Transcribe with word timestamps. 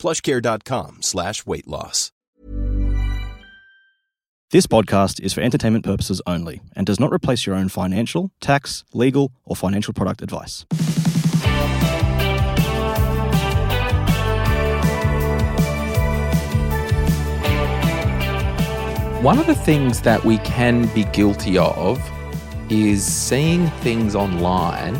plushcare.com 0.00 1.02
slash 1.02 1.46
weight 1.46 1.68
loss. 1.68 2.10
This 4.50 4.66
podcast 4.66 5.20
is 5.20 5.32
for 5.32 5.42
entertainment 5.42 5.84
purposes 5.84 6.20
only 6.26 6.60
and 6.74 6.84
does 6.84 6.98
not 6.98 7.12
replace 7.12 7.46
your 7.46 7.54
own 7.54 7.68
financial, 7.68 8.32
tax, 8.40 8.82
legal, 8.92 9.30
or 9.44 9.54
financial 9.54 9.94
product 9.94 10.22
advice. 10.22 10.66
One 19.22 19.38
of 19.38 19.46
the 19.46 19.54
things 19.54 20.00
that 20.00 20.24
we 20.24 20.38
can 20.38 20.86
be 20.94 21.04
guilty 21.04 21.58
of 21.58 22.02
is 22.70 23.04
seeing 23.04 23.68
things 23.82 24.16
online 24.16 24.94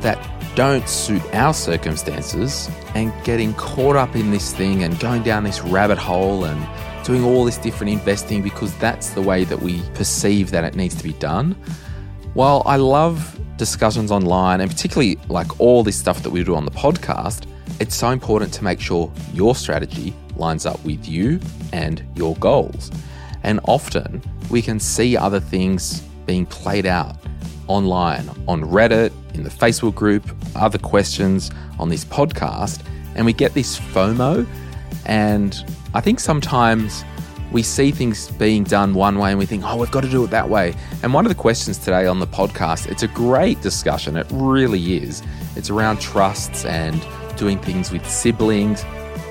that 0.00 0.18
don't 0.54 0.88
suit 0.88 1.22
our 1.34 1.52
circumstances 1.52 2.70
and 2.94 3.12
getting 3.24 3.52
caught 3.54 3.96
up 3.96 4.14
in 4.14 4.30
this 4.30 4.52
thing 4.54 4.84
and 4.84 4.98
going 5.00 5.22
down 5.22 5.42
this 5.42 5.60
rabbit 5.62 5.98
hole 5.98 6.44
and 6.44 7.04
doing 7.04 7.24
all 7.24 7.44
this 7.44 7.58
different 7.58 7.92
investing 7.92 8.40
because 8.40 8.76
that's 8.78 9.10
the 9.10 9.20
way 9.20 9.44
that 9.44 9.60
we 9.60 9.82
perceive 9.94 10.50
that 10.52 10.64
it 10.64 10.76
needs 10.76 10.94
to 10.94 11.02
be 11.02 11.12
done. 11.14 11.52
While 12.34 12.62
I 12.66 12.76
love 12.76 13.38
discussions 13.56 14.10
online 14.10 14.60
and 14.60 14.70
particularly 14.70 15.18
like 15.28 15.60
all 15.60 15.82
this 15.82 15.98
stuff 15.98 16.22
that 16.22 16.30
we 16.30 16.44
do 16.44 16.54
on 16.54 16.64
the 16.64 16.70
podcast, 16.70 17.46
it's 17.80 17.96
so 17.96 18.10
important 18.10 18.52
to 18.54 18.64
make 18.64 18.80
sure 18.80 19.12
your 19.32 19.56
strategy 19.56 20.14
lines 20.36 20.66
up 20.66 20.82
with 20.84 21.08
you 21.08 21.40
and 21.72 22.04
your 22.14 22.36
goals. 22.36 22.92
And 23.42 23.58
often 23.64 24.22
we 24.50 24.62
can 24.62 24.78
see 24.78 25.16
other 25.16 25.40
things 25.40 26.00
being 26.26 26.46
played 26.46 26.86
out 26.86 27.16
online, 27.66 28.28
on 28.48 28.62
Reddit, 28.62 29.12
in 29.34 29.42
the 29.42 29.50
Facebook 29.50 29.94
group, 29.94 30.24
other 30.54 30.78
questions 30.78 31.50
on 31.78 31.88
this 31.88 32.04
podcast, 32.04 32.82
and 33.14 33.26
we 33.26 33.32
get 33.32 33.54
this 33.54 33.78
FOMO. 33.78 34.46
And 35.06 35.64
I 35.92 36.00
think 36.00 36.20
sometimes 36.20 37.04
we 37.52 37.62
see 37.62 37.92
things 37.92 38.30
being 38.32 38.64
done 38.64 38.94
one 38.94 39.18
way 39.18 39.30
and 39.30 39.38
we 39.38 39.46
think, 39.46 39.62
oh, 39.64 39.76
we've 39.76 39.90
got 39.90 40.02
to 40.02 40.10
do 40.10 40.24
it 40.24 40.30
that 40.30 40.48
way. 40.48 40.74
And 41.02 41.14
one 41.14 41.24
of 41.24 41.28
the 41.28 41.36
questions 41.36 41.78
today 41.78 42.06
on 42.06 42.18
the 42.18 42.26
podcast, 42.26 42.90
it's 42.90 43.04
a 43.04 43.08
great 43.08 43.60
discussion. 43.62 44.16
It 44.16 44.26
really 44.32 44.96
is. 44.96 45.22
It's 45.54 45.70
around 45.70 46.00
trusts 46.00 46.64
and 46.64 47.00
doing 47.36 47.58
things 47.58 47.92
with 47.92 48.08
siblings. 48.08 48.84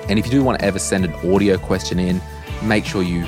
And 0.07 0.17
if 0.17 0.25
you 0.25 0.31
do 0.31 0.43
want 0.43 0.59
to 0.59 0.65
ever 0.65 0.79
send 0.79 1.03
an 1.03 1.13
audio 1.33 1.57
question 1.57 1.99
in, 1.99 2.21
make 2.63 2.85
sure 2.85 3.03
you 3.03 3.27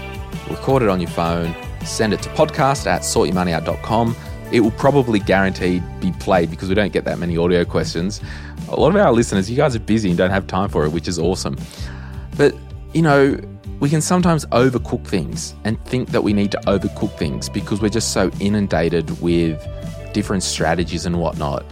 record 0.50 0.82
it 0.82 0.90
on 0.90 1.02
your 1.02 1.10
phone, 1.10 1.54
send 1.84 2.14
it 2.14 2.22
to 2.22 2.30
podcast 2.30 2.88
at 2.88 3.02
sortyourmoneyout.com. 3.02 4.16
It 4.56 4.62
will 4.62 4.72
probably 4.72 5.20
guaranteed 5.20 5.84
be 6.00 6.14
played 6.14 6.50
because 6.50 6.70
we 6.70 6.76
don't 6.76 6.94
get 6.94 7.04
that 7.04 7.20
many 7.20 7.36
audio 7.36 7.66
questions. 7.66 8.22
A 8.70 8.80
lot 8.80 8.96
of 8.96 8.96
our 8.96 9.12
listeners, 9.12 9.52
you 9.52 9.58
guys 9.58 9.76
are 9.76 9.80
busy 9.80 10.08
and 10.08 10.18
don't 10.18 10.30
have 10.30 10.48
time 10.48 10.70
for 10.70 10.86
it, 10.86 10.94
which 10.94 11.10
is 11.10 11.20
awesome. 11.20 11.58
But, 12.38 12.56
you 12.94 13.02
know, 13.02 13.38
we 13.82 13.90
can 13.90 14.00
sometimes 14.00 14.46
overcook 14.48 15.06
things 15.06 15.56
and 15.66 15.84
think 15.84 16.12
that 16.12 16.24
we 16.24 16.32
need 16.32 16.52
to 16.54 16.58
overcook 16.68 17.18
things 17.18 17.50
because 17.50 17.82
we're 17.82 17.90
just 17.90 18.14
so 18.14 18.32
inundated 18.40 19.22
with 19.22 19.62
different 20.14 20.42
strategies 20.42 21.06
and 21.06 21.20
whatnot. 21.20 21.66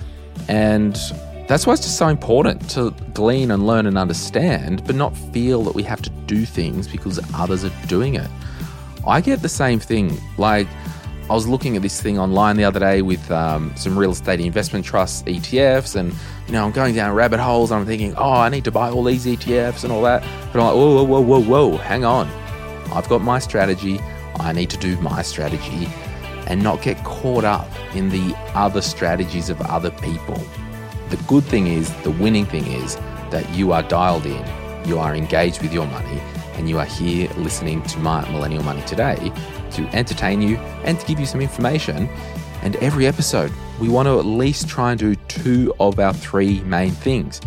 And 0.50 1.00
that's 1.48 1.66
why 1.66 1.72
it's 1.72 1.84
just 1.84 1.98
so 1.98 2.10
important 2.10 2.70
to 2.72 2.92
glean 3.14 3.52
and 3.52 3.66
learn 3.66 3.86
and 3.86 3.98
understand, 3.98 4.86
but 4.86 4.98
not 4.98 5.16
feel 5.32 5.64
that 5.64 5.74
we 5.74 5.84
have 5.84 6.02
to 6.02 6.10
do 6.28 6.46
things 6.46 6.90
because 6.90 7.18
others 7.34 7.64
are 7.64 7.72
doing 7.88 8.16
it. 8.16 8.30
I 9.08 9.22
get 9.22 9.42
the 9.42 9.48
same 9.48 9.80
thing. 9.80 10.18
Like, 10.38 10.68
I 11.30 11.34
was 11.34 11.48
looking 11.48 11.78
at 11.78 11.82
this 11.82 12.02
thing 12.02 12.20
online 12.20 12.58
the 12.58 12.66
other 12.66 12.82
day 12.82 13.02
with 13.02 13.32
um, 13.32 13.74
some 13.78 13.98
real 13.98 14.12
estate 14.12 14.42
investment 14.42 14.86
trusts, 14.86 15.24
ETFs, 15.24 15.96
and 15.96 16.14
you 16.48 16.54
know, 16.54 16.66
I'm 16.66 16.72
going 16.72 16.96
down 16.96 17.16
rabbit 17.16 17.40
holes 17.40 17.72
and 17.72 17.80
I'm 17.80 17.86
thinking, 17.86 18.14
oh, 18.18 18.34
I 18.34 18.50
need 18.50 18.66
to 18.66 18.72
buy 18.72 18.90
all 18.90 19.06
these 19.06 19.26
ETFs 19.26 19.86
and 19.86 19.94
all 19.94 20.02
that. 20.02 20.22
But 20.52 20.60
I'm 20.60 20.66
like, 20.66 20.76
whoa, 20.76 21.04
whoa, 21.04 21.22
whoa, 21.22 21.22
whoa, 21.22 21.70
whoa, 21.70 21.78
hang 21.78 22.04
on. 22.04 22.28
I've 22.92 23.08
got 23.08 23.22
my 23.22 23.40
strategy. 23.40 24.00
I 24.36 24.52
need 24.52 24.70
to 24.72 24.78
do 24.78 24.98
my 24.98 25.22
strategy 25.22 25.88
and 26.48 26.62
not 26.62 26.82
get 26.82 27.02
caught 27.06 27.46
up 27.46 27.70
in 27.96 28.10
the 28.10 28.36
other 28.54 28.82
strategies 28.82 29.50
of 29.50 29.62
other 29.62 29.92
people. 29.92 30.40
The 31.10 31.18
good 31.28 31.46
thing 31.46 31.68
is, 31.68 31.90
the 32.04 32.12
winning 32.12 32.46
thing 32.46 32.68
is 32.68 32.98
that 33.32 33.50
you 33.52 33.72
are 33.72 33.84
dialed 33.84 34.26
in, 34.26 34.46
you 34.86 35.00
are 35.00 35.16
engaged 35.16 35.62
with 35.62 35.72
your 35.72 35.88
money, 35.88 36.20
and 36.56 36.68
you 36.68 36.80
are 36.80 36.86
here 36.86 37.30
listening 37.38 37.82
to 37.84 38.00
my 38.00 38.30
Millennial 38.30 38.64
Money 38.64 38.82
today 38.82 39.32
to 39.74 39.88
entertain 39.96 40.42
you 40.42 40.58
and 40.86 41.00
to 41.00 41.06
give 41.06 41.20
you 41.20 41.26
some 41.26 41.42
information. 41.42 42.08
And 42.62 42.76
every 42.78 43.08
episode, 43.08 43.52
we 43.80 43.90
want 43.90 44.08
to 44.08 44.20
at 44.20 44.26
least 44.26 44.68
try 44.68 44.92
and 44.92 45.00
do 45.00 45.16
two 45.28 45.74
of 45.80 46.00
our 46.00 46.14
three 46.14 46.62
main 46.62 46.92
things 46.92 47.42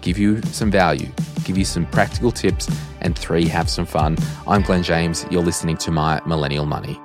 give 0.00 0.18
you 0.18 0.40
some 0.42 0.70
value, 0.70 1.08
give 1.44 1.58
you 1.58 1.64
some 1.64 1.84
practical 1.86 2.32
tips, 2.32 2.70
and 3.00 3.18
three, 3.18 3.46
have 3.46 3.68
some 3.68 3.86
fun. 3.86 4.16
I'm 4.46 4.62
Glen 4.62 4.82
James. 4.82 5.26
You're 5.30 5.42
listening 5.42 5.76
to 5.78 5.90
my 5.90 6.20
Millennial 6.26 6.66
Money. 6.66 6.98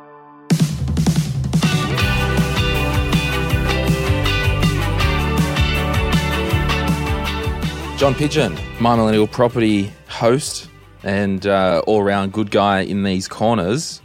John 7.97 8.13
Pidgeon, 8.13 8.57
my 8.81 8.95
Millennial 8.95 9.27
Property 9.27 9.91
host 10.07 10.69
and 11.03 11.45
uh, 11.47 11.81
all 11.87 12.01
around 12.01 12.33
good 12.33 12.51
guy 12.51 12.81
in 12.81 13.03
these 13.03 13.27
corners. 13.27 14.01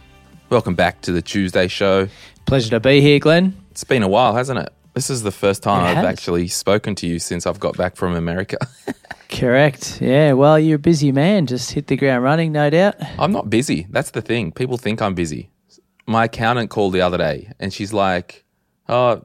Welcome 0.51 0.75
back 0.75 1.01
to 1.03 1.13
the 1.13 1.23
Tuesday 1.23 1.69
show. 1.69 2.09
Pleasure 2.45 2.71
to 2.71 2.81
be 2.81 3.01
here, 3.01 3.21
Glen. 3.21 3.55
It's 3.71 3.85
been 3.85 4.03
a 4.03 4.09
while, 4.09 4.35
hasn't 4.35 4.59
it? 4.59 4.73
This 4.95 5.09
is 5.09 5.23
the 5.23 5.31
first 5.31 5.63
time 5.63 5.97
I've 5.97 6.05
actually 6.05 6.49
spoken 6.49 6.97
to 6.97 7.07
you 7.07 7.21
since 7.21 7.47
I've 7.47 7.61
got 7.61 7.77
back 7.77 7.95
from 7.95 8.17
America. 8.17 8.57
Correct. 9.29 10.01
Yeah. 10.03 10.33
Well, 10.33 10.59
you're 10.59 10.75
a 10.75 10.81
busy 10.81 11.13
man. 11.13 11.47
Just 11.47 11.71
hit 11.71 11.87
the 11.87 11.97
ground 11.97 12.25
running, 12.25 12.51
no 12.51 12.69
doubt. 12.69 12.97
I'm 13.17 13.31
not 13.31 13.49
busy. 13.49 13.87
That's 13.91 14.11
the 14.11 14.23
thing. 14.23 14.51
People 14.51 14.77
think 14.77 15.01
I'm 15.01 15.15
busy. 15.15 15.51
My 16.09 16.25
accountant 16.25 16.69
called 16.69 16.95
the 16.95 17.01
other 17.03 17.19
day 17.19 17.53
and 17.61 17.73
she's 17.73 17.93
like, 17.93 18.45
Oh, 18.89 19.25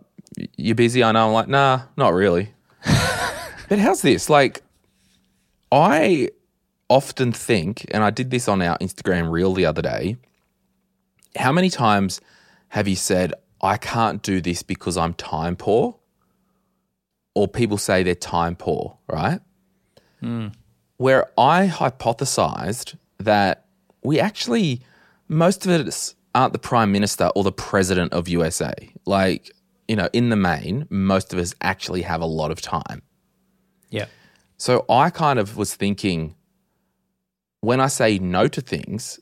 you're 0.58 0.75
busy? 0.75 1.03
I 1.03 1.12
know. 1.12 1.25
I'm 1.25 1.34
like, 1.34 1.47
Nah, 1.47 1.81
not 1.97 2.14
really. 2.14 2.53
but 3.68 3.80
how's 3.80 4.03
this? 4.03 4.30
Like, 4.30 4.62
I 5.72 6.30
often 6.88 7.31
think, 7.31 7.88
and 7.90 8.03
I 8.03 8.12
did 8.12 8.30
this 8.30 8.47
on 8.47 8.62
our 8.62 8.78
Instagram 8.78 9.31
reel 9.31 9.56
the 9.56 9.66
other 9.66 9.81
day, 9.81 10.18
how 11.35 11.51
many 11.51 11.69
times 11.69 12.22
have 12.69 12.88
you 12.88 12.96
said, 12.96 13.34
I 13.62 13.78
can't 13.78 14.22
do 14.22 14.41
this 14.41 14.63
because 14.63 14.97
I'm 14.97 15.13
time 15.13 15.56
poor? 15.56 15.97
Or 17.34 17.47
people 17.47 17.78
say 17.78 18.03
they're 18.03 18.16
time 18.16 18.56
poor, 18.56 18.97
right? 19.07 19.40
Hmm. 20.19 20.47
Where 20.97 21.28
I 21.38 21.68
hypothesized 21.68 22.96
that 23.19 23.66
we 24.03 24.19
actually, 24.19 24.81
most 25.28 25.66
of 25.66 25.88
us 25.88 26.16
aren't 26.34 26.53
the 26.53 26.59
prime 26.59 26.91
minister 26.91 27.29
or 27.35 27.44
the 27.44 27.52
president 27.52 28.13
of 28.13 28.28
USA. 28.28 28.73
Like, 29.06 29.52
you 29.88 29.96
know, 29.96 30.09
in 30.13 30.29
the 30.29 30.35
main, 30.35 30.88
most 30.90 31.34
of 31.34 31.40
us 31.40 31.53
actually 31.62 32.03
have 32.03 32.22
a 32.22 32.25
lot 32.25 32.52
of 32.52 32.62
time. 32.62 33.02
Yeah. 33.90 34.06
So 34.57 34.85
I 34.90 35.09
kind 35.09 35.40
of 35.40 35.57
was 35.57 35.75
thinking 35.75 36.35
when 37.62 37.81
I 37.81 37.88
say 37.88 38.19
no 38.19 38.47
to 38.47 38.62
things, 38.62 39.19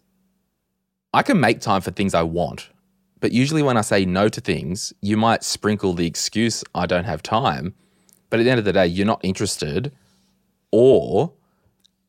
I 1.14 1.22
can 1.22 1.40
make 1.40 1.62
time 1.62 1.82
for 1.82 1.92
things 1.92 2.14
I 2.14 2.24
want. 2.24 2.70
But 3.20 3.32
usually 3.32 3.64
when 3.64 3.78
I 3.78 3.82
say 3.82 4.04
no 4.04 4.28
to 4.28 4.42
things, 4.42 4.92
you 5.02 5.16
might 5.16 5.44
sprinkle 5.44 5.94
the 5.94 6.06
excuse 6.06 6.64
I 6.76 6.86
don't 6.86 7.06
have 7.06 7.24
time. 7.24 7.74
But 8.30 8.40
at 8.40 8.44
the 8.44 8.50
end 8.50 8.60
of 8.60 8.66
the 8.66 8.74
day, 8.74 8.88
you're 8.88 9.06
not 9.06 9.22
interested 9.24 9.94
or 10.72 11.32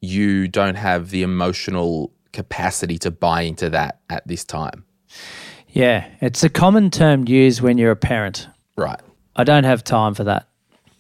you 0.01 0.49
don't 0.49 0.75
have 0.75 1.11
the 1.11 1.23
emotional 1.23 2.12
capacity 2.33 2.99
to 2.99 3.11
buy 3.11 3.43
into 3.43 3.71
that 3.71 4.01
at 4.11 4.27
this 4.27 4.45
time. 4.45 4.85
Yeah. 5.69 6.09
It's 6.21 6.43
a 6.43 6.49
common 6.49 6.91
term 6.91 7.29
used 7.29 7.61
when 7.61 7.79
you're 7.79 7.93
a 7.93 7.97
parent. 7.97 8.49
Right. 8.77 9.01
I 9.37 9.45
don't 9.45 9.65
have 9.65 9.85
time 9.85 10.15
for 10.15 10.25
that. 10.25 10.49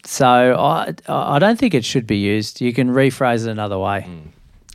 So 0.04 0.26
I, 0.26 0.94
I 1.08 1.38
don't 1.38 1.58
think 1.58 1.72
it 1.74 1.84
should 1.84 2.06
be 2.06 2.18
used. 2.18 2.60
You 2.60 2.72
can 2.74 2.90
rephrase 2.90 3.46
it 3.46 3.50
another 3.50 3.78
way. 3.78 4.02
Hmm. 4.02 4.28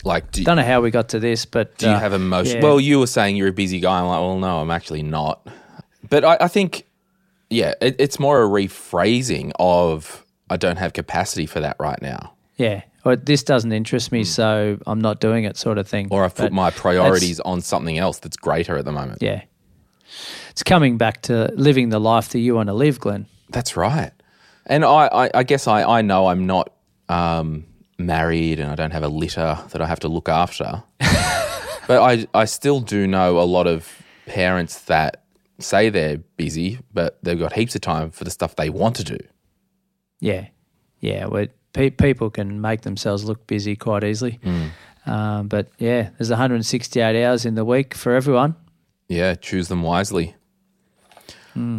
Like, 0.03 0.31
do, 0.31 0.43
Don't 0.43 0.57
know 0.57 0.63
how 0.63 0.81
we 0.81 0.91
got 0.91 1.09
to 1.09 1.19
this, 1.19 1.45
but 1.45 1.77
do 1.77 1.87
you 1.87 1.91
uh, 1.91 1.99
have 1.99 2.13
emotion? 2.13 2.57
yeah. 2.57 2.63
Well, 2.63 2.79
you 2.79 2.99
were 2.99 3.07
saying 3.07 3.35
you're 3.35 3.49
a 3.49 3.53
busy 3.53 3.79
guy. 3.79 3.99
I'm 3.99 4.07
like, 4.07 4.19
well, 4.19 4.39
no, 4.39 4.59
I'm 4.61 4.71
actually 4.71 5.03
not. 5.03 5.45
But 6.09 6.23
I, 6.23 6.37
I 6.41 6.47
think, 6.47 6.85
yeah, 7.49 7.73
it, 7.81 7.95
it's 7.99 8.19
more 8.19 8.41
a 8.43 8.47
rephrasing 8.47 9.51
of 9.59 10.25
I 10.49 10.57
don't 10.57 10.77
have 10.77 10.93
capacity 10.93 11.45
for 11.45 11.59
that 11.59 11.75
right 11.79 12.01
now. 12.01 12.33
Yeah. 12.57 12.83
Or 13.05 13.15
this 13.15 13.43
doesn't 13.43 13.71
interest 13.71 14.11
me, 14.11 14.23
so 14.25 14.77
I'm 14.85 14.99
not 14.99 15.21
doing 15.21 15.45
it, 15.45 15.57
sort 15.57 15.77
of 15.77 15.87
thing. 15.87 16.09
Or 16.11 16.25
I've 16.25 16.35
put 16.35 16.43
But 16.43 16.53
my 16.53 16.69
priorities 16.71 17.39
on 17.41 17.61
something 17.61 17.97
else 17.97 18.19
that's 18.19 18.35
greater 18.35 18.77
at 18.77 18.85
the 18.85 18.91
moment. 18.91 19.21
Yeah. 19.21 19.43
It's 20.49 20.63
coming 20.63 20.97
back 20.97 21.21
to 21.23 21.51
living 21.55 21.89
the 21.89 21.99
life 21.99 22.29
that 22.29 22.39
you 22.39 22.55
want 22.55 22.67
to 22.67 22.73
live, 22.73 22.99
Glen. 22.99 23.27
That's 23.49 23.77
right. 23.77 24.11
And 24.65 24.83
I, 24.83 25.07
I, 25.07 25.29
I 25.33 25.43
guess 25.43 25.67
I, 25.67 25.83
I 25.83 26.01
know 26.01 26.27
I'm 26.27 26.45
not 26.45 26.73
um, 27.07 27.65
married 27.99 28.59
and 28.59 28.71
I 28.71 28.75
don't 28.75 28.91
have 28.91 29.03
a 29.03 29.09
litter 29.09 29.57
that 29.69 29.81
I 29.81 29.85
have 29.85 29.99
to 30.01 30.07
look 30.07 30.29
after. 30.29 30.83
but 30.99 32.01
I, 32.01 32.27
I 32.33 32.45
still 32.45 32.79
do 32.79 33.05
know 33.05 33.39
a 33.39 33.43
lot 33.43 33.67
of 33.67 34.01
parents 34.25 34.81
that 34.83 35.23
say 35.59 35.89
they're 35.89 36.17
busy, 36.37 36.79
but 36.93 37.19
they've 37.23 37.37
got 37.37 37.53
heaps 37.53 37.75
of 37.75 37.81
time 37.81 38.11
for 38.11 38.23
the 38.23 38.31
stuff 38.31 38.55
they 38.55 38.69
want 38.69 38.95
to 38.97 39.03
do. 39.03 39.17
Yeah. 40.19 40.47
Yeah. 40.99 41.25
Well, 41.25 41.47
pe- 41.73 41.89
people 41.89 42.29
can 42.29 42.61
make 42.61 42.81
themselves 42.81 43.25
look 43.25 43.45
busy 43.47 43.75
quite 43.75 44.03
easily. 44.03 44.39
Um, 45.05 45.47
but 45.47 45.69
yeah, 45.77 46.09
there's 46.17 46.29
168 46.29 47.23
hours 47.23 47.45
in 47.45 47.55
the 47.55 47.65
week 47.65 47.93
for 47.93 48.15
everyone. 48.15 48.55
Yeah, 49.07 49.35
choose 49.35 49.67
them 49.67 49.81
wisely. 49.81 50.35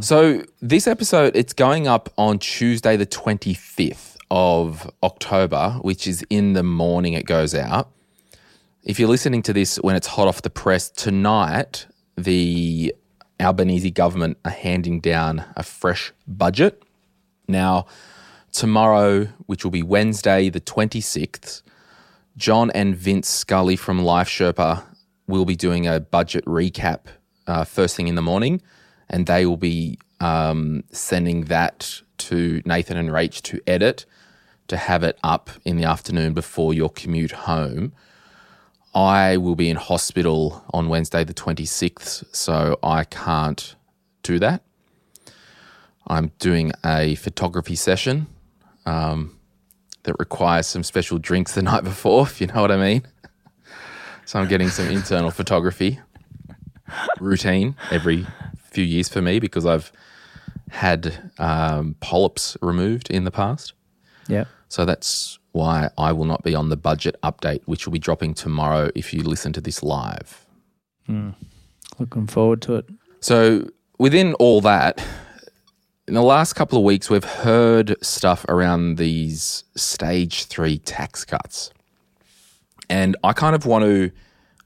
So 0.00 0.44
this 0.60 0.86
episode, 0.86 1.34
it's 1.34 1.54
going 1.54 1.86
up 1.86 2.12
on 2.18 2.38
Tuesday, 2.38 2.96
the 2.96 3.06
25th 3.06 4.09
of 4.30 4.90
October, 5.02 5.78
which 5.82 6.06
is 6.06 6.24
in 6.30 6.52
the 6.52 6.62
morning 6.62 7.14
it 7.14 7.26
goes 7.26 7.54
out. 7.54 7.90
If 8.82 8.98
you're 8.98 9.08
listening 9.08 9.42
to 9.42 9.52
this 9.52 9.76
when 9.76 9.96
it's 9.96 10.06
hot 10.06 10.28
off 10.28 10.42
the 10.42 10.50
press, 10.50 10.88
tonight 10.88 11.86
the 12.16 12.94
Albanese 13.40 13.90
government 13.90 14.38
are 14.44 14.50
handing 14.50 15.00
down 15.00 15.44
a 15.56 15.62
fresh 15.62 16.12
budget. 16.26 16.82
Now, 17.48 17.86
tomorrow, 18.52 19.26
which 19.46 19.64
will 19.64 19.70
be 19.70 19.82
Wednesday, 19.82 20.48
the 20.48 20.60
26th, 20.60 21.62
John 22.36 22.70
and 22.70 22.96
Vince 22.96 23.28
Scully 23.28 23.76
from 23.76 24.02
Life 24.02 24.28
Sherpa 24.28 24.84
will 25.26 25.44
be 25.44 25.56
doing 25.56 25.86
a 25.86 26.00
budget 26.00 26.44
recap 26.44 27.00
uh, 27.46 27.64
first 27.64 27.96
thing 27.96 28.08
in 28.08 28.14
the 28.14 28.22
morning, 28.22 28.62
and 29.08 29.26
they 29.26 29.44
will 29.46 29.56
be 29.56 29.98
um, 30.20 30.84
sending 30.92 31.44
that 31.44 32.02
to 32.18 32.62
Nathan 32.64 32.96
and 32.96 33.10
Rach 33.10 33.42
to 33.42 33.60
edit 33.66 34.06
to 34.70 34.76
have 34.76 35.02
it 35.02 35.18
up 35.24 35.50
in 35.64 35.76
the 35.76 35.84
afternoon 35.84 36.32
before 36.32 36.72
your 36.72 36.88
commute 36.88 37.32
home. 37.32 37.92
I 38.94 39.36
will 39.36 39.56
be 39.56 39.68
in 39.68 39.76
hospital 39.76 40.64
on 40.72 40.88
Wednesday, 40.88 41.24
the 41.24 41.34
26th, 41.34 42.24
so 42.34 42.78
I 42.82 43.04
can't 43.04 43.74
do 44.22 44.38
that. 44.38 44.62
I'm 46.06 46.30
doing 46.38 46.72
a 46.84 47.16
photography 47.16 47.74
session 47.74 48.28
um, 48.86 49.36
that 50.04 50.14
requires 50.18 50.68
some 50.68 50.84
special 50.84 51.18
drinks 51.18 51.54
the 51.54 51.62
night 51.70 51.82
before, 51.82 52.22
if 52.22 52.40
you 52.40 52.46
know 52.46 52.60
what 52.60 52.70
I 52.70 52.76
mean. 52.76 53.02
So 54.24 54.38
I'm 54.38 54.48
getting 54.48 54.68
some 54.68 54.86
internal 54.86 55.32
photography 55.32 55.98
routine 57.20 57.74
every 57.90 58.24
few 58.70 58.84
years 58.84 59.08
for 59.08 59.20
me 59.20 59.40
because 59.40 59.66
I've 59.66 59.90
had 60.70 61.32
um, 61.38 61.96
polyps 61.98 62.56
removed 62.62 63.10
in 63.10 63.24
the 63.24 63.32
past. 63.32 63.72
Yeah. 64.28 64.44
So 64.70 64.84
that's 64.84 65.38
why 65.52 65.90
I 65.98 66.12
will 66.12 66.24
not 66.24 66.44
be 66.44 66.54
on 66.54 66.68
the 66.68 66.76
budget 66.76 67.16
update, 67.22 67.60
which 67.66 67.86
will 67.86 67.92
be 67.92 67.98
dropping 67.98 68.34
tomorrow 68.34 68.90
if 68.94 69.12
you 69.12 69.22
listen 69.22 69.52
to 69.54 69.60
this 69.60 69.82
live. 69.82 70.46
Looking 71.98 72.28
forward 72.28 72.62
to 72.62 72.76
it. 72.76 72.86
So, 73.18 73.68
within 73.98 74.32
all 74.34 74.60
that, 74.60 75.04
in 76.06 76.14
the 76.14 76.22
last 76.22 76.52
couple 76.52 76.78
of 76.78 76.84
weeks, 76.84 77.10
we've 77.10 77.24
heard 77.24 77.96
stuff 78.02 78.46
around 78.48 78.96
these 78.96 79.64
stage 79.74 80.44
three 80.44 80.78
tax 80.78 81.24
cuts. 81.24 81.72
And 82.88 83.16
I 83.24 83.32
kind 83.32 83.56
of 83.56 83.66
want 83.66 83.84
to 83.84 84.12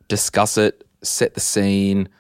discuss 0.08 0.58
it, 0.58 0.86
set 1.02 1.32
the 1.34 1.40
scene, 1.40 2.10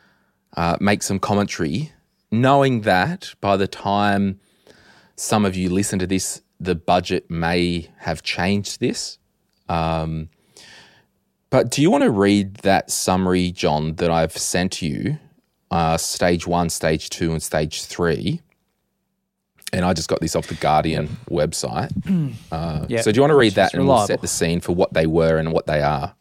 uh, 0.56 0.78
make 0.80 1.02
some 1.02 1.18
commentary, 1.18 1.92
knowing 2.30 2.80
that 2.82 3.34
by 3.42 3.56
the 3.56 3.68
time 3.68 4.40
some 5.16 5.44
of 5.44 5.54
you 5.54 5.68
listen 5.68 5.98
to 5.98 6.06
this, 6.06 6.40
the 6.60 6.74
budget 6.74 7.30
may 7.30 7.90
have 7.98 8.22
changed 8.22 8.80
this. 8.80 9.18
Um, 9.68 10.28
but 11.50 11.70
do 11.70 11.82
you 11.82 11.90
want 11.90 12.02
to 12.04 12.10
read 12.10 12.56
that 12.58 12.90
summary, 12.90 13.50
John, 13.52 13.94
that 13.96 14.10
I've 14.10 14.36
sent 14.36 14.82
you? 14.82 15.18
Uh, 15.70 15.96
stage 15.96 16.46
one, 16.46 16.68
stage 16.70 17.10
two, 17.10 17.32
and 17.32 17.42
stage 17.42 17.84
three. 17.84 18.40
And 19.72 19.84
I 19.84 19.92
just 19.92 20.08
got 20.08 20.20
this 20.20 20.36
off 20.36 20.46
the 20.46 20.54
Guardian 20.54 21.16
website. 21.30 21.90
Uh, 22.52 22.86
Yep, 22.88 23.02
So 23.02 23.10
do 23.12 23.16
you 23.16 23.22
want 23.22 23.32
to 23.32 23.36
read 23.36 23.48
which 23.48 23.54
that 23.54 23.74
and 23.74 23.86
we'll 23.88 24.06
set 24.06 24.20
the 24.20 24.28
scene 24.28 24.60
for 24.60 24.72
what 24.72 24.92
they 24.92 25.06
were 25.06 25.38
and 25.38 25.52
what 25.52 25.66
they 25.66 25.82
are? 25.82 26.14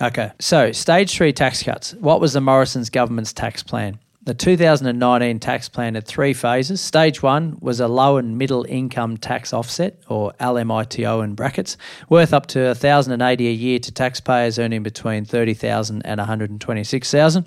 Okay. 0.00 0.32
So, 0.40 0.72
stage 0.72 1.14
three 1.14 1.32
tax 1.32 1.62
cuts. 1.62 1.94
What 1.94 2.20
was 2.20 2.32
the 2.32 2.40
Morrison's 2.40 2.90
government's 2.90 3.32
tax 3.32 3.62
plan? 3.62 3.98
The 4.26 4.32
2019 4.32 5.38
tax 5.38 5.68
plan 5.68 5.96
had 5.96 6.06
three 6.06 6.32
phases. 6.32 6.80
Stage 6.80 7.22
one 7.22 7.58
was 7.60 7.78
a 7.78 7.88
low 7.88 8.16
and 8.16 8.38
middle 8.38 8.64
income 8.66 9.18
tax 9.18 9.52
offset, 9.52 10.00
or 10.08 10.32
LMITO 10.40 11.22
in 11.22 11.34
brackets, 11.34 11.76
worth 12.08 12.32
up 12.32 12.46
to 12.46 12.68
1,080 12.68 13.48
a 13.48 13.52
year 13.52 13.78
to 13.80 13.92
taxpayers 13.92 14.58
earning 14.58 14.82
between 14.82 15.26
30,000 15.26 16.00
and 16.06 16.18
126,000. 16.18 17.46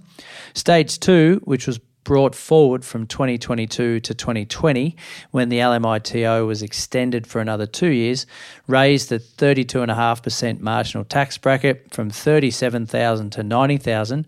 Stage 0.53 0.99
two, 0.99 1.41
which 1.45 1.65
was 1.65 1.79
brought 2.07 2.35
forward 2.35 2.85
from 2.85 3.05
2022 3.05 3.99
to 3.99 4.13
2020 4.13 4.95
when 5.31 5.49
the 5.49 5.57
LMITO 5.57 6.47
was 6.47 6.61
extended 6.63 7.27
for 7.27 7.41
another 7.41 7.65
two 7.65 7.89
years, 7.89 8.25
raised 8.65 9.09
the 9.09 9.19
32.5% 9.19 10.61
marginal 10.61 11.03
tax 11.03 11.37
bracket 11.37 11.93
from 11.93 12.09
37,000 12.09 13.31
to 13.31 13.43
90,000 13.43 14.25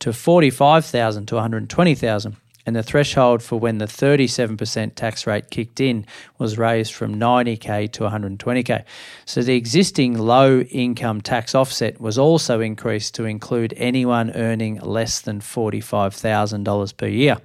to 0.00 0.12
45,000 0.12 1.26
to 1.26 1.34
120,000 1.34 2.36
and 2.66 2.74
the 2.74 2.82
threshold 2.82 3.42
for 3.42 3.58
when 3.58 3.78
the 3.78 3.86
37% 3.86 4.94
tax 4.96 5.26
rate 5.26 5.50
kicked 5.50 5.80
in 5.80 6.04
was 6.36 6.58
raised 6.58 6.92
from 6.92 7.14
90k 7.14 7.90
to 7.92 8.02
120k. 8.02 8.84
So 9.24 9.42
the 9.42 9.54
existing 9.54 10.18
low 10.18 10.60
income 10.60 11.20
tax 11.20 11.54
offset 11.54 12.00
was 12.00 12.18
also 12.18 12.60
increased 12.60 13.14
to 13.14 13.24
include 13.24 13.72
anyone 13.76 14.32
earning 14.32 14.80
less 14.80 15.20
than 15.20 15.40
$45,000 15.40 16.96
per 16.96 17.06
year. 17.06 17.38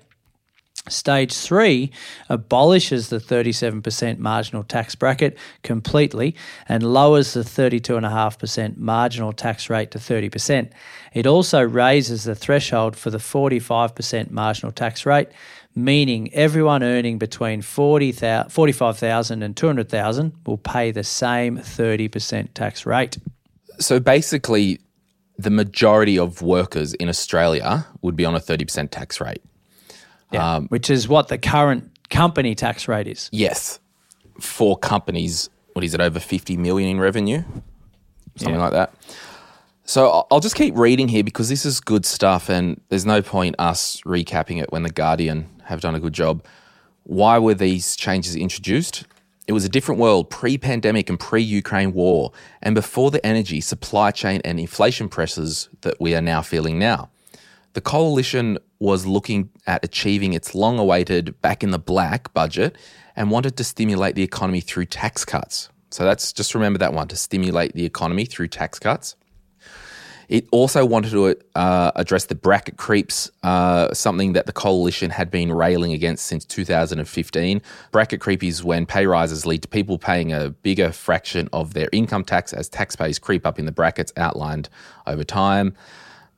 Stage 0.89 1.37
three 1.37 1.91
abolishes 2.27 3.09
the 3.09 3.19
37% 3.19 4.17
marginal 4.17 4.63
tax 4.63 4.95
bracket 4.95 5.37
completely 5.61 6.35
and 6.67 6.81
lowers 6.81 7.33
the 7.33 7.41
32.5% 7.41 8.77
marginal 8.77 9.31
tax 9.31 9.69
rate 9.69 9.91
to 9.91 9.99
30%. 9.99 10.71
It 11.13 11.27
also 11.27 11.61
raises 11.61 12.23
the 12.23 12.33
threshold 12.33 12.95
for 12.95 13.11
the 13.11 13.19
45% 13.19 14.31
marginal 14.31 14.71
tax 14.71 15.05
rate, 15.05 15.27
meaning 15.75 16.33
everyone 16.33 16.81
earning 16.81 17.19
between 17.19 17.61
40,000 17.61 18.49
45,000 18.49 19.43
and 19.43 19.55
200,000 19.55 20.33
will 20.47 20.57
pay 20.57 20.89
the 20.89 21.03
same 21.03 21.59
30% 21.59 22.55
tax 22.55 22.87
rate. 22.87 23.19
So 23.77 23.99
basically, 23.99 24.79
the 25.37 25.51
majority 25.51 26.17
of 26.17 26.41
workers 26.41 26.95
in 26.95 27.07
Australia 27.07 27.85
would 28.01 28.15
be 28.15 28.25
on 28.25 28.33
a 28.33 28.39
30% 28.39 28.89
tax 28.89 29.21
rate. 29.21 29.43
Yeah, 30.31 30.55
um, 30.55 30.67
which 30.67 30.89
is 30.89 31.07
what 31.07 31.27
the 31.27 31.37
current 31.37 31.89
company 32.09 32.55
tax 32.55 32.87
rate 32.87 33.07
is. 33.07 33.29
Yes, 33.31 33.79
for 34.39 34.77
companies, 34.77 35.49
what 35.73 35.83
is 35.83 35.93
it, 35.93 36.01
over 36.01 36.19
50 36.19 36.57
million 36.57 36.89
in 36.89 36.99
revenue? 36.99 37.43
Something 38.37 38.55
Yeah. 38.55 38.61
like 38.61 38.71
that. 38.71 38.93
So 39.83 40.25
I'll 40.31 40.39
just 40.39 40.55
keep 40.55 40.77
reading 40.77 41.09
here 41.09 41.23
because 41.23 41.49
this 41.49 41.65
is 41.65 41.81
good 41.81 42.05
stuff 42.05 42.49
and 42.49 42.79
there's 42.89 43.05
no 43.05 43.21
point 43.21 43.55
us 43.59 43.99
recapping 44.05 44.61
it 44.61 44.71
when 44.71 44.83
the 44.83 44.89
Guardian 44.89 45.49
have 45.65 45.81
done 45.81 45.95
a 45.95 45.99
good 45.99 46.13
job. 46.13 46.45
Why 47.03 47.37
were 47.39 47.55
these 47.55 47.95
changes 47.97 48.35
introduced? 48.35 49.05
It 49.47 49.53
was 49.53 49.65
a 49.65 49.69
different 49.69 49.99
world 49.99 50.29
pre 50.29 50.57
pandemic 50.57 51.09
and 51.09 51.19
pre 51.19 51.41
Ukraine 51.41 51.93
war, 51.93 52.31
and 52.61 52.73
before 52.73 53.11
the 53.11 53.25
energy, 53.25 53.59
supply 53.59 54.11
chain, 54.11 54.39
and 54.45 54.59
inflation 54.59 55.09
pressures 55.09 55.67
that 55.81 55.99
we 55.99 56.15
are 56.15 56.21
now 56.21 56.41
feeling 56.41 56.79
now. 56.79 57.09
The 57.73 57.81
coalition 57.81 58.59
was 58.81 59.05
looking 59.05 59.49
at 59.67 59.85
achieving 59.85 60.33
its 60.33 60.55
long 60.55 60.79
awaited 60.79 61.39
back 61.41 61.63
in 61.63 61.69
the 61.69 61.79
black 61.79 62.33
budget 62.33 62.75
and 63.15 63.29
wanted 63.29 63.55
to 63.55 63.63
stimulate 63.63 64.15
the 64.15 64.23
economy 64.23 64.59
through 64.59 64.85
tax 64.85 65.23
cuts. 65.23 65.69
So 65.91 66.03
that's 66.03 66.33
just 66.33 66.55
remember 66.55 66.79
that 66.79 66.91
one 66.91 67.07
to 67.09 67.15
stimulate 67.15 67.73
the 67.73 67.85
economy 67.85 68.25
through 68.25 68.47
tax 68.47 68.79
cuts. 68.79 69.15
It 70.29 70.47
also 70.51 70.85
wanted 70.85 71.11
to 71.11 71.35
uh, 71.55 71.91
address 71.95 72.25
the 72.25 72.35
bracket 72.35 72.77
creeps, 72.77 73.29
uh, 73.43 73.93
something 73.93 74.33
that 74.33 74.45
the 74.45 74.53
coalition 74.53 75.11
had 75.11 75.29
been 75.29 75.51
railing 75.51 75.91
against 75.91 76.25
since 76.25 76.43
2015. 76.45 77.61
Bracket 77.91 78.21
creep 78.21 78.41
is 78.41 78.63
when 78.63 78.85
pay 78.85 79.05
rises 79.05 79.45
lead 79.45 79.61
to 79.61 79.67
people 79.67 79.99
paying 79.99 80.31
a 80.31 80.49
bigger 80.49 80.91
fraction 80.91 81.49
of 81.51 81.73
their 81.73 81.89
income 81.91 82.23
tax 82.23 82.53
as 82.53 82.69
taxpayers 82.69 83.19
creep 83.19 83.45
up 83.45 83.59
in 83.59 83.65
the 83.65 83.73
brackets 83.73 84.13
outlined 84.15 84.69
over 85.05 85.25
time. 85.25 85.75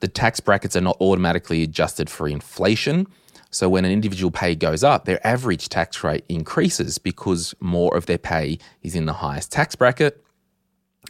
The 0.00 0.08
tax 0.08 0.40
brackets 0.40 0.76
are 0.76 0.80
not 0.80 0.96
automatically 1.00 1.62
adjusted 1.62 2.10
for 2.10 2.28
inflation. 2.28 3.06
So 3.50 3.68
when 3.68 3.84
an 3.84 3.92
individual 3.92 4.30
pay 4.30 4.54
goes 4.54 4.82
up, 4.82 5.04
their 5.04 5.24
average 5.26 5.68
tax 5.68 6.02
rate 6.02 6.24
increases 6.28 6.98
because 6.98 7.54
more 7.60 7.96
of 7.96 8.06
their 8.06 8.18
pay 8.18 8.58
is 8.82 8.94
in 8.94 9.06
the 9.06 9.12
highest 9.12 9.52
tax 9.52 9.76
bracket. 9.76 10.24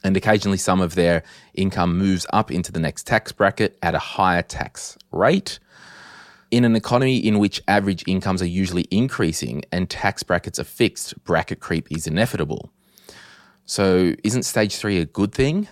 And 0.02 0.16
occasionally, 0.16 0.58
some 0.58 0.80
of 0.80 0.94
their 0.94 1.22
income 1.54 1.96
moves 1.96 2.26
up 2.32 2.50
into 2.50 2.70
the 2.70 2.80
next 2.80 3.06
tax 3.06 3.32
bracket 3.32 3.78
at 3.82 3.94
a 3.94 3.98
higher 3.98 4.42
tax 4.42 4.98
rate. 5.12 5.58
In 6.50 6.64
an 6.64 6.76
economy 6.76 7.16
in 7.16 7.38
which 7.38 7.62
average 7.66 8.04
incomes 8.06 8.42
are 8.42 8.46
usually 8.46 8.86
increasing 8.90 9.64
and 9.72 9.88
tax 9.88 10.22
brackets 10.22 10.58
are 10.58 10.64
fixed, 10.64 11.22
bracket 11.24 11.60
creep 11.60 11.90
is 11.90 12.06
inevitable. 12.06 12.70
So, 13.64 14.14
isn't 14.22 14.42
stage 14.42 14.76
three 14.76 14.98
a 14.98 15.06
good 15.06 15.32
thing? 15.32 15.68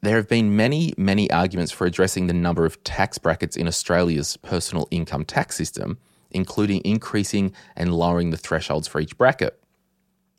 There 0.00 0.14
have 0.14 0.28
been 0.28 0.54
many, 0.54 0.94
many 0.96 1.28
arguments 1.32 1.72
for 1.72 1.84
addressing 1.84 2.28
the 2.28 2.32
number 2.32 2.64
of 2.64 2.82
tax 2.84 3.18
brackets 3.18 3.56
in 3.56 3.66
Australia's 3.66 4.36
personal 4.36 4.86
income 4.92 5.24
tax 5.24 5.56
system, 5.56 5.98
including 6.30 6.82
increasing 6.84 7.52
and 7.74 7.92
lowering 7.92 8.30
the 8.30 8.36
thresholds 8.36 8.86
for 8.86 9.00
each 9.00 9.18
bracket. 9.18 9.60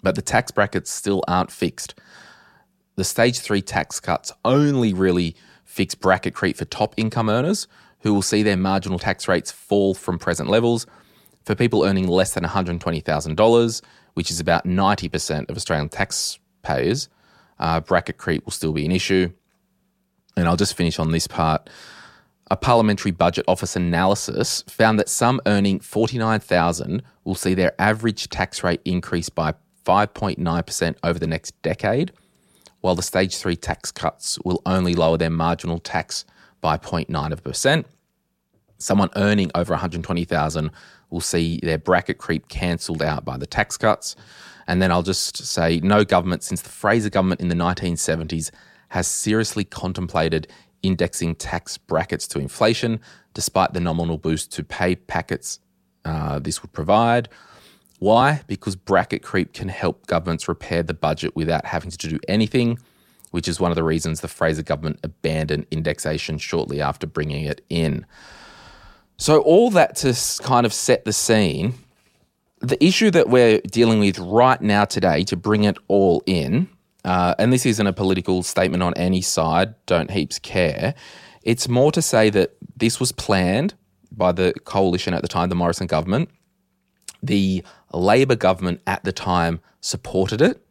But 0.01 0.15
the 0.15 0.21
tax 0.21 0.51
brackets 0.51 0.89
still 0.89 1.25
aren't 1.27 1.51
fixed. 1.51 1.93
The 2.95 3.03
stage 3.03 3.39
three 3.39 3.61
tax 3.61 3.99
cuts 3.99 4.31
only 4.45 4.93
really 4.93 5.35
fix 5.65 5.93
bracket 5.93 6.33
creep 6.33 6.55
for 6.55 6.65
top 6.65 6.93
income 6.95 7.29
earners 7.29 7.67
who 7.99 8.13
will 8.13 8.21
see 8.21 8.43
their 8.43 8.55
marginal 8.55 8.97
tax 8.97 9.27
rates 9.27 9.51
fall 9.51 9.93
from 9.93 10.17
present 10.17 10.49
levels. 10.49 10.87
For 11.43 11.53
people 11.53 11.83
earning 11.83 12.07
less 12.07 12.33
than 12.33 12.45
$120,000, 12.45 13.81
which 14.13 14.31
is 14.31 14.39
about 14.39 14.65
90% 14.65 15.49
of 15.49 15.57
Australian 15.57 15.89
taxpayers, 15.89 17.09
uh, 17.59 17.81
bracket 17.81 18.17
creep 18.17 18.45
will 18.45 18.53
still 18.53 18.71
be 18.71 18.85
an 18.85 18.91
issue. 18.91 19.33
And 20.39 20.47
I'll 20.47 20.55
just 20.55 20.75
finish 20.75 20.99
on 20.99 21.11
this 21.11 21.27
part. 21.27 21.69
A 22.51 22.57
parliamentary 22.57 23.11
budget 23.11 23.45
office 23.47 23.75
analysis 23.75 24.63
found 24.67 24.97
that 24.99 25.09
some 25.09 25.39
earning 25.45 25.79
49,000 25.79 27.03
will 27.23 27.35
see 27.35 27.53
their 27.53 27.73
average 27.79 28.29
tax 28.29 28.63
rate 28.63 28.81
increase 28.85 29.29
by 29.29 29.53
5.9% 29.85 30.95
over 31.03 31.19
the 31.19 31.27
next 31.27 31.61
decade, 31.61 32.11
while 32.81 32.95
the 32.95 33.03
stage 33.03 33.37
3 33.37 33.55
tax 33.55 33.91
cuts 33.91 34.39
will 34.43 34.61
only 34.65 34.95
lower 34.95 35.17
their 35.17 35.29
marginal 35.29 35.79
tax 35.79 36.25
by 36.61 36.77
0.9%. 36.77 37.85
Someone 38.79 39.09
earning 39.15 39.51
over 39.53 39.73
120,000 39.73 40.71
will 41.09 41.21
see 41.21 41.59
their 41.61 41.77
bracket 41.77 42.17
creep 42.17 42.47
cancelled 42.47 43.03
out 43.03 43.25
by 43.25 43.37
the 43.37 43.45
tax 43.45 43.77
cuts. 43.77 44.15
And 44.67 44.81
then 44.81 44.91
I'll 44.91 45.03
just 45.03 45.37
say 45.37 45.79
no 45.81 46.05
government 46.05 46.43
since 46.43 46.61
the 46.61 46.69
Fraser 46.69 47.09
government 47.09 47.41
in 47.41 47.49
the 47.49 47.55
1970s 47.55 48.51
has 48.89 49.07
seriously 49.07 49.63
contemplated 49.63 50.47
indexing 50.83 51.35
tax 51.35 51.77
brackets 51.77 52.27
to 52.27 52.39
inflation, 52.39 52.99
despite 53.33 53.73
the 53.73 53.79
nominal 53.79 54.17
boost 54.17 54.51
to 54.53 54.63
pay 54.63 54.95
packets 54.95 55.59
uh, 56.05 56.39
this 56.39 56.61
would 56.61 56.71
provide. 56.71 57.29
Why? 57.99 58.41
Because 58.47 58.75
bracket 58.75 59.21
creep 59.21 59.53
can 59.53 59.67
help 59.67 60.07
governments 60.07 60.47
repair 60.47 60.83
the 60.83 60.93
budget 60.93 61.35
without 61.35 61.65
having 61.65 61.91
to 61.91 61.97
do 61.97 62.19
anything, 62.27 62.79
which 63.31 63.47
is 63.47 63.59
one 63.59 63.71
of 63.71 63.75
the 63.75 63.83
reasons 63.83 64.21
the 64.21 64.27
Fraser 64.27 64.63
government 64.63 64.99
abandoned 65.03 65.67
indexation 65.69 66.37
shortly 66.37 66.81
after 66.81 67.05
bringing 67.05 67.43
it 67.43 67.63
in. 67.69 68.05
So, 69.17 69.41
all 69.41 69.69
that 69.71 69.97
to 69.97 70.15
kind 70.41 70.65
of 70.65 70.73
set 70.73 71.03
the 71.03 71.11
scene, 71.11 71.73
the 72.61 72.81
issue 72.83 73.11
that 73.11 73.27
we're 73.27 73.59
dealing 73.59 73.99
with 73.99 74.17
right 74.17 74.61
now 74.61 74.85
today 74.85 75.23
to 75.25 75.35
bring 75.35 75.65
it 75.65 75.77
all 75.89 76.23
in 76.25 76.69
uh, 77.05 77.35
and 77.39 77.51
this 77.53 77.65
isn't 77.65 77.87
a 77.87 77.93
political 77.93 78.43
statement 78.43 78.83
on 78.83 78.93
any 78.95 79.21
side, 79.21 79.75
don't 79.85 80.11
heaps 80.11 80.39
care. 80.39 80.95
It's 81.43 81.67
more 81.67 81.91
to 81.91 82.01
say 82.01 82.29
that 82.31 82.55
this 82.75 82.99
was 82.99 83.11
planned 83.11 83.73
by 84.11 84.31
the 84.31 84.53
coalition 84.65 85.13
at 85.13 85.21
the 85.21 85.27
time, 85.27 85.49
the 85.49 85.55
Morrison 85.55 85.87
government. 85.87 86.29
The 87.21 87.63
Labor 87.93 88.35
government 88.35 88.81
at 88.87 89.03
the 89.03 89.11
time 89.11 89.59
supported 89.81 90.41
it, 90.41 90.65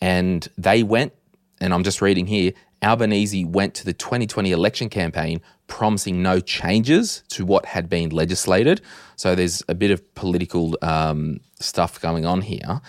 and 0.00 0.48
they 0.58 0.82
went, 0.82 1.12
and 1.60 1.72
I'm 1.72 1.84
just 1.84 2.02
reading 2.02 2.26
here 2.26 2.52
Albanese 2.82 3.44
went 3.44 3.74
to 3.74 3.84
the 3.84 3.92
2020 3.92 4.52
election 4.52 4.88
campaign 4.88 5.40
promising 5.66 6.22
no 6.22 6.40
changes 6.40 7.22
to 7.28 7.44
what 7.44 7.66
had 7.66 7.88
been 7.88 8.10
legislated. 8.10 8.80
So 9.16 9.34
there's 9.34 9.62
a 9.68 9.74
bit 9.74 9.90
of 9.90 10.14
political 10.14 10.76
um, 10.82 11.40
stuff 11.58 12.00
going 12.00 12.26
on 12.26 12.42
here. 12.42 12.80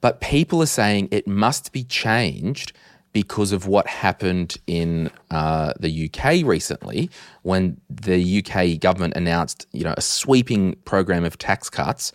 But 0.00 0.20
people 0.20 0.62
are 0.62 0.66
saying 0.66 1.08
it 1.10 1.26
must 1.26 1.72
be 1.72 1.84
changed 1.84 2.72
because 3.16 3.50
of 3.50 3.66
what 3.66 3.86
happened 3.86 4.58
in 4.66 5.10
uh, 5.30 5.72
the 5.80 6.10
UK 6.10 6.44
recently 6.44 7.08
when 7.42 7.80
the 7.88 8.44
UK 8.44 8.78
government 8.78 9.14
announced, 9.16 9.66
you 9.72 9.84
know, 9.84 9.94
a 9.96 10.02
sweeping 10.02 10.74
program 10.84 11.24
of 11.24 11.38
tax 11.38 11.70
cuts 11.70 12.12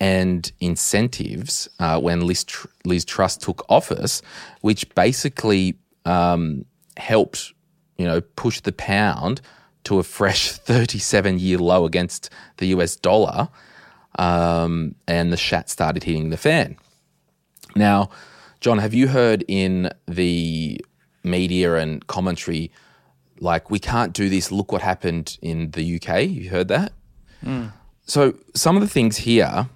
and 0.00 0.50
incentives 0.58 1.68
uh, 1.78 2.00
when 2.00 2.26
Liz, 2.26 2.42
Tr- 2.42 2.66
Liz 2.84 3.04
Truss 3.04 3.36
took 3.36 3.64
office, 3.68 4.22
which 4.60 4.92
basically 4.96 5.76
um, 6.04 6.64
helped, 6.96 7.52
you 7.96 8.04
know, 8.04 8.20
push 8.20 8.60
the 8.60 8.72
pound 8.72 9.40
to 9.84 10.00
a 10.00 10.02
fresh 10.02 10.50
37 10.52 11.38
year 11.38 11.58
low 11.58 11.84
against 11.84 12.28
the 12.56 12.66
US 12.66 12.96
dollar. 12.96 13.48
Um, 14.18 14.96
and 15.06 15.32
the 15.32 15.36
shat 15.36 15.70
started 15.70 16.02
hitting 16.02 16.30
the 16.30 16.36
fan. 16.36 16.76
Now, 17.74 18.10
John, 18.60 18.78
have 18.78 18.94
you 18.94 19.08
heard 19.08 19.44
in 19.48 19.90
the 20.06 20.80
media 21.22 21.76
and 21.76 22.06
commentary, 22.06 22.70
like, 23.40 23.70
we 23.70 23.78
can't 23.78 24.12
do 24.12 24.28
this, 24.28 24.52
look 24.52 24.72
what 24.72 24.82
happened 24.82 25.38
in 25.42 25.70
the 25.72 25.96
UK? 25.96 26.28
You 26.28 26.50
heard 26.50 26.68
that? 26.68 26.92
Mm. 27.44 27.72
So, 28.06 28.34
some 28.54 28.76
of 28.76 28.82
the 28.82 28.88
things 28.88 29.18
here, 29.18 29.68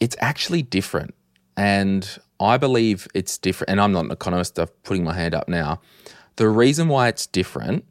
it's 0.00 0.16
actually 0.20 0.62
different. 0.62 1.14
And 1.56 2.18
I 2.40 2.56
believe 2.56 3.08
it's 3.14 3.38
different. 3.38 3.70
And 3.70 3.80
I'm 3.80 3.92
not 3.92 4.04
an 4.06 4.10
economist, 4.10 4.58
I'm 4.58 4.68
putting 4.84 5.04
my 5.04 5.14
hand 5.14 5.34
up 5.34 5.48
now. 5.48 5.80
The 6.36 6.48
reason 6.48 6.88
why 6.88 7.08
it's 7.08 7.26
different 7.26 7.84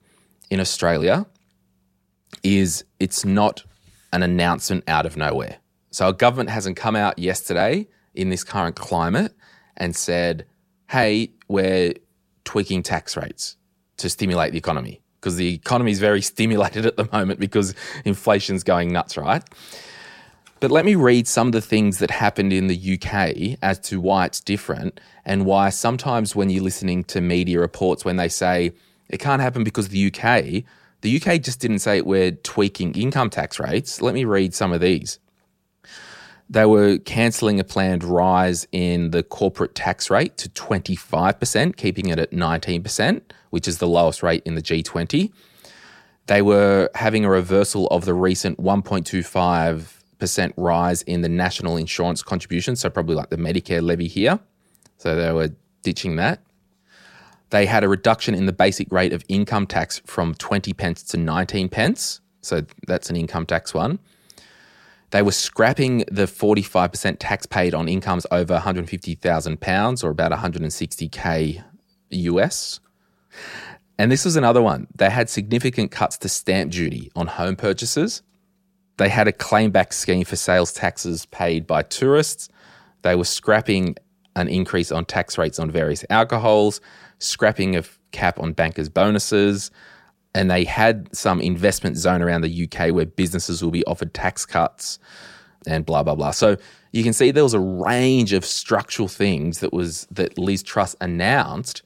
in 0.50 0.60
Australia 0.60 1.26
is 2.44 2.84
it's 3.00 3.24
not 3.24 3.64
an 4.12 4.24
announcement 4.24 4.84
out 4.88 5.06
of 5.06 5.18
nowhere. 5.18 5.58
So, 5.92 6.08
a 6.08 6.14
government 6.14 6.50
hasn't 6.50 6.78
come 6.78 6.96
out 6.96 7.20
yesterday 7.20 7.88
in 8.14 8.30
this 8.30 8.44
current 8.44 8.76
climate 8.76 9.34
and 9.78 9.96
said, 9.96 10.46
hey, 10.90 11.32
we're 11.48 11.94
tweaking 12.46 12.84
tax 12.84 13.18
rates 13.18 13.58
to 13.98 14.10
stimulate 14.10 14.52
the 14.52 14.58
economy 14.58 15.02
because 15.20 15.36
the 15.38 15.54
economy 15.54 15.92
is 15.92 16.00
very 16.00 16.22
stimulated 16.34 16.86
at 16.86 16.98
the 16.98 17.08
moment 17.12 17.40
because 17.40 17.74
inflation's 18.06 18.64
going 18.64 18.92
nuts, 18.92 19.18
right? 19.18 19.44
But 20.60 20.72
let 20.72 20.86
me 20.86 20.96
read 20.96 21.28
some 21.28 21.48
of 21.48 21.54
the 21.54 21.62
things 21.62 22.00
that 22.00 22.10
happened 22.10 22.54
in 22.54 22.68
the 22.68 22.94
UK 22.94 23.58
as 23.62 23.80
to 23.80 24.00
why 24.00 24.26
it's 24.26 24.40
different 24.40 25.00
and 25.26 25.46
why 25.46 25.70
sometimes 25.70 26.38
when 26.38 26.50
you're 26.50 26.64
listening 26.64 27.04
to 27.06 27.20
media 27.20 27.60
reports, 27.60 28.06
when 28.06 28.16
they 28.16 28.30
say 28.30 28.72
it 29.10 29.20
can't 29.20 29.42
happen 29.42 29.66
because 29.66 29.90
the 29.90 30.08
UK, 30.08 30.64
the 31.02 31.22
UK 31.22 31.42
just 31.42 31.60
didn't 31.60 31.80
say 31.80 32.00
we're 32.00 32.32
tweaking 32.32 32.94
income 32.94 33.30
tax 33.30 33.60
rates. 33.60 34.02
Let 34.02 34.14
me 34.14 34.24
read 34.24 34.54
some 34.54 34.72
of 34.72 34.80
these. 34.80 35.20
They 36.54 36.66
were 36.68 37.00
cancelling 37.00 37.60
a 37.60 37.64
planned 37.64 38.04
rise 38.04 38.68
in 38.72 39.10
the 39.10 39.24
corporate 39.24 39.74
tax 39.74 40.12
rate 40.12 40.38
to 40.38 40.50
25%, 40.50 41.76
keeping 41.78 42.10
it 42.10 42.20
at 42.20 42.30
19%, 42.30 43.22
which 43.50 43.68
is 43.68 43.80
the 43.80 43.88
lowest 43.88 44.22
rate 44.22 44.44
in 44.46 44.54
the 44.54 44.62
G20. 44.62 45.32
They 46.28 46.44
were 46.44 46.92
having 46.94 47.26
a 47.26 47.30
reversal 47.32 47.88
of 47.88 48.06
the 48.06 48.14
recent 48.14 48.60
1.25% 48.60 50.54
rise 50.56 51.02
in 51.02 51.22
the 51.22 51.30
national 51.30 51.76
insurance 51.76 52.22
contribution, 52.22 52.76
so 52.76 52.88
probably 52.88 53.16
like 53.16 53.32
the 53.32 53.38
Medicare 53.38 53.82
levy 53.82 54.08
here. 54.08 54.40
So 54.98 55.16
they 55.16 55.34
were 55.34 55.50
ditching 55.82 56.18
that. 56.18 56.44
They 57.50 57.66
had 57.66 57.84
a 57.84 57.90
reduction 57.90 58.36
in 58.36 58.46
the 58.46 58.54
basic 58.54 58.92
rate 58.92 59.12
of 59.12 59.26
income 59.28 59.66
tax 59.66 60.04
from 60.06 60.36
20 60.36 60.72
pence 60.74 61.02
to 61.02 61.18
19 61.18 61.70
pence. 61.70 62.22
So 62.42 62.62
that's 62.86 63.10
an 63.10 63.16
income 63.16 63.48
tax 63.48 63.74
one. 63.74 63.98
They 65.14 65.22
were 65.22 65.32
scrapping 65.32 66.00
the 66.12 66.24
45% 66.24 67.18
tax 67.20 67.46
paid 67.46 67.76
on 67.76 67.88
incomes 67.88 68.26
over 68.32 68.58
£150,000 68.58 70.04
or 70.04 70.10
about 70.10 70.32
160k 70.32 71.64
US. 72.10 72.80
And 74.00 74.12
this 74.12 74.26
was 74.26 74.36
another 74.36 74.64
one. 74.64 74.88
They 74.96 75.12
had 75.12 75.30
significant 75.30 75.92
cuts 75.92 76.18
to 76.18 76.30
stamp 76.30 76.72
duty 76.72 77.12
on 77.16 77.28
home 77.28 77.56
purchases. 77.56 78.24
They 78.98 79.10
had 79.10 79.28
a 79.28 79.32
claim 79.32 79.70
back 79.70 79.94
scheme 79.94 80.26
for 80.26 80.36
sales 80.36 80.74
taxes 80.74 81.28
paid 81.28 81.68
by 81.68 81.84
tourists. 81.84 82.50
They 83.04 83.16
were 83.16 83.24
scrapping 83.24 83.98
an 84.36 84.48
increase 84.48 84.92
on 84.92 85.06
tax 85.06 85.38
rates 85.38 85.60
on 85.60 85.70
various 85.70 86.04
alcohols, 86.10 86.82
scrapping 87.20 87.76
of 87.76 88.00
cap 88.12 88.40
on 88.40 88.54
bankers' 88.54 88.90
bonuses, 88.90 89.70
and 90.36 90.50
they 90.50 90.64
had 90.64 91.14
some 91.16 91.40
investment 91.42 91.98
zone 91.98 92.22
around 92.22 92.42
the 92.42 92.64
UK 92.64 92.94
where 92.94 93.06
businesses 93.06 93.64
will 93.64 93.72
be 93.72 93.86
offered 93.86 94.14
tax 94.14 94.46
cuts 94.46 95.00
and 95.68 95.86
blah 95.86 96.04
blah 96.04 96.16
blah. 96.16 96.32
So 96.32 96.58
you 96.92 97.04
can 97.04 97.14
see 97.14 97.32
there 97.32 97.44
was 97.44 97.54
a 97.54 97.60
range 97.60 98.34
of 98.34 98.46
structural 98.46 99.08
things 99.08 99.60
that 99.60 99.74
was 99.74 100.08
that 100.12 100.38
Liz 100.38 100.64
Truss 100.64 100.96
announced, 101.02 101.82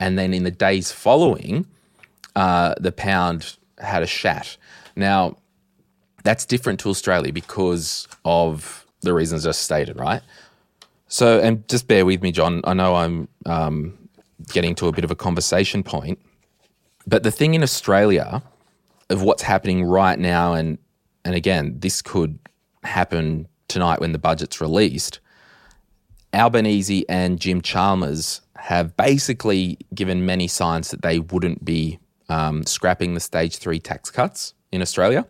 and 0.00 0.18
then 0.18 0.34
in 0.34 0.44
the 0.44 0.50
days 0.50 0.92
following, 0.92 1.66
uh, 2.36 2.74
the 2.80 2.92
pound 2.92 3.56
had 3.78 4.02
a 4.02 4.06
shat. 4.06 4.56
Now 4.96 5.36
that's 6.24 6.44
different 6.44 6.80
to 6.80 6.90
Australia 6.90 7.32
because 7.32 8.06
of 8.24 8.86
the 9.00 9.12
reasons 9.12 9.44
just 9.44 9.62
stated, 9.62 9.98
right? 9.98 10.22
So, 11.08 11.40
and 11.40 11.66
just 11.68 11.88
bear 11.88 12.06
with 12.06 12.22
me, 12.22 12.32
John. 12.32 12.62
I 12.64 12.74
know 12.74 12.94
I'm 12.94 13.28
um, 13.44 13.98
getting 14.52 14.74
to 14.76 14.88
a 14.88 14.92
bit 14.92 15.04
of 15.04 15.10
a 15.10 15.14
conversation 15.14 15.82
point. 15.82 16.18
But 17.06 17.22
the 17.22 17.30
thing 17.30 17.54
in 17.54 17.62
Australia 17.62 18.42
of 19.10 19.22
what's 19.22 19.42
happening 19.42 19.84
right 19.84 20.18
now, 20.18 20.54
and 20.54 20.78
and 21.24 21.34
again, 21.34 21.76
this 21.78 22.02
could 22.02 22.38
happen 22.82 23.48
tonight 23.68 24.00
when 24.00 24.12
the 24.12 24.18
budget's 24.18 24.60
released. 24.60 25.20
Albanese 26.34 27.04
and 27.08 27.38
Jim 27.38 27.60
Chalmers 27.60 28.40
have 28.56 28.96
basically 28.96 29.78
given 29.94 30.24
many 30.24 30.48
signs 30.48 30.90
that 30.90 31.02
they 31.02 31.18
wouldn't 31.18 31.64
be 31.64 31.98
um, 32.28 32.64
scrapping 32.64 33.14
the 33.14 33.20
stage 33.20 33.56
three 33.56 33.78
tax 33.78 34.10
cuts 34.10 34.54
in 34.70 34.80
Australia. 34.80 35.26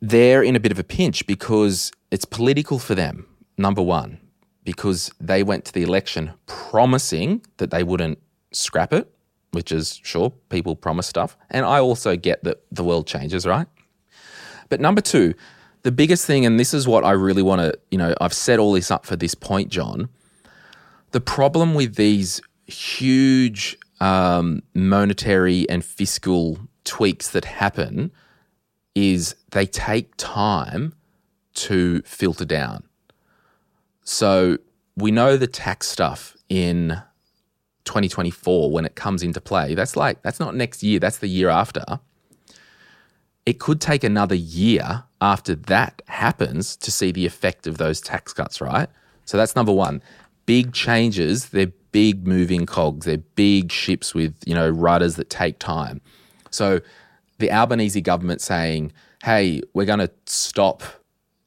They're 0.00 0.42
in 0.42 0.54
a 0.54 0.60
bit 0.60 0.72
of 0.72 0.78
a 0.78 0.84
pinch 0.84 1.26
because 1.26 1.90
it's 2.10 2.24
political 2.24 2.78
for 2.78 2.94
them, 2.94 3.26
number 3.58 3.82
one, 3.82 4.20
because 4.62 5.10
they 5.20 5.42
went 5.42 5.64
to 5.64 5.72
the 5.72 5.82
election 5.82 6.32
promising 6.46 7.42
that 7.56 7.70
they 7.70 7.82
wouldn't 7.82 8.18
scrap 8.52 8.92
it, 8.92 9.12
which 9.56 9.72
is 9.72 9.98
sure, 10.04 10.30
people 10.50 10.76
promise 10.76 11.06
stuff. 11.06 11.34
And 11.48 11.64
I 11.64 11.80
also 11.80 12.14
get 12.14 12.44
that 12.44 12.62
the 12.70 12.84
world 12.84 13.06
changes, 13.06 13.46
right? 13.46 13.66
But 14.68 14.80
number 14.82 15.00
two, 15.00 15.32
the 15.82 15.90
biggest 15.90 16.26
thing, 16.26 16.44
and 16.44 16.60
this 16.60 16.74
is 16.74 16.86
what 16.86 17.04
I 17.04 17.12
really 17.12 17.40
want 17.40 17.62
to, 17.62 17.72
you 17.90 17.96
know, 17.96 18.14
I've 18.20 18.34
set 18.34 18.58
all 18.58 18.72
this 18.72 18.90
up 18.90 19.06
for 19.06 19.16
this 19.16 19.34
point, 19.34 19.70
John. 19.70 20.10
The 21.12 21.22
problem 21.22 21.72
with 21.72 21.94
these 21.94 22.42
huge 22.66 23.78
um, 23.98 24.62
monetary 24.74 25.66
and 25.70 25.82
fiscal 25.82 26.58
tweaks 26.84 27.30
that 27.30 27.46
happen 27.46 28.12
is 28.94 29.36
they 29.52 29.64
take 29.64 30.12
time 30.18 30.92
to 31.54 32.02
filter 32.02 32.44
down. 32.44 32.84
So 34.04 34.58
we 34.96 35.10
know 35.10 35.38
the 35.38 35.46
tax 35.46 35.88
stuff 35.88 36.36
in 36.50 37.00
2024 37.86 38.70
when 38.70 38.84
it 38.84 38.94
comes 38.94 39.22
into 39.22 39.40
play. 39.40 39.74
That's 39.74 39.96
like, 39.96 40.22
that's 40.22 40.38
not 40.38 40.54
next 40.54 40.82
year, 40.82 40.98
that's 40.98 41.18
the 41.18 41.28
year 41.28 41.48
after. 41.48 41.84
It 43.46 43.58
could 43.58 43.80
take 43.80 44.04
another 44.04 44.34
year 44.34 45.04
after 45.20 45.54
that 45.54 46.02
happens 46.08 46.76
to 46.76 46.92
see 46.92 47.12
the 47.12 47.24
effect 47.24 47.66
of 47.66 47.78
those 47.78 48.00
tax 48.00 48.32
cuts, 48.32 48.60
right? 48.60 48.88
So 49.24 49.36
that's 49.36 49.56
number 49.56 49.72
one. 49.72 50.02
Big 50.44 50.72
changes, 50.72 51.48
they're 51.48 51.72
big 51.92 52.26
moving 52.26 52.66
cogs, 52.66 53.06
they're 53.06 53.16
big 53.16 53.72
ships 53.72 54.14
with, 54.14 54.34
you 54.46 54.54
know, 54.54 54.68
rudders 54.68 55.16
that 55.16 55.30
take 55.30 55.58
time. 55.58 56.00
So 56.50 56.80
the 57.38 57.50
Albanese 57.50 58.00
government 58.00 58.40
saying, 58.40 58.92
hey, 59.22 59.62
we're 59.74 59.86
going 59.86 60.00
to 60.00 60.10
stop 60.26 60.82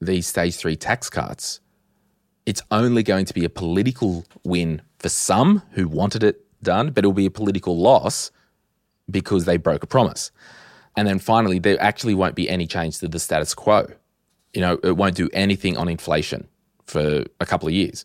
these 0.01 0.27
stage 0.27 0.55
three 0.55 0.75
tax 0.75 1.09
cuts, 1.09 1.59
it's 2.45 2.61
only 2.71 3.03
going 3.03 3.25
to 3.25 3.33
be 3.33 3.45
a 3.45 3.49
political 3.49 4.25
win 4.43 4.81
for 4.99 5.09
some 5.09 5.63
who 5.71 5.87
wanted 5.87 6.23
it 6.23 6.45
done, 6.61 6.91
but 6.91 6.99
it'll 6.99 7.13
be 7.13 7.25
a 7.25 7.31
political 7.31 7.77
loss 7.77 8.31
because 9.09 9.45
they 9.45 9.57
broke 9.57 9.83
a 9.83 9.87
promise. 9.87 10.31
And 10.95 11.07
then 11.07 11.19
finally, 11.19 11.59
there 11.59 11.81
actually 11.81 12.13
won't 12.13 12.35
be 12.35 12.49
any 12.49 12.67
change 12.67 12.99
to 12.99 13.07
the 13.07 13.19
status 13.19 13.53
quo. 13.53 13.87
You 14.53 14.61
know, 14.61 14.79
it 14.83 14.97
won't 14.97 15.15
do 15.15 15.29
anything 15.33 15.77
on 15.77 15.87
inflation 15.87 16.47
for 16.85 17.23
a 17.39 17.45
couple 17.45 17.67
of 17.67 17.73
years, 17.73 18.03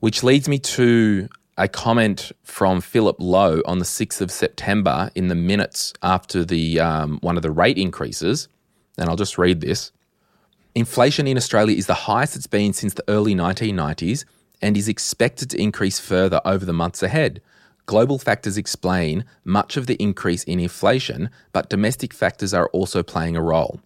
which 0.00 0.22
leads 0.22 0.48
me 0.48 0.58
to 0.58 1.28
a 1.56 1.68
comment 1.68 2.30
from 2.44 2.80
Philip 2.80 3.16
Lowe 3.18 3.62
on 3.64 3.78
the 3.78 3.84
6th 3.84 4.20
of 4.20 4.30
September 4.30 5.10
in 5.14 5.28
the 5.28 5.34
minutes 5.34 5.92
after 6.02 6.44
the 6.44 6.78
um, 6.78 7.18
one 7.20 7.36
of 7.36 7.42
the 7.42 7.50
rate 7.50 7.78
increases. 7.78 8.48
And 8.96 9.08
I'll 9.08 9.16
just 9.16 9.38
read 9.38 9.60
this. 9.60 9.92
Inflation 10.74 11.26
in 11.26 11.36
Australia 11.36 11.76
is 11.76 11.86
the 11.86 11.94
highest 11.94 12.36
it's 12.36 12.46
been 12.46 12.72
since 12.72 12.94
the 12.94 13.04
early 13.08 13.34
1990s 13.34 14.24
and 14.60 14.76
is 14.76 14.88
expected 14.88 15.50
to 15.50 15.60
increase 15.60 15.98
further 15.98 16.40
over 16.44 16.64
the 16.64 16.72
months 16.72 17.02
ahead. 17.02 17.40
Global 17.86 18.18
factors 18.18 18.58
explain 18.58 19.24
much 19.44 19.76
of 19.76 19.86
the 19.86 19.94
increase 19.94 20.44
in 20.44 20.60
inflation, 20.60 21.30
but 21.52 21.70
domestic 21.70 22.12
factors 22.12 22.52
are 22.52 22.68
also 22.68 23.02
playing 23.02 23.36
a 23.36 23.42
role. 23.42 23.80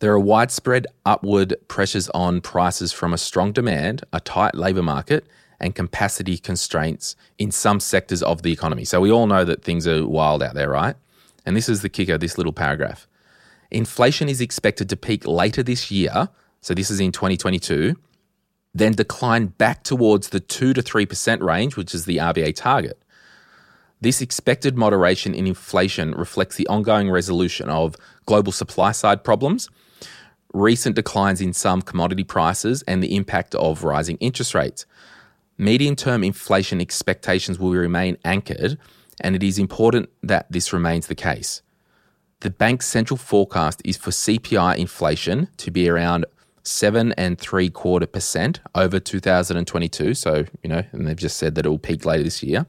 There 0.00 0.12
are 0.12 0.20
widespread 0.20 0.86
upward 1.04 1.54
pressures 1.68 2.08
on 2.10 2.40
prices 2.40 2.92
from 2.92 3.12
a 3.12 3.18
strong 3.18 3.52
demand, 3.52 4.02
a 4.12 4.20
tight 4.20 4.54
labour 4.54 4.82
market, 4.82 5.26
and 5.60 5.74
capacity 5.74 6.38
constraints 6.38 7.16
in 7.38 7.50
some 7.50 7.80
sectors 7.80 8.22
of 8.22 8.42
the 8.42 8.52
economy. 8.52 8.84
So 8.84 9.00
we 9.00 9.12
all 9.12 9.26
know 9.26 9.44
that 9.44 9.62
things 9.62 9.86
are 9.86 10.06
wild 10.06 10.42
out 10.42 10.54
there, 10.54 10.70
right? 10.70 10.96
And 11.44 11.54
this 11.56 11.68
is 11.68 11.82
the 11.82 11.88
kicker, 11.88 12.16
this 12.16 12.38
little 12.38 12.52
paragraph. 12.52 13.06
Inflation 13.70 14.28
is 14.28 14.40
expected 14.40 14.88
to 14.88 14.96
peak 14.96 15.26
later 15.26 15.62
this 15.62 15.90
year, 15.90 16.28
so 16.60 16.74
this 16.74 16.90
is 16.90 16.98
in 16.98 17.12
2022, 17.12 17.94
then 18.74 18.92
decline 18.92 19.46
back 19.46 19.82
towards 19.82 20.28
the 20.28 20.40
2 20.40 20.72
to 20.74 20.82
3% 20.82 21.42
range, 21.42 21.76
which 21.76 21.94
is 21.94 22.04
the 22.04 22.18
RBA 22.18 22.54
target. 22.54 23.02
This 24.00 24.20
expected 24.22 24.78
moderation 24.78 25.34
in 25.34 25.46
inflation 25.46 26.12
reflects 26.12 26.56
the 26.56 26.66
ongoing 26.68 27.10
resolution 27.10 27.68
of 27.68 27.96
global 28.26 28.52
supply 28.52 28.92
side 28.92 29.24
problems, 29.24 29.68
recent 30.54 30.96
declines 30.96 31.40
in 31.40 31.52
some 31.52 31.82
commodity 31.82 32.24
prices, 32.24 32.82
and 32.82 33.02
the 33.02 33.14
impact 33.14 33.54
of 33.54 33.84
rising 33.84 34.16
interest 34.18 34.54
rates. 34.54 34.86
Medium 35.58 35.96
term 35.96 36.24
inflation 36.24 36.80
expectations 36.80 37.58
will 37.58 37.72
remain 37.72 38.16
anchored, 38.24 38.78
and 39.20 39.36
it 39.36 39.42
is 39.42 39.58
important 39.58 40.08
that 40.22 40.50
this 40.50 40.72
remains 40.72 41.08
the 41.08 41.14
case. 41.14 41.60
The 42.40 42.48
bank's 42.48 42.86
central 42.86 43.18
forecast 43.18 43.82
is 43.84 43.98
for 43.98 44.10
CPI 44.10 44.78
inflation 44.78 45.48
to 45.58 45.70
be 45.70 45.90
around 45.90 46.24
seven 46.62 47.12
and 47.12 47.38
three 47.38 47.70
quarter 47.70 48.06
percent 48.06 48.60
over 48.74 49.00
2022. 49.00 50.14
So, 50.14 50.44
you 50.62 50.70
know, 50.70 50.82
and 50.92 51.06
they've 51.06 51.16
just 51.16 51.36
said 51.36 51.54
that 51.54 51.66
it 51.66 51.68
will 51.68 51.78
peak 51.78 52.04
later 52.04 52.22
this 52.22 52.42
year. 52.42 52.66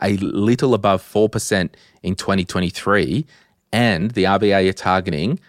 A 0.00 0.16
little 0.18 0.74
above 0.74 1.02
4% 1.02 1.70
in 2.02 2.14
2023. 2.14 3.26
And 3.72 4.12
the 4.12 4.24
RBA 4.24 4.68
are 4.68 4.72
targeting 4.72 5.40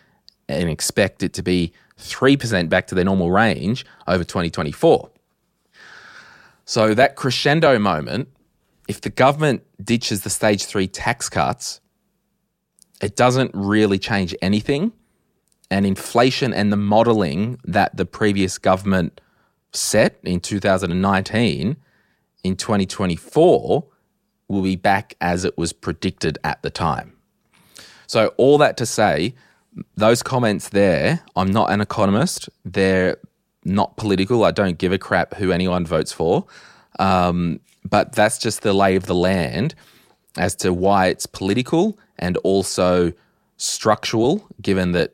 and 0.48 0.70
expect 0.70 1.24
it 1.24 1.34
to 1.34 1.44
be 1.44 1.72
3% 2.00 2.70
back 2.70 2.88
to 2.88 2.96
their 2.96 3.06
normal 3.06 3.32
range 3.32 3.86
over 4.08 4.24
2024. 4.24 5.10
So, 6.66 6.94
that 6.94 7.16
crescendo 7.16 7.80
moment, 7.80 8.30
if 8.88 9.02
the 9.02 9.10
government 9.10 9.64
ditches 9.84 10.22
the 10.22 10.30
stage 10.30 10.66
three 10.66 10.88
tax 10.88 11.30
cuts, 11.30 11.80
it 13.02 13.16
doesn't 13.16 13.52
really 13.54 13.98
change 13.98 14.36
anything. 14.42 14.92
And 15.72 15.86
inflation 15.86 16.54
and 16.54 16.72
the 16.72 16.78
modeling 16.78 17.60
that 17.64 17.96
the 17.96 18.06
previous 18.06 18.58
government 18.58 19.22
set 19.72 20.20
in 20.24 20.40
2019 20.40 21.78
in 22.44 22.56
2024 22.56 23.86
will 24.48 24.62
be 24.62 24.76
back 24.76 25.16
as 25.22 25.46
it 25.46 25.58
was 25.58 25.74
predicted 25.74 26.40
at 26.44 26.62
the 26.64 26.70
time. 26.70 27.14
So, 28.08 28.34
all 28.38 28.58
that 28.58 28.78
to 28.78 28.86
say, 28.88 29.36
those 29.96 30.24
comments 30.24 30.70
there, 30.70 31.22
I'm 31.36 31.52
not 31.52 31.72
an 31.72 31.82
economist. 31.82 32.50
They're 32.66 33.18
not 33.64 33.98
political. 33.98 34.44
I 34.44 34.52
don't 34.52 34.78
give 34.78 34.92
a 34.92 34.98
crap 34.98 35.36
who 35.36 35.52
anyone 35.52 35.86
votes 35.86 36.12
for. 36.12 36.48
Um, 36.98 37.60
but 37.88 38.14
that's 38.14 38.38
just 38.38 38.62
the 38.62 38.74
lay 38.74 38.96
of 38.96 39.06
the 39.06 39.16
land 39.16 39.76
as 40.38 40.56
to 40.56 40.74
why 40.74 41.08
it's 41.08 41.26
political 41.26 42.00
and 42.18 42.38
also 42.38 43.14
structural, 43.58 44.48
given 44.62 44.92
that 44.94 45.14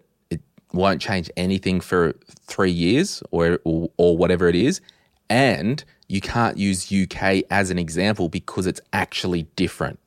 won't 0.76 1.02
change 1.02 1.30
anything 1.36 1.82
for 1.82 2.14
three 2.46 2.72
years 2.72 3.24
or, 3.32 3.60
or, 3.64 3.90
or 3.98 4.18
whatever 4.18 4.48
it 4.48 4.56
is. 4.56 4.82
And 5.30 5.84
you 6.08 6.22
can't 6.22 6.58
use 6.58 6.92
UK 6.92 7.44
as 7.50 7.72
an 7.72 7.80
example 7.80 8.30
because 8.30 8.68
it's 8.68 8.82
actually 8.94 9.44
different. 9.56 10.00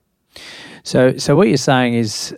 So, 0.84 1.16
so 1.16 1.34
what 1.34 1.48
you're 1.48 1.56
saying 1.56 1.94
is, 1.94 2.36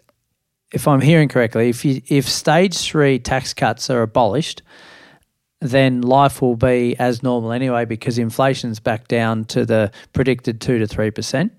if 0.72 0.86
I'm 0.86 1.00
hearing 1.00 1.28
correctly, 1.28 1.68
if 1.68 1.84
you, 1.84 2.00
if 2.08 2.28
stage 2.28 2.78
three 2.78 3.18
tax 3.18 3.52
cuts 3.52 3.90
are 3.90 4.02
abolished, 4.02 4.62
then 5.60 6.00
life 6.00 6.40
will 6.40 6.56
be 6.56 6.96
as 6.98 7.22
normal 7.22 7.52
anyway 7.52 7.84
because 7.84 8.18
inflation's 8.18 8.80
back 8.80 9.08
down 9.08 9.44
to 9.46 9.66
the 9.66 9.90
predicted 10.12 10.60
two 10.60 10.78
to 10.78 10.86
three 10.86 11.10
percent. 11.10 11.52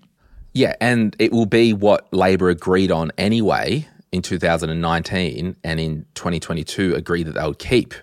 Yeah, 0.54 0.76
and 0.82 1.16
it 1.20 1.32
will 1.32 1.46
be 1.46 1.72
what 1.74 2.12
Labor 2.12 2.50
agreed 2.50 2.92
on 2.92 3.12
anyway 3.18 3.88
in 4.12 4.22
2019 4.22 5.56
and 5.64 5.80
in 5.80 6.06
2022 6.16 6.96
agreed 6.96 7.24
that 7.24 7.34
they 7.34 7.44
would 7.44 7.60
keep 7.60 7.94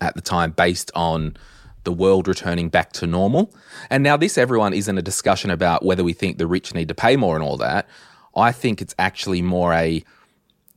at 0.00 0.14
the 0.14 0.20
time 0.20 0.52
based 0.52 0.90
on 0.94 1.36
the 1.84 1.92
world 1.92 2.28
returning 2.28 2.68
back 2.68 2.92
to 2.92 3.06
normal. 3.06 3.54
And 3.88 4.02
now 4.02 4.16
this 4.16 4.38
everyone 4.38 4.72
isn't 4.72 4.96
a 4.96 5.02
discussion 5.02 5.50
about 5.50 5.84
whether 5.84 6.04
we 6.04 6.12
think 6.12 6.38
the 6.38 6.46
rich 6.46 6.74
need 6.74 6.88
to 6.88 6.94
pay 6.94 7.16
more 7.16 7.34
and 7.34 7.44
all 7.44 7.56
that. 7.58 7.88
I 8.34 8.52
think 8.52 8.80
it's 8.80 8.94
actually 8.98 9.42
more 9.42 9.72
a 9.72 10.04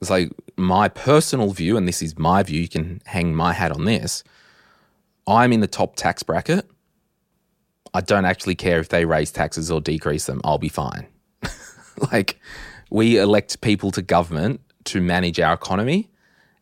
it's 0.01 0.09
like 0.09 0.31
my 0.57 0.89
personal 0.89 1.51
view 1.51 1.77
and 1.77 1.87
this 1.87 2.01
is 2.01 2.17
my 2.17 2.43
view, 2.43 2.61
you 2.61 2.67
can 2.67 3.01
hang 3.05 3.33
my 3.33 3.53
hat 3.53 3.71
on 3.71 3.85
this. 3.85 4.23
I'm 5.25 5.53
in 5.53 5.61
the 5.61 5.67
top 5.67 5.95
tax 5.95 6.23
bracket. 6.23 6.69
I 7.93 8.01
don't 8.01 8.25
actually 8.25 8.55
care 8.55 8.79
if 8.79 8.89
they 8.89 9.05
raise 9.05 9.31
taxes 9.31 9.71
or 9.71 9.79
decrease 9.79 10.25
them. 10.25 10.41
I'll 10.43 10.57
be 10.57 10.67
fine. 10.67 11.07
like, 12.11 12.37
we 12.89 13.17
elect 13.17 13.61
people 13.61 13.91
to 13.91 14.01
government 14.01 14.59
to 14.85 15.01
manage 15.01 15.39
our 15.39 15.53
economy. 15.53 16.09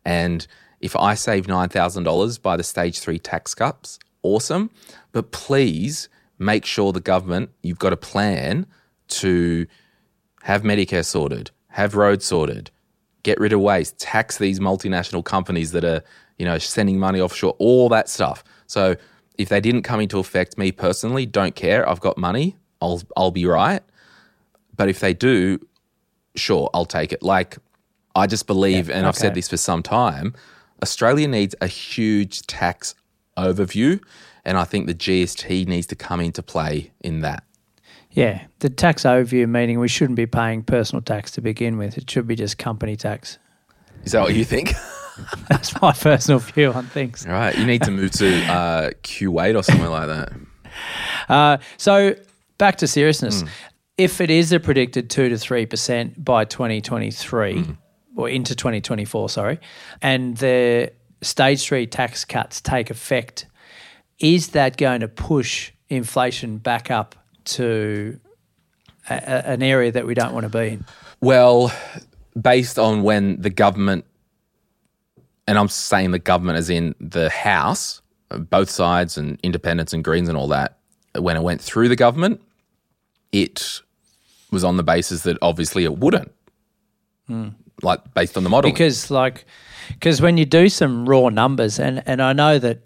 And 0.04 0.46
if 0.80 0.96
I 0.96 1.14
save 1.14 1.46
$9,000 1.46 2.42
by 2.42 2.56
the 2.56 2.64
stage 2.64 2.98
three 2.98 3.18
tax 3.18 3.54
cuts, 3.54 3.98
awesome. 4.22 4.70
But 5.12 5.30
please 5.30 6.08
make 6.38 6.64
sure 6.64 6.92
the 6.92 7.00
government, 7.00 7.50
you've 7.62 7.78
got 7.78 7.92
a 7.92 7.96
plan 7.96 8.66
to 9.08 9.66
have 10.42 10.62
Medicare 10.62 11.04
sorted, 11.04 11.50
have 11.68 11.94
roads 11.94 12.24
sorted, 12.24 12.70
get 13.22 13.38
rid 13.38 13.52
of 13.52 13.60
waste, 13.60 13.98
tax 13.98 14.38
these 14.38 14.58
multinational 14.58 15.24
companies 15.24 15.72
that 15.72 15.84
are, 15.84 16.02
you 16.38 16.44
know, 16.44 16.58
sending 16.58 16.98
money 16.98 17.20
offshore, 17.20 17.54
all 17.58 17.88
that 17.88 18.08
stuff. 18.08 18.42
So 18.66 18.96
if 19.38 19.48
they 19.48 19.60
didn't 19.60 19.82
come 19.82 20.00
into 20.00 20.18
effect, 20.18 20.58
me 20.58 20.72
personally, 20.72 21.26
don't 21.26 21.54
care. 21.54 21.88
I've 21.88 22.00
got 22.00 22.18
money. 22.18 22.56
I'll 22.80 23.02
I'll 23.16 23.30
be 23.30 23.46
right. 23.46 23.82
But 24.76 24.88
if 24.88 25.00
they 25.00 25.14
do, 25.14 25.60
sure, 26.34 26.68
I'll 26.74 26.84
take 26.84 27.12
it. 27.12 27.22
Like 27.22 27.58
I 28.14 28.26
just 28.26 28.46
believe, 28.46 28.90
and 28.90 29.06
I've 29.06 29.16
said 29.16 29.34
this 29.34 29.48
for 29.48 29.56
some 29.56 29.82
time, 29.82 30.34
Australia 30.82 31.28
needs 31.28 31.54
a 31.60 31.66
huge 31.66 32.46
tax 32.46 32.94
overview, 33.38 34.02
and 34.44 34.58
I 34.58 34.64
think 34.64 34.86
the 34.86 34.94
GST 34.94 35.66
needs 35.66 35.86
to 35.88 35.94
come 35.94 36.20
into 36.20 36.42
play 36.42 36.92
in 37.00 37.20
that. 37.20 37.44
Yeah, 38.10 38.44
the 38.58 38.68
tax 38.68 39.04
overview 39.04 39.48
meaning 39.48 39.78
we 39.78 39.88
shouldn't 39.88 40.16
be 40.16 40.26
paying 40.26 40.62
personal 40.62 41.00
tax 41.00 41.30
to 41.32 41.40
begin 41.40 41.78
with. 41.78 41.96
It 41.96 42.10
should 42.10 42.26
be 42.26 42.36
just 42.36 42.58
company 42.58 42.96
tax. 42.96 43.38
Is 44.04 44.12
that 44.12 44.20
what 44.22 44.34
you 44.34 44.44
think? 44.44 44.74
That's 45.48 45.80
my 45.80 45.92
personal 45.92 46.40
view 46.40 46.72
on 46.72 46.86
things. 46.86 47.24
All 47.26 47.32
right, 47.32 47.56
you 47.56 47.64
need 47.64 47.82
to 47.84 47.90
move 47.90 48.10
to 48.12 48.44
uh, 48.44 48.90
Kuwait 49.02 49.56
or 49.56 49.62
somewhere 49.62 49.90
like 49.90 50.08
that. 50.08 50.32
Uh, 51.28 51.58
so 51.76 52.16
back 52.58 52.76
to 52.78 52.86
seriousness. 52.86 53.44
If 53.98 54.20
it 54.20 54.30
is 54.30 54.52
a 54.52 54.58
predicted 54.58 55.10
two 55.10 55.28
to 55.28 55.36
three 55.36 55.66
percent 55.66 56.24
by 56.24 56.46
2023 56.46 57.76
or 58.16 58.28
into 58.28 58.54
2024, 58.54 59.28
sorry, 59.28 59.58
and 60.00 60.36
the 60.38 60.90
stage 61.22 61.64
three 61.64 61.86
tax 61.86 62.24
cuts 62.24 62.60
take 62.60 62.90
effect, 62.90 63.46
is 64.18 64.48
that 64.48 64.76
going 64.76 65.00
to 65.00 65.08
push 65.08 65.72
inflation 65.88 66.58
back 66.58 66.90
up 66.90 67.14
to 67.44 68.18
a, 69.08 69.14
a- 69.14 69.48
an 69.50 69.62
area 69.62 69.90
that 69.92 70.06
we 70.06 70.14
don't 70.14 70.32
want 70.32 70.44
to 70.44 70.48
be 70.58 70.68
in? 70.74 70.84
Well, 71.20 71.72
based 72.40 72.78
on 72.78 73.02
when 73.02 73.40
the 73.40 73.50
government, 73.50 74.04
and 75.46 75.58
I'm 75.58 75.68
saying 75.68 76.10
the 76.10 76.18
government 76.18 76.58
as 76.58 76.70
in 76.70 76.94
the 77.00 77.30
House, 77.30 78.00
both 78.30 78.70
sides 78.70 79.16
and 79.18 79.38
independents 79.42 79.92
and 79.92 80.02
Greens 80.02 80.28
and 80.28 80.36
all 80.38 80.48
that, 80.48 80.78
when 81.18 81.36
it 81.36 81.42
went 81.42 81.60
through 81.60 81.88
the 81.88 81.96
government, 81.96 82.40
it 83.32 83.80
was 84.50 84.64
on 84.64 84.76
the 84.76 84.82
basis 84.82 85.22
that 85.22 85.36
obviously 85.42 85.84
it 85.84 85.98
wouldn't. 85.98 86.32
Hmm. 87.26 87.48
Like 87.82 88.14
based 88.14 88.36
on 88.36 88.44
the 88.44 88.50
model. 88.50 88.70
because 88.70 89.10
like 89.10 89.44
because 89.88 90.20
when 90.20 90.36
you 90.36 90.44
do 90.44 90.68
some 90.68 91.08
raw 91.08 91.28
numbers 91.28 91.78
and 91.78 92.02
and 92.06 92.22
I 92.22 92.32
know 92.32 92.58
that 92.58 92.80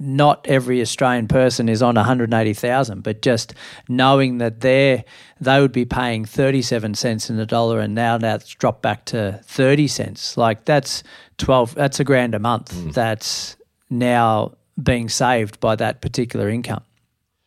not 0.00 0.44
every 0.48 0.80
Australian 0.80 1.28
person 1.28 1.68
is 1.68 1.80
on 1.80 1.94
180,000 1.94 3.02
but 3.02 3.22
just 3.22 3.54
knowing 3.88 4.38
that 4.38 4.60
they 4.60 5.04
they 5.40 5.60
would 5.60 5.70
be 5.72 5.84
paying 5.84 6.24
37 6.24 6.94
cents 6.94 7.30
in 7.30 7.36
the 7.36 7.46
dollar 7.46 7.78
and 7.78 7.94
now 7.94 8.18
that's 8.18 8.48
dropped 8.48 8.82
back 8.82 9.04
to 9.04 9.40
30 9.44 9.86
cents 9.86 10.36
like 10.36 10.64
that's 10.64 11.04
12 11.38 11.76
that's 11.76 12.00
a 12.00 12.04
grand 12.04 12.34
a 12.34 12.40
month 12.40 12.72
hmm. 12.72 12.90
that's 12.90 13.56
now 13.88 14.52
being 14.82 15.08
saved 15.08 15.60
by 15.60 15.76
that 15.76 16.00
particular 16.00 16.48
income 16.48 16.82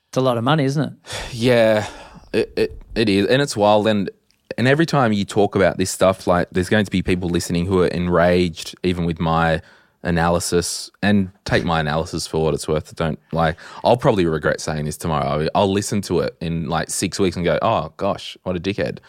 it's 0.07 0.17
a 0.17 0.21
lot 0.21 0.37
of 0.37 0.43
money 0.45 0.63
isn't 0.63 0.93
it 0.93 0.93
Yeah, 1.33 1.87
it, 2.33 2.53
it, 2.55 2.81
it 2.95 3.09
is. 3.09 3.27
And 3.27 3.41
it's 3.41 3.55
wild. 3.55 3.87
And, 3.87 4.09
and 4.57 4.67
every 4.67 4.85
time 4.85 5.13
you 5.13 5.25
talk 5.25 5.55
about 5.55 5.77
this 5.77 5.91
stuff, 5.91 6.27
like 6.27 6.49
there's 6.51 6.69
going 6.69 6.85
to 6.85 6.91
be 6.91 7.01
people 7.01 7.29
listening 7.29 7.65
who 7.65 7.81
are 7.81 7.87
enraged, 7.87 8.75
even 8.83 9.05
with 9.05 9.19
my 9.19 9.61
analysis, 10.03 10.89
and 11.01 11.31
take 11.45 11.65
my 11.65 11.79
analysis 11.79 12.27
for 12.27 12.43
what 12.43 12.53
it's 12.53 12.67
worth. 12.67 12.95
Don't 12.95 13.19
like, 13.31 13.57
I'll 13.83 13.97
probably 13.97 14.25
regret 14.25 14.61
saying 14.61 14.85
this 14.85 14.97
tomorrow. 14.97 15.47
I'll, 15.53 15.71
listen 15.71 16.01
to 16.03 16.19
it 16.19 16.35
in 16.39 16.69
like 16.69 16.89
six 16.89 17.19
weeks 17.19 17.35
and 17.35 17.43
go, 17.43 17.59
oh 17.61 17.93
gosh, 17.97 18.37
what 18.43 18.55
a 18.55 18.59
dickhead. 18.59 18.99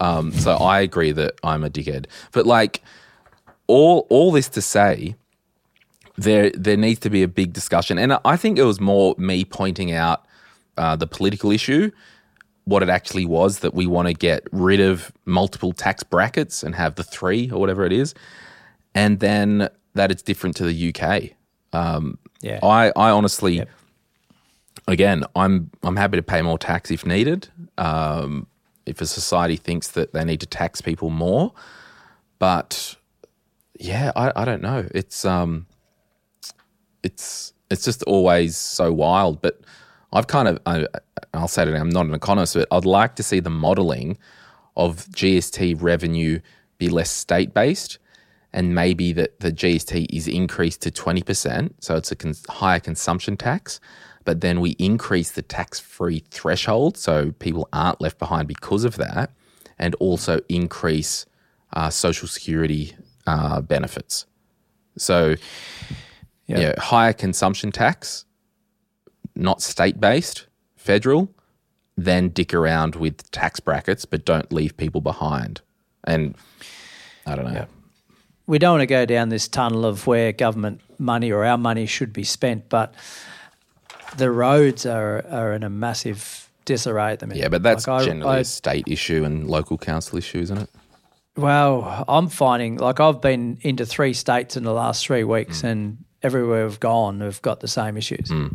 Um, 0.00 0.32
so 0.32 0.52
I 0.56 0.80
agree 0.80 1.12
that 1.12 1.34
I'm 1.42 1.64
a 1.64 1.70
dickhead. 1.70 2.06
But 2.32 2.46
like, 2.46 2.82
all, 3.66 4.06
all 4.08 4.32
this 4.32 4.48
to 4.50 4.62
say, 4.62 5.16
there 6.18 6.50
there 6.52 6.76
needs 6.76 7.00
to 7.00 7.10
be 7.10 7.22
a 7.22 7.28
big 7.28 7.52
discussion, 7.52 7.98
and 7.98 8.18
I 8.24 8.36
think 8.36 8.58
it 8.58 8.64
was 8.64 8.80
more 8.80 9.14
me 9.18 9.44
pointing 9.44 9.92
out 9.92 10.24
uh, 10.78 10.96
the 10.96 11.06
political 11.06 11.50
issue, 11.50 11.90
what 12.66 12.82
it 12.82 12.88
actually 12.88 13.24
was 13.24 13.60
that 13.60 13.74
we 13.74 13.86
want 13.86 14.08
to 14.08 14.14
get 14.14 14.46
rid 14.52 14.80
of 14.80 15.12
multiple 15.24 15.72
tax 15.72 16.02
brackets 16.02 16.62
and 16.62 16.74
have 16.74 16.96
the 16.96 17.04
three 17.04 17.50
or 17.50 17.58
whatever 17.60 17.84
it 17.86 17.92
is, 17.92 18.14
and 18.94 19.20
then 19.20 19.68
that 19.94 20.10
it's 20.10 20.22
different 20.22 20.56
to 20.56 20.64
the 20.64 20.94
UK. 20.94 21.30
Um, 21.72 22.18
Yeah. 22.42 22.58
I 22.62 22.92
I 22.96 23.10
honestly, 23.10 23.64
again, 24.88 25.24
I'm 25.34 25.70
I'm 25.82 25.96
happy 25.96 26.16
to 26.16 26.22
pay 26.22 26.42
more 26.42 26.58
tax 26.58 26.90
if 26.90 27.06
needed. 27.06 27.48
Um, 27.78 28.46
if 28.84 29.00
a 29.00 29.06
society 29.06 29.56
thinks 29.56 29.88
that 29.92 30.12
they 30.12 30.24
need 30.24 30.40
to 30.40 30.46
tax 30.46 30.80
people 30.80 31.10
more, 31.10 31.52
but 32.38 32.96
yeah, 33.78 34.12
I, 34.16 34.32
I 34.36 34.44
don't 34.44 34.62
know. 34.62 34.86
It's 34.94 35.24
um, 35.24 35.66
it's 37.02 37.52
it's 37.70 37.84
just 37.84 38.02
always 38.04 38.56
so 38.56 38.92
wild. 38.92 39.40
But 39.42 39.60
I've 40.12 40.26
kind 40.26 40.48
of 40.48 40.58
I, 40.66 40.86
I'll 41.34 41.48
say 41.48 41.62
it. 41.62 41.74
I'm 41.74 41.88
not 41.88 42.06
an 42.06 42.14
economist, 42.14 42.54
but 42.54 42.68
I'd 42.70 42.84
like 42.84 43.16
to 43.16 43.22
see 43.22 43.40
the 43.40 43.50
modelling 43.50 44.18
of 44.76 45.06
GST 45.06 45.80
revenue 45.80 46.40
be 46.78 46.88
less 46.88 47.10
state 47.10 47.54
based, 47.54 47.98
and 48.52 48.74
maybe 48.74 49.12
that 49.12 49.40
the 49.40 49.52
GST 49.52 50.06
is 50.10 50.28
increased 50.28 50.82
to 50.82 50.90
twenty 50.90 51.22
percent, 51.22 51.82
so 51.82 51.96
it's 51.96 52.12
a 52.12 52.16
cons- 52.16 52.46
higher 52.48 52.80
consumption 52.80 53.36
tax. 53.36 53.80
But 54.24 54.40
then 54.40 54.60
we 54.60 54.70
increase 54.70 55.30
the 55.30 55.42
tax 55.42 55.78
free 55.78 56.24
threshold, 56.30 56.96
so 56.96 57.32
people 57.38 57.68
aren't 57.72 58.00
left 58.00 58.18
behind 58.18 58.48
because 58.48 58.84
of 58.84 58.96
that, 58.96 59.30
and 59.78 59.94
also 59.96 60.40
increase 60.48 61.26
uh, 61.72 61.90
social 61.90 62.26
security 62.26 62.96
uh, 63.26 63.60
benefits. 63.60 64.26
So, 64.98 65.36
yeah. 66.46 66.74
higher 66.78 67.12
consumption 67.12 67.70
tax, 67.70 68.24
not 69.36 69.62
state 69.62 70.00
based, 70.00 70.46
federal, 70.76 71.30
then 71.96 72.28
dick 72.28 72.52
around 72.54 72.96
with 72.96 73.30
tax 73.30 73.60
brackets, 73.60 74.04
but 74.04 74.24
don't 74.24 74.52
leave 74.52 74.76
people 74.76 75.00
behind. 75.00 75.60
And 76.04 76.36
I 77.26 77.34
don't 77.36 77.52
know. 77.52 77.66
we 78.46 78.58
don't 78.58 78.74
want 78.78 78.82
to 78.82 78.86
go 78.86 79.06
down 79.06 79.28
this 79.28 79.48
tunnel 79.48 79.84
of 79.84 80.06
where 80.06 80.32
government 80.32 80.80
money 80.98 81.30
or 81.32 81.44
our 81.44 81.58
money 81.58 81.86
should 81.86 82.12
be 82.12 82.24
spent, 82.24 82.68
but 82.68 82.94
the 84.16 84.30
roads 84.30 84.86
are 84.86 85.24
are 85.30 85.52
in 85.52 85.62
a 85.62 85.70
massive 85.70 86.50
disarray 86.64 87.12
at 87.12 87.20
the 87.20 87.26
minute. 87.26 87.40
Yeah, 87.40 87.48
but 87.48 87.62
that's 87.62 87.86
Like, 87.86 88.04
generally 88.04 88.36
I- 88.36 88.40
a 88.40 88.44
state 88.44 88.84
issue 88.88 89.24
and 89.24 89.48
local 89.48 89.78
council 89.78 90.18
issue, 90.18 90.38
isn't 90.38 90.58
it? 90.58 90.70
well, 91.36 92.04
I'm 92.08 92.28
finding 92.28 92.76
like 92.78 92.98
I've 93.00 93.20
been 93.20 93.58
into 93.62 93.84
three 93.84 94.12
states 94.14 94.56
in 94.56 94.64
the 94.64 94.72
last 94.72 95.06
three 95.06 95.24
weeks, 95.24 95.60
hmm. 95.60 95.66
and 95.66 96.04
everywhere 96.22 96.66
we've 96.66 96.80
gone, 96.80 97.18
we've 97.20 97.42
got 97.42 97.60
the 97.60 97.68
same 97.68 97.96
issues. 97.96 98.30
Hmm. 98.30 98.48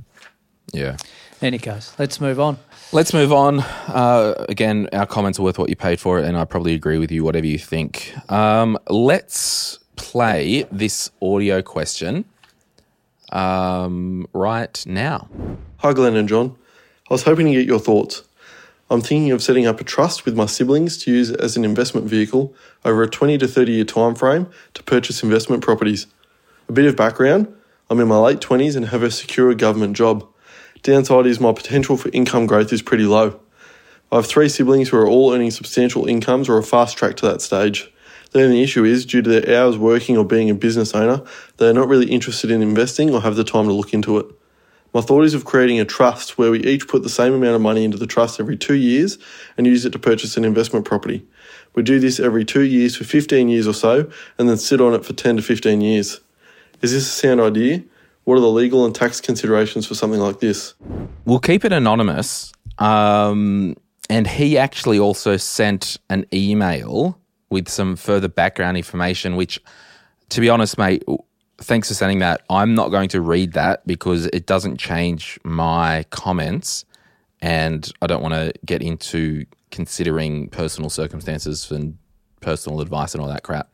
Yeah. 0.73 0.97
Any 1.41 1.57
case, 1.57 1.93
let's 1.97 2.21
move 2.21 2.39
on. 2.39 2.59
Let's 2.91 3.13
move 3.13 3.33
on. 3.33 3.61
Uh, 3.61 4.45
again, 4.47 4.87
our 4.93 5.05
comments 5.05 5.39
are 5.39 5.43
worth 5.43 5.57
what 5.57 5.69
you 5.69 5.75
paid 5.75 5.99
for 5.99 6.19
it, 6.19 6.25
and 6.25 6.37
I 6.37 6.45
probably 6.45 6.73
agree 6.73 6.99
with 6.99 7.11
you, 7.11 7.23
whatever 7.23 7.47
you 7.47 7.57
think. 7.57 8.13
Um, 8.29 8.77
let's 8.87 9.79
play 9.95 10.67
this 10.71 11.09
audio 11.21 11.61
question 11.61 12.25
um, 13.31 14.27
right 14.33 14.83
now. 14.85 15.29
Hi, 15.77 15.93
Glen 15.93 16.15
and 16.15 16.29
John. 16.29 16.55
I 17.09 17.13
was 17.13 17.23
hoping 17.23 17.47
to 17.47 17.53
get 17.53 17.65
your 17.65 17.79
thoughts. 17.79 18.23
I'm 18.91 19.01
thinking 19.01 19.31
of 19.31 19.41
setting 19.41 19.65
up 19.65 19.79
a 19.79 19.83
trust 19.83 20.25
with 20.25 20.35
my 20.35 20.45
siblings 20.45 20.97
to 20.99 21.11
use 21.11 21.31
as 21.31 21.57
an 21.57 21.65
investment 21.65 22.07
vehicle 22.07 22.53
over 22.85 23.01
a 23.01 23.09
20 23.09 23.37
to 23.39 23.47
30 23.47 23.71
year 23.71 23.85
time 23.85 24.15
frame 24.15 24.47
to 24.73 24.83
purchase 24.83 25.23
investment 25.23 25.63
properties. 25.63 26.07
A 26.69 26.73
bit 26.73 26.85
of 26.85 26.95
background 26.95 27.51
I'm 27.91 27.99
in 27.99 28.07
my 28.07 28.17
late 28.17 28.39
20s 28.39 28.77
and 28.77 28.85
have 28.85 29.03
a 29.03 29.11
secure 29.11 29.53
government 29.53 29.97
job. 29.97 30.25
Downside 30.83 31.27
is 31.27 31.39
my 31.39 31.53
potential 31.53 31.95
for 31.95 32.09
income 32.09 32.47
growth 32.47 32.73
is 32.73 32.81
pretty 32.81 33.03
low. 33.03 33.39
I 34.11 34.15
have 34.15 34.25
three 34.25 34.49
siblings 34.49 34.89
who 34.89 34.97
are 34.97 35.07
all 35.07 35.31
earning 35.31 35.51
substantial 35.51 36.07
incomes 36.07 36.49
or 36.49 36.57
a 36.57 36.63
fast 36.63 36.97
track 36.97 37.17
to 37.17 37.27
that 37.27 37.41
stage. 37.41 37.91
Then 38.31 38.41
the 38.41 38.47
only 38.47 38.63
issue 38.63 38.83
is, 38.83 39.05
due 39.05 39.21
to 39.21 39.29
their 39.29 39.61
hours 39.61 39.77
working 39.77 40.17
or 40.17 40.25
being 40.25 40.49
a 40.49 40.55
business 40.55 40.95
owner, 40.95 41.21
they 41.57 41.69
are 41.69 41.73
not 41.73 41.87
really 41.87 42.09
interested 42.09 42.49
in 42.49 42.63
investing 42.63 43.13
or 43.13 43.21
have 43.21 43.35
the 43.35 43.43
time 43.43 43.65
to 43.65 43.73
look 43.73 43.93
into 43.93 44.17
it. 44.17 44.25
My 44.91 45.01
thought 45.01 45.23
is 45.23 45.35
of 45.35 45.45
creating 45.45 45.79
a 45.79 45.85
trust 45.85 46.39
where 46.39 46.49
we 46.49 46.63
each 46.63 46.87
put 46.87 47.03
the 47.03 47.09
same 47.09 47.33
amount 47.33 47.55
of 47.55 47.61
money 47.61 47.83
into 47.83 47.97
the 47.97 48.07
trust 48.07 48.39
every 48.39 48.57
two 48.57 48.73
years 48.73 49.19
and 49.57 49.67
use 49.67 49.85
it 49.85 49.91
to 49.91 49.99
purchase 49.99 50.35
an 50.35 50.45
investment 50.45 50.85
property. 50.85 51.25
We 51.75 51.83
do 51.83 51.99
this 51.99 52.19
every 52.19 52.43
two 52.43 52.63
years 52.63 52.95
for 52.95 53.03
15 53.03 53.49
years 53.49 53.67
or 53.67 53.73
so 53.73 54.09
and 54.39 54.49
then 54.49 54.57
sit 54.57 54.81
on 54.81 54.95
it 54.95 55.05
for 55.05 55.13
10 55.13 55.37
to 55.37 55.43
15 55.43 55.79
years. 55.79 56.21
Is 56.81 56.91
this 56.91 57.05
a 57.05 57.09
sound 57.09 57.39
idea? 57.39 57.83
What 58.23 58.37
are 58.37 58.41
the 58.41 58.49
legal 58.49 58.85
and 58.85 58.93
tax 58.93 59.19
considerations 59.19 59.87
for 59.87 59.95
something 59.95 60.19
like 60.19 60.39
this? 60.39 60.75
We'll 61.25 61.39
keep 61.39 61.65
it 61.65 61.73
anonymous. 61.73 62.51
Um, 62.77 63.75
and 64.09 64.27
he 64.27 64.57
actually 64.57 64.99
also 64.99 65.37
sent 65.37 65.97
an 66.09 66.25
email 66.33 67.17
with 67.49 67.67
some 67.67 67.95
further 67.95 68.27
background 68.27 68.77
information, 68.77 69.35
which, 69.35 69.59
to 70.29 70.41
be 70.41 70.49
honest, 70.49 70.77
mate, 70.77 71.03
thanks 71.57 71.87
for 71.87 71.93
sending 71.93 72.19
that. 72.19 72.41
I'm 72.49 72.75
not 72.75 72.89
going 72.89 73.09
to 73.09 73.21
read 73.21 73.53
that 73.53 73.85
because 73.85 74.27
it 74.27 74.45
doesn't 74.45 74.77
change 74.77 75.39
my 75.43 76.05
comments. 76.09 76.85
And 77.41 77.91
I 78.01 78.07
don't 78.07 78.21
want 78.21 78.33
to 78.33 78.53
get 78.65 78.81
into 78.81 79.45
considering 79.71 80.49
personal 80.49 80.89
circumstances 80.89 81.71
and 81.71 81.97
personal 82.41 82.81
advice 82.81 83.13
and 83.13 83.21
all 83.21 83.29
that 83.29 83.43
crap. 83.43 83.73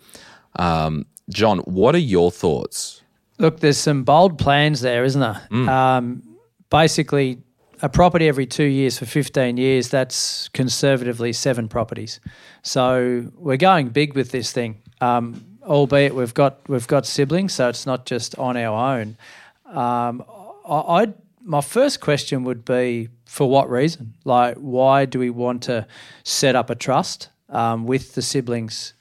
Um, 0.58 1.06
John, 1.30 1.60
what 1.60 1.96
are 1.96 2.00
your 2.00 2.32
thoughts? 2.32 3.02
Look, 3.40 3.60
there's 3.60 3.78
some 3.78 4.04
bold 4.04 4.38
plans 4.38 4.82
there, 4.82 5.04
isn't 5.04 5.22
there? 5.22 5.48
Um, 5.70 6.24
basically, 6.70 7.40
a 7.82 7.90
property 7.90 8.28
every 8.28 8.46
two 8.48 8.64
years 8.64 8.98
for 8.98 9.06
15 9.06 9.58
years, 9.58 9.90
that's 9.90 10.50
conservatively 10.50 11.34
seven 11.34 11.68
properties. 11.68 12.20
So 12.64 13.32
we're 13.36 13.58
going 13.58 13.90
big 13.90 14.16
with 14.16 14.32
this 14.32 14.52
thing, 14.52 14.82
um, 15.02 15.46
albeit 15.64 16.16
we've 16.16 16.34
got, 16.34 16.68
we've 16.68 16.88
got 16.88 17.06
siblings, 17.06 17.54
so 17.54 17.70
it's 17.70 17.86
not 17.86 18.06
just 18.06 18.38
on 18.40 18.58
our 18.58 18.98
own. 18.98 19.18
Um, 19.66 20.24
I, 20.68 20.80
I'd, 21.02 21.14
my 21.42 21.62
first 21.62 22.02
question 22.02 22.44
would 22.46 22.66
be 22.66 23.10
for 23.26 23.48
what 23.50 23.70
reason? 23.70 24.16
Like, 24.26 24.56
why 24.56 25.06
do 25.06 25.20
we 25.20 25.30
want 25.30 25.64
to 25.64 25.86
set 26.24 26.56
up 26.56 26.70
a 26.70 26.76
trust 26.76 27.30
um, 27.50 27.86
with 27.86 28.16
the 28.16 28.22
siblings 28.22 28.94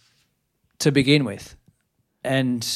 to 0.80 0.92
begin 0.92 1.24
with? 1.24 1.56
And 2.22 2.66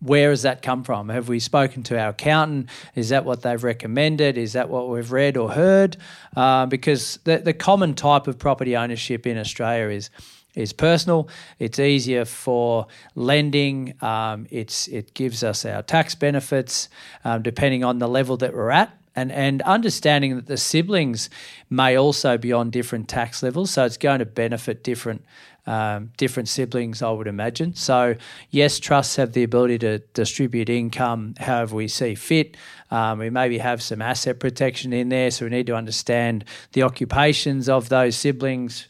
where 0.00 0.30
has 0.30 0.42
that 0.42 0.62
come 0.62 0.82
from? 0.82 1.08
Have 1.10 1.28
we 1.28 1.40
spoken 1.40 1.82
to 1.84 1.98
our 1.98 2.08
accountant? 2.08 2.68
Is 2.94 3.10
that 3.10 3.24
what 3.24 3.42
they've 3.42 3.62
recommended? 3.62 4.38
Is 4.38 4.54
that 4.54 4.68
what 4.68 4.88
we've 4.88 5.12
read 5.12 5.36
or 5.36 5.50
heard? 5.50 5.96
Uh, 6.36 6.66
because 6.66 7.18
the, 7.24 7.38
the 7.38 7.52
common 7.52 7.94
type 7.94 8.26
of 8.26 8.38
property 8.38 8.76
ownership 8.76 9.26
in 9.26 9.38
Australia 9.38 9.94
is 9.94 10.10
is 10.54 10.72
personal. 10.72 11.28
It's 11.60 11.78
easier 11.78 12.24
for 12.24 12.86
lending. 13.14 13.94
Um, 14.02 14.46
it's 14.50 14.88
it 14.88 15.14
gives 15.14 15.44
us 15.44 15.64
our 15.64 15.82
tax 15.82 16.14
benefits 16.14 16.88
um, 17.24 17.42
depending 17.42 17.84
on 17.84 17.98
the 17.98 18.08
level 18.08 18.36
that 18.38 18.52
we're 18.54 18.70
at. 18.70 18.96
And, 19.16 19.32
and 19.32 19.60
understanding 19.62 20.36
that 20.36 20.46
the 20.46 20.56
siblings 20.56 21.30
may 21.68 21.96
also 21.96 22.38
be 22.38 22.52
on 22.52 22.70
different 22.70 23.08
tax 23.08 23.42
levels, 23.42 23.72
so 23.72 23.84
it's 23.84 23.96
going 23.96 24.20
to 24.20 24.24
benefit 24.24 24.84
different 24.84 25.24
um, 25.66 26.10
different 26.16 26.48
siblings, 26.48 27.02
I 27.02 27.10
would 27.10 27.26
imagine. 27.26 27.74
So, 27.74 28.16
yes, 28.50 28.78
trusts 28.78 29.16
have 29.16 29.32
the 29.32 29.42
ability 29.42 29.78
to 29.80 29.98
distribute 30.14 30.68
income 30.68 31.34
however 31.38 31.76
we 31.76 31.88
see 31.88 32.14
fit. 32.14 32.56
Um, 32.90 33.18
we 33.18 33.30
maybe 33.30 33.58
have 33.58 33.82
some 33.82 34.02
asset 34.02 34.40
protection 34.40 34.92
in 34.92 35.10
there, 35.10 35.30
so 35.30 35.46
we 35.46 35.50
need 35.50 35.66
to 35.66 35.76
understand 35.76 36.44
the 36.72 36.82
occupations 36.82 37.68
of 37.68 37.88
those 37.88 38.16
siblings. 38.16 38.86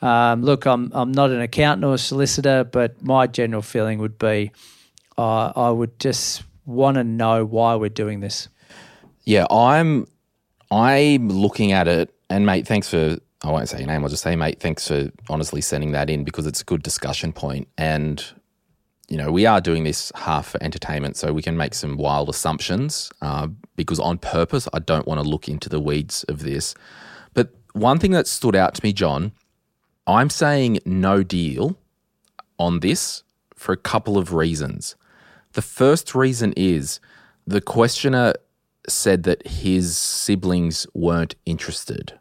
Um, 0.00 0.42
look, 0.42 0.66
I'm 0.66 0.90
I'm 0.94 1.12
not 1.12 1.30
an 1.30 1.40
accountant 1.40 1.84
or 1.84 1.94
a 1.94 1.98
solicitor, 1.98 2.64
but 2.64 3.02
my 3.02 3.26
general 3.26 3.62
feeling 3.62 3.98
would 3.98 4.18
be 4.18 4.52
uh, 5.16 5.52
I 5.54 5.70
would 5.70 5.98
just 5.98 6.44
want 6.64 6.96
to 6.96 7.04
know 7.04 7.44
why 7.44 7.74
we're 7.74 7.88
doing 7.88 8.20
this. 8.20 8.48
Yeah, 9.24 9.46
I'm 9.50 10.06
I'm 10.70 11.28
looking 11.28 11.72
at 11.72 11.88
it, 11.88 12.14
and 12.30 12.46
mate, 12.46 12.66
thanks 12.66 12.88
for 12.88 13.18
I 13.42 13.50
won't 13.52 13.68
say 13.68 13.78
your 13.78 13.86
name. 13.86 14.02
I'll 14.02 14.10
just 14.10 14.22
say, 14.22 14.34
mate, 14.34 14.60
thanks 14.60 14.88
for 14.88 15.10
honestly 15.28 15.60
sending 15.60 15.92
that 15.92 16.10
in 16.10 16.24
because 16.24 16.46
it's 16.46 16.60
a 16.60 16.64
good 16.64 16.82
discussion 16.82 17.32
point. 17.32 17.68
And 17.78 18.24
you 19.08 19.16
know, 19.16 19.32
we 19.32 19.46
are 19.46 19.60
doing 19.60 19.84
this 19.84 20.12
half 20.14 20.48
for 20.48 20.62
entertainment, 20.62 21.16
so 21.16 21.32
we 21.32 21.40
can 21.40 21.56
make 21.56 21.74
some 21.74 21.96
wild 21.96 22.28
assumptions. 22.28 23.10
Uh, 23.22 23.48
because 23.74 23.98
on 23.98 24.18
purpose, 24.18 24.68
I 24.74 24.80
don't 24.80 25.06
want 25.06 25.22
to 25.22 25.28
look 25.28 25.48
into 25.48 25.68
the 25.68 25.80
weeds 25.80 26.24
of 26.24 26.40
this. 26.40 26.74
But 27.32 27.54
one 27.72 27.98
thing 27.98 28.10
that 28.10 28.26
stood 28.26 28.54
out 28.54 28.74
to 28.74 28.84
me, 28.84 28.92
John, 28.92 29.32
I'm 30.06 30.28
saying 30.28 30.80
no 30.84 31.22
deal 31.22 31.78
on 32.58 32.80
this 32.80 33.22
for 33.54 33.72
a 33.72 33.78
couple 33.78 34.18
of 34.18 34.34
reasons. 34.34 34.94
The 35.52 35.62
first 35.62 36.14
reason 36.14 36.52
is 36.56 37.00
the 37.46 37.62
questioner 37.62 38.34
said 38.88 39.22
that 39.22 39.46
his 39.46 39.96
siblings 39.96 40.86
weren't 40.92 41.34
interested. 41.46 42.18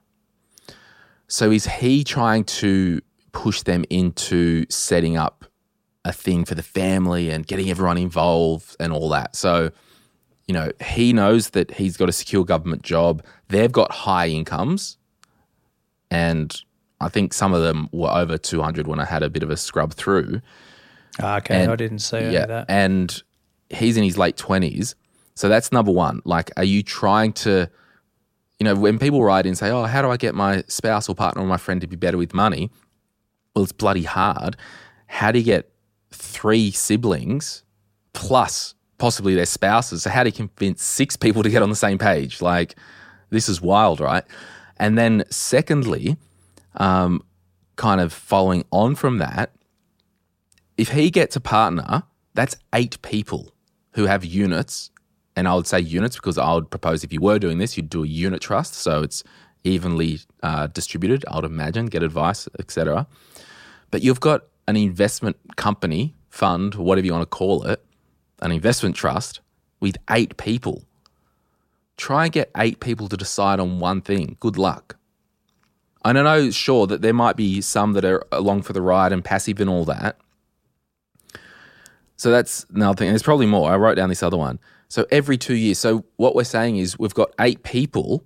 So 1.27 1.51
is 1.51 1.65
he 1.65 2.03
trying 2.03 2.43
to 2.45 3.01
push 3.31 3.61
them 3.63 3.83
into 3.89 4.65
setting 4.69 5.17
up 5.17 5.45
a 6.05 6.13
thing 6.13 6.45
for 6.45 6.55
the 6.55 6.63
family 6.63 7.29
and 7.29 7.45
getting 7.45 7.69
everyone 7.69 7.97
involved 7.97 8.75
and 8.79 8.93
all 8.93 9.09
that? 9.09 9.35
So, 9.35 9.71
you 10.47 10.53
know, 10.53 10.71
he 10.83 11.11
knows 11.13 11.49
that 11.51 11.71
he's 11.71 11.97
got 11.97 12.07
a 12.09 12.13
secure 12.13 12.45
government 12.45 12.81
job. 12.83 13.23
They've 13.49 13.71
got 13.71 13.91
high 13.91 14.27
incomes. 14.29 14.97
And 16.09 16.55
I 17.01 17.09
think 17.09 17.33
some 17.33 17.53
of 17.53 17.61
them 17.61 17.89
were 17.91 18.09
over 18.09 18.37
200 18.37 18.87
when 18.87 18.99
I 18.99 19.05
had 19.05 19.23
a 19.23 19.29
bit 19.29 19.43
of 19.43 19.49
a 19.49 19.57
scrub 19.57 19.93
through. 19.93 20.41
Ah, 21.21 21.37
Okay, 21.37 21.63
And- 21.63 21.71
I 21.71 21.75
didn't 21.75 21.99
see 21.99 22.17
any 22.17 22.35
of 22.37 22.47
that. 22.47 22.65
And 22.69 23.21
he's 23.69 23.97
in 23.97 24.03
his 24.03 24.17
late 24.17 24.37
20s. 24.37 24.95
So 25.35 25.49
that's 25.49 25.71
number 25.71 25.91
one. 25.91 26.21
Like, 26.23 26.51
are 26.57 26.63
you 26.63 26.81
trying 26.81 27.33
to, 27.33 27.69
you 28.59 28.63
know, 28.63 28.75
when 28.75 28.97
people 28.97 29.23
write 29.23 29.45
in 29.45 29.49
and 29.49 29.57
say, 29.57 29.69
oh, 29.69 29.83
how 29.83 30.01
do 30.01 30.09
I 30.09 30.17
get 30.17 30.33
my 30.33 30.63
spouse 30.67 31.07
or 31.07 31.15
partner 31.15 31.41
or 31.41 31.47
my 31.47 31.57
friend 31.57 31.79
to 31.81 31.87
be 31.87 31.95
better 31.95 32.17
with 32.17 32.33
money? 32.33 32.71
Well, 33.55 33.63
it's 33.63 33.71
bloody 33.71 34.03
hard. 34.03 34.57
How 35.07 35.31
do 35.31 35.39
you 35.39 35.45
get 35.45 35.71
three 36.11 36.71
siblings 36.71 37.63
plus 38.13 38.73
possibly 38.97 39.35
their 39.35 39.45
spouses? 39.45 40.03
So, 40.03 40.09
how 40.09 40.23
do 40.23 40.29
you 40.29 40.33
convince 40.33 40.83
six 40.83 41.15
people 41.15 41.43
to 41.43 41.49
get 41.49 41.61
on 41.61 41.69
the 41.69 41.75
same 41.75 41.97
page? 41.97 42.41
Like, 42.41 42.75
this 43.29 43.47
is 43.47 43.61
wild, 43.61 43.99
right? 43.99 44.23
And 44.77 44.97
then, 44.97 45.23
secondly, 45.29 46.17
um, 46.75 47.23
kind 47.75 48.01
of 48.01 48.11
following 48.11 48.65
on 48.71 48.95
from 48.95 49.19
that, 49.19 49.51
if 50.77 50.89
he 50.89 51.09
gets 51.09 51.35
a 51.35 51.39
partner, 51.41 52.03
that's 52.33 52.55
eight 52.73 53.01
people 53.01 53.51
who 53.91 54.05
have 54.05 54.23
units. 54.23 54.91
And 55.37 55.47
I 55.47 55.53
would 55.53 55.67
say 55.67 55.79
units 55.79 56.15
because 56.15 56.39
I 56.39 56.51
would 56.51 56.71
propose 56.71 57.03
if 57.03 57.13
you 57.13 57.21
were 57.21 57.37
doing 57.37 57.59
this, 57.59 57.77
you'd 57.77 57.91
do 57.91 58.03
a 58.03 58.07
unit 58.07 58.41
trust. 58.41 58.73
So 58.73 59.03
it's 59.03 59.23
evenly 59.63 60.19
uh, 60.41 60.65
distributed, 60.65 61.23
I 61.29 61.35
would 61.35 61.45
imagine, 61.45 61.85
get 61.85 62.01
advice, 62.01 62.49
etc. 62.57 63.05
But 63.91 64.01
you've 64.01 64.19
got 64.19 64.45
an 64.67 64.75
investment 64.75 65.37
company, 65.55 66.15
fund, 66.31 66.73
whatever 66.73 67.05
you 67.05 67.13
want 67.13 67.21
to 67.21 67.27
call 67.27 67.63
it, 67.67 67.85
an 68.41 68.51
investment 68.51 68.95
trust 68.95 69.39
with 69.79 69.97
eight 70.09 70.37
people. 70.37 70.83
Try 71.97 72.25
and 72.25 72.33
get 72.33 72.49
eight 72.57 72.79
people 72.79 73.07
to 73.07 73.15
decide 73.15 73.59
on 73.59 73.79
one 73.79 74.01
thing. 74.01 74.37
Good 74.39 74.57
luck. 74.57 74.97
I 76.03 76.13
know, 76.13 76.49
sure, 76.49 76.87
that 76.87 77.03
there 77.03 77.13
might 77.13 77.35
be 77.35 77.61
some 77.61 77.93
that 77.93 78.05
are 78.05 78.25
along 78.31 78.63
for 78.63 78.73
the 78.73 78.81
ride 78.81 79.11
and 79.11 79.23
passive 79.23 79.59
and 79.59 79.69
all 79.69 79.85
that. 79.85 80.17
So 82.15 82.31
that's 82.31 82.65
another 82.73 82.95
thing. 82.95 83.09
There's 83.09 83.21
probably 83.21 83.45
more. 83.45 83.71
I 83.71 83.75
wrote 83.75 83.95
down 83.95 84.09
this 84.09 84.23
other 84.23 84.37
one. 84.37 84.57
So 84.89 85.05
every 85.11 85.37
two 85.37 85.55
years. 85.55 85.79
So 85.79 86.05
what 86.15 86.35
we're 86.35 86.43
saying 86.43 86.77
is 86.77 86.97
we've 86.97 87.13
got 87.13 87.31
eight 87.39 87.63
people, 87.63 88.23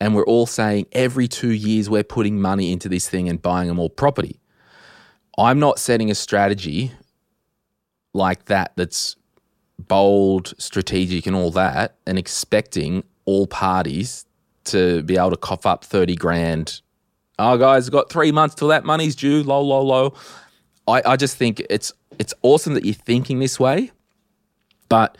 and 0.00 0.14
we're 0.14 0.24
all 0.24 0.46
saying 0.46 0.86
every 0.92 1.28
two 1.28 1.52
years 1.52 1.88
we're 1.88 2.04
putting 2.04 2.40
money 2.40 2.72
into 2.72 2.88
this 2.88 3.08
thing 3.08 3.28
and 3.28 3.40
buying 3.40 3.68
them 3.68 3.78
all 3.78 3.90
property. 3.90 4.40
I'm 5.36 5.58
not 5.58 5.78
setting 5.78 6.10
a 6.10 6.14
strategy 6.14 6.92
like 8.12 8.46
that 8.46 8.72
that's 8.76 9.16
bold, 9.78 10.54
strategic, 10.58 11.26
and 11.26 11.34
all 11.34 11.50
that, 11.52 11.96
and 12.06 12.18
expecting 12.18 13.04
all 13.24 13.46
parties 13.46 14.24
to 14.64 15.02
be 15.02 15.16
able 15.16 15.30
to 15.30 15.36
cough 15.36 15.66
up 15.66 15.84
30 15.84 16.14
grand. 16.16 16.80
Oh, 17.38 17.58
guys, 17.58 17.88
got 17.90 18.10
three 18.10 18.32
months 18.32 18.54
till 18.54 18.68
that 18.68 18.84
money's 18.84 19.16
due. 19.16 19.42
Low, 19.42 19.60
low, 19.60 19.82
low. 19.82 20.14
I, 20.86 21.02
I 21.04 21.16
just 21.16 21.36
think 21.36 21.60
it's 21.68 21.92
it's 22.18 22.32
awesome 22.42 22.74
that 22.74 22.84
you're 22.84 22.94
thinking 22.94 23.40
this 23.40 23.58
way, 23.58 23.90
but 24.88 25.18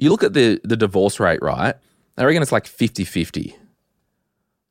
you 0.00 0.08
look 0.08 0.24
at 0.24 0.32
the 0.32 0.58
the 0.64 0.76
divorce 0.76 1.20
rate, 1.20 1.42
right? 1.42 1.74
I 2.16 2.24
reckon 2.24 2.42
it's 2.42 2.52
like 2.52 2.64
50-50. 2.64 3.54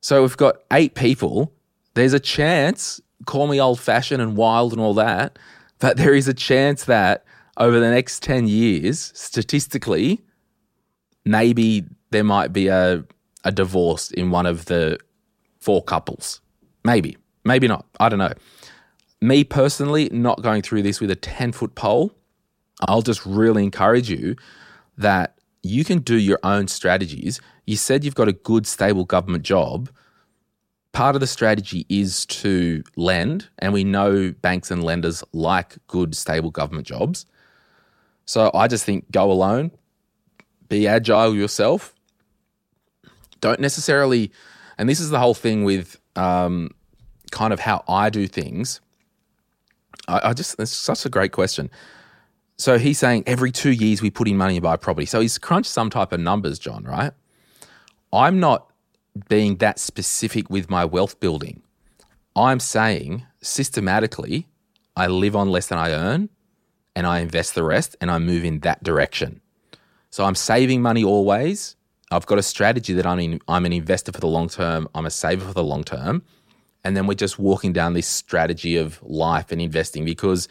So 0.00 0.22
we've 0.22 0.36
got 0.36 0.56
eight 0.72 0.94
people. 0.94 1.52
There's 1.94 2.12
a 2.12 2.20
chance, 2.20 3.00
call 3.26 3.46
me 3.46 3.60
old 3.60 3.80
fashioned 3.80 4.20
and 4.20 4.36
wild 4.36 4.72
and 4.72 4.80
all 4.80 4.94
that, 4.94 5.38
but 5.78 5.96
there 5.96 6.14
is 6.14 6.28
a 6.28 6.34
chance 6.34 6.84
that 6.84 7.24
over 7.56 7.80
the 7.80 7.90
next 7.90 8.22
10 8.22 8.46
years, 8.46 9.12
statistically, 9.14 10.20
maybe 11.24 11.84
there 12.10 12.24
might 12.24 12.52
be 12.52 12.68
a, 12.68 13.04
a 13.44 13.52
divorce 13.52 14.10
in 14.12 14.30
one 14.30 14.46
of 14.46 14.66
the 14.66 14.98
four 15.58 15.82
couples. 15.82 16.40
Maybe, 16.84 17.16
maybe 17.44 17.66
not. 17.68 17.84
I 17.98 18.08
don't 18.08 18.18
know. 18.18 18.34
Me 19.20 19.44
personally, 19.44 20.08
not 20.12 20.42
going 20.42 20.62
through 20.62 20.82
this 20.82 21.00
with 21.00 21.10
a 21.10 21.16
10 21.16 21.52
foot 21.52 21.74
pole, 21.74 22.14
I'll 22.82 23.02
just 23.02 23.26
really 23.26 23.64
encourage 23.64 24.08
you 24.08 24.36
that 24.98 25.38
you 25.62 25.84
can 25.84 25.98
do 25.98 26.16
your 26.16 26.38
own 26.42 26.68
strategies. 26.68 27.40
You 27.66 27.76
said 27.76 28.04
you've 28.04 28.14
got 28.14 28.28
a 28.28 28.32
good, 28.32 28.66
stable 28.66 29.04
government 29.04 29.44
job. 29.44 29.90
Part 30.92 31.14
of 31.14 31.20
the 31.20 31.26
strategy 31.26 31.86
is 31.88 32.26
to 32.26 32.82
lend, 32.96 33.48
and 33.58 33.72
we 33.72 33.84
know 33.84 34.32
banks 34.42 34.70
and 34.70 34.82
lenders 34.82 35.22
like 35.32 35.76
good, 35.86 36.16
stable 36.16 36.50
government 36.50 36.86
jobs. 36.86 37.26
So 38.24 38.50
I 38.54 38.66
just 38.68 38.84
think 38.84 39.10
go 39.10 39.30
alone, 39.30 39.70
be 40.68 40.88
agile 40.88 41.34
yourself. 41.34 41.94
Don't 43.40 43.60
necessarily, 43.60 44.32
and 44.78 44.88
this 44.88 45.00
is 45.00 45.10
the 45.10 45.18
whole 45.18 45.34
thing 45.34 45.64
with 45.64 46.00
um, 46.16 46.70
kind 47.30 47.52
of 47.52 47.60
how 47.60 47.84
I 47.88 48.10
do 48.10 48.26
things. 48.26 48.80
I, 50.08 50.30
I 50.30 50.32
just, 50.32 50.58
it's 50.58 50.72
such 50.72 51.06
a 51.06 51.08
great 51.08 51.32
question. 51.32 51.70
So 52.60 52.78
he's 52.78 52.98
saying 52.98 53.24
every 53.26 53.52
two 53.52 53.70
years 53.70 54.02
we 54.02 54.10
put 54.10 54.28
in 54.28 54.36
money 54.36 54.56
and 54.56 54.62
buy 54.62 54.76
property. 54.76 55.06
So 55.06 55.20
he's 55.20 55.38
crunched 55.38 55.70
some 55.70 55.88
type 55.88 56.12
of 56.12 56.20
numbers, 56.20 56.58
John, 56.58 56.84
right? 56.84 57.12
I'm 58.12 58.38
not 58.38 58.70
being 59.30 59.56
that 59.56 59.78
specific 59.78 60.50
with 60.50 60.68
my 60.68 60.84
wealth 60.84 61.20
building. 61.20 61.62
I'm 62.36 62.60
saying 62.60 63.24
systematically, 63.40 64.46
I 64.94 65.06
live 65.06 65.34
on 65.34 65.50
less 65.50 65.68
than 65.68 65.78
I 65.78 65.92
earn 65.92 66.28
and 66.94 67.06
I 67.06 67.20
invest 67.20 67.54
the 67.54 67.64
rest 67.64 67.96
and 67.98 68.10
I 68.10 68.18
move 68.18 68.44
in 68.44 68.60
that 68.60 68.82
direction. 68.82 69.40
So 70.10 70.26
I'm 70.26 70.34
saving 70.34 70.82
money 70.82 71.02
always. 71.02 71.76
I've 72.10 72.26
got 72.26 72.38
a 72.38 72.42
strategy 72.42 72.92
that 72.92 73.06
I'm, 73.06 73.20
in, 73.20 73.40
I'm 73.48 73.64
an 73.64 73.72
investor 73.72 74.12
for 74.12 74.20
the 74.20 74.26
long 74.26 74.50
term, 74.50 74.86
I'm 74.94 75.06
a 75.06 75.10
saver 75.10 75.46
for 75.46 75.54
the 75.54 75.64
long 75.64 75.82
term. 75.82 76.22
And 76.84 76.94
then 76.94 77.06
we're 77.06 77.14
just 77.14 77.38
walking 77.38 77.72
down 77.72 77.94
this 77.94 78.06
strategy 78.06 78.76
of 78.76 79.02
life 79.02 79.50
and 79.50 79.62
investing 79.62 80.04
because 80.04 80.46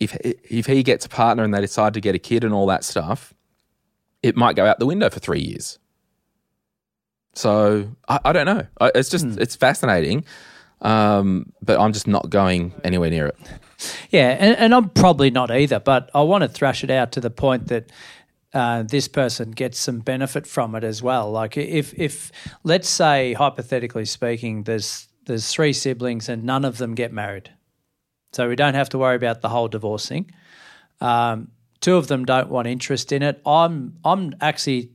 if, 0.00 0.14
if 0.16 0.66
he 0.66 0.82
gets 0.82 1.06
a 1.06 1.08
partner 1.08 1.44
and 1.44 1.54
they 1.54 1.60
decide 1.60 1.94
to 1.94 2.00
get 2.00 2.14
a 2.14 2.18
kid 2.18 2.44
and 2.44 2.52
all 2.52 2.66
that 2.66 2.84
stuff, 2.84 3.34
it 4.22 4.36
might 4.36 4.56
go 4.56 4.66
out 4.66 4.78
the 4.78 4.86
window 4.86 5.10
for 5.10 5.20
three 5.20 5.40
years. 5.40 5.78
So 7.34 7.88
I, 8.08 8.20
I 8.24 8.32
don't 8.32 8.46
know. 8.46 8.66
I, 8.80 8.92
it's 8.94 9.10
just, 9.10 9.24
it's 9.38 9.56
fascinating. 9.56 10.24
Um, 10.82 11.54
but 11.62 11.80
I'm 11.80 11.94
just 11.94 12.06
not 12.06 12.28
going 12.28 12.74
anywhere 12.84 13.08
near 13.08 13.26
it. 13.28 13.38
Yeah, 14.10 14.36
and, 14.38 14.56
and 14.58 14.74
I'm 14.74 14.90
probably 14.90 15.30
not 15.30 15.50
either, 15.50 15.80
but 15.80 16.10
I 16.14 16.20
want 16.20 16.42
to 16.42 16.48
thrash 16.48 16.84
it 16.84 16.90
out 16.90 17.12
to 17.12 17.20
the 17.20 17.30
point 17.30 17.68
that 17.68 17.90
uh, 18.52 18.82
this 18.82 19.08
person 19.08 19.52
gets 19.52 19.78
some 19.78 20.00
benefit 20.00 20.46
from 20.46 20.74
it 20.74 20.84
as 20.84 21.02
well. 21.02 21.30
Like 21.30 21.56
if 21.56 21.92
if 21.98 22.30
let's 22.62 22.88
say 22.88 23.32
hypothetically 23.32 24.04
speaking, 24.04 24.64
there's 24.64 25.08
there's 25.24 25.50
three 25.50 25.72
siblings 25.72 26.28
and 26.28 26.44
none 26.44 26.64
of 26.64 26.78
them 26.78 26.94
get 26.94 27.12
married, 27.12 27.50
so 28.36 28.48
we 28.48 28.56
don't 28.56 28.74
have 28.74 28.88
to 28.90 28.98
worry 28.98 29.16
about 29.16 29.40
the 29.40 29.48
whole 29.48 29.68
divorce 29.68 30.06
thing. 30.06 30.30
Um, 31.00 31.48
two 31.80 31.96
of 31.96 32.06
them 32.06 32.24
don't 32.24 32.48
want 32.48 32.68
interest 32.68 33.12
in 33.12 33.22
it. 33.22 33.40
I'm 33.46 33.96
I'm 34.04 34.34
actually 34.40 34.90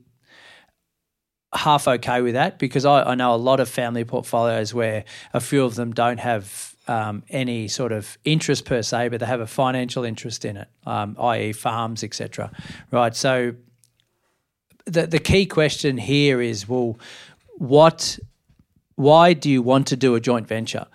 half 1.53 1.87
okay 1.87 2.21
with 2.21 2.33
that 2.33 2.59
because 2.59 2.85
I, 2.85 3.03
I 3.03 3.15
know 3.15 3.35
a 3.35 3.37
lot 3.37 3.59
of 3.59 3.67
family 3.67 4.05
portfolios 4.05 4.73
where 4.73 5.03
a 5.33 5.41
few 5.41 5.65
of 5.65 5.75
them 5.75 5.91
don't 5.91 6.19
have 6.19 6.75
um, 6.87 7.23
any 7.29 7.67
sort 7.67 7.91
of 7.91 8.17
interest 8.23 8.65
per 8.65 8.81
se, 8.81 9.09
but 9.09 9.19
they 9.19 9.25
have 9.25 9.41
a 9.41 9.47
financial 9.47 10.03
interest 10.03 10.45
in 10.45 10.57
it, 10.57 10.67
um, 10.85 11.15
i.e., 11.19 11.51
farms, 11.51 12.03
etc. 12.03 12.51
Right. 12.91 13.15
So 13.15 13.55
the 14.85 15.07
the 15.07 15.19
key 15.19 15.45
question 15.45 15.97
here 15.97 16.41
is, 16.41 16.67
well, 16.67 16.97
what, 17.57 18.19
why 18.95 19.33
do 19.33 19.49
you 19.49 19.61
want 19.61 19.87
to 19.87 19.95
do 19.95 20.15
a 20.15 20.19
joint 20.19 20.47
venture? 20.47 20.87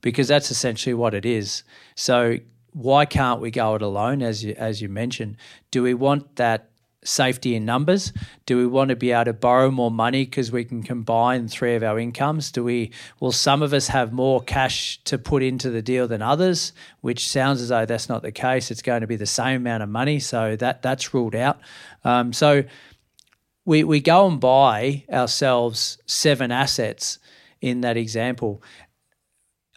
Because 0.00 0.28
that's 0.28 0.50
essentially 0.50 0.94
what 0.94 1.14
it 1.14 1.24
is. 1.24 1.62
So 1.98 2.38
why 2.72 3.06
can't 3.06 3.40
we 3.40 3.50
go 3.50 3.74
it 3.74 3.82
alone, 3.82 4.22
as 4.22 4.44
you 4.44 4.54
as 4.56 4.80
you 4.80 4.88
mentioned? 4.88 5.36
Do 5.72 5.82
we 5.82 5.94
want 5.94 6.36
that 6.36 6.70
safety 7.02 7.56
in 7.56 7.64
numbers? 7.64 8.12
Do 8.46 8.56
we 8.56 8.66
want 8.68 8.90
to 8.90 8.96
be 8.96 9.10
able 9.10 9.24
to 9.24 9.32
borrow 9.32 9.70
more 9.72 9.90
money 9.90 10.24
because 10.24 10.52
we 10.52 10.64
can 10.64 10.84
combine 10.84 11.48
three 11.48 11.74
of 11.74 11.82
our 11.82 11.98
incomes? 11.98 12.52
Do 12.52 12.62
we 12.62 12.92
will 13.18 13.32
some 13.32 13.62
of 13.62 13.72
us 13.72 13.88
have 13.88 14.12
more 14.12 14.40
cash 14.40 15.02
to 15.04 15.18
put 15.18 15.42
into 15.42 15.70
the 15.70 15.82
deal 15.82 16.06
than 16.06 16.22
others, 16.22 16.72
which 17.00 17.28
sounds 17.28 17.60
as 17.60 17.70
though 17.70 17.84
that's 17.84 18.08
not 18.08 18.22
the 18.22 18.32
case. 18.32 18.70
It's 18.70 18.82
going 18.82 19.00
to 19.00 19.08
be 19.08 19.16
the 19.16 19.26
same 19.26 19.56
amount 19.56 19.82
of 19.82 19.88
money, 19.88 20.20
so 20.20 20.54
that 20.54 20.82
that's 20.82 21.12
ruled 21.12 21.34
out. 21.34 21.58
Um, 22.04 22.32
so 22.32 22.62
we 23.64 23.82
we 23.82 24.00
go 24.00 24.28
and 24.28 24.38
buy 24.38 25.04
ourselves 25.10 25.98
seven 26.06 26.52
assets 26.52 27.18
in 27.60 27.80
that 27.80 27.96
example. 27.96 28.62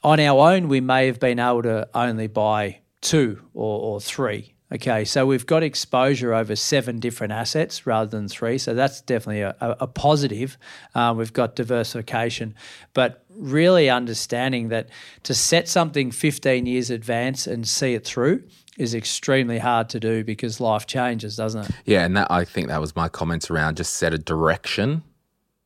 On 0.04 0.20
our 0.20 0.52
own, 0.52 0.68
we 0.68 0.82
may 0.82 1.08
have 1.08 1.20
been 1.20 1.40
able 1.40 1.64
to 1.64 1.88
only 1.94 2.28
buy 2.28 2.80
two 3.02 3.42
or, 3.54 3.80
or 3.80 4.02
three 4.02 4.54
Okay, 4.74 5.04
so 5.04 5.26
we've 5.26 5.46
got 5.46 5.64
exposure 5.64 6.34
over 6.34 6.56
seven 6.56 7.00
different 7.00 7.34
assets 7.34 7.86
rather 7.86 8.10
than 8.10 8.30
three. 8.30 8.58
So 8.58 8.74
that's 8.74 9.02
definitely 9.02 9.42
a, 9.42 9.56
a 9.60 9.88
positive. 9.88 10.58
Uh, 10.96 11.14
we've 11.18 11.34
got 11.34 11.58
diversification, 11.58 12.56
but 12.94 13.26
really 13.36 13.90
understanding 13.90 14.70
that 14.70 14.88
to 15.24 15.34
set 15.34 15.68
something 15.68 16.10
15 16.10 16.66
years 16.66 16.90
advance 16.90 17.48
and 17.48 17.68
see 17.68 17.96
it 17.96 18.06
through 18.06 18.44
is 18.78 18.96
extremely 18.96 19.60
hard 19.60 19.90
to 19.90 20.00
do 20.00 20.24
because 20.24 20.62
life 20.62 20.88
changes, 20.88 21.36
doesn't 21.36 21.66
it? 21.66 21.72
Yeah, 21.84 22.06
and 22.06 22.16
that 22.16 22.32
I 22.32 22.46
think 22.46 22.70
that 22.70 22.80
was 22.80 22.96
my 22.96 23.10
comments 23.10 23.52
around 23.52 23.76
just 23.76 23.98
set 23.98 24.14
a 24.14 24.18
direction 24.18 25.04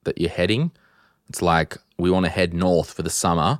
that 0.05 0.19
you're 0.19 0.31
heading. 0.31 0.71
It's 1.29 1.43
like 1.43 1.77
we 1.99 2.09
want 2.09 2.25
to 2.25 2.31
head 2.31 2.55
north 2.55 2.91
for 2.93 3.03
the 3.03 3.11
summer. 3.11 3.59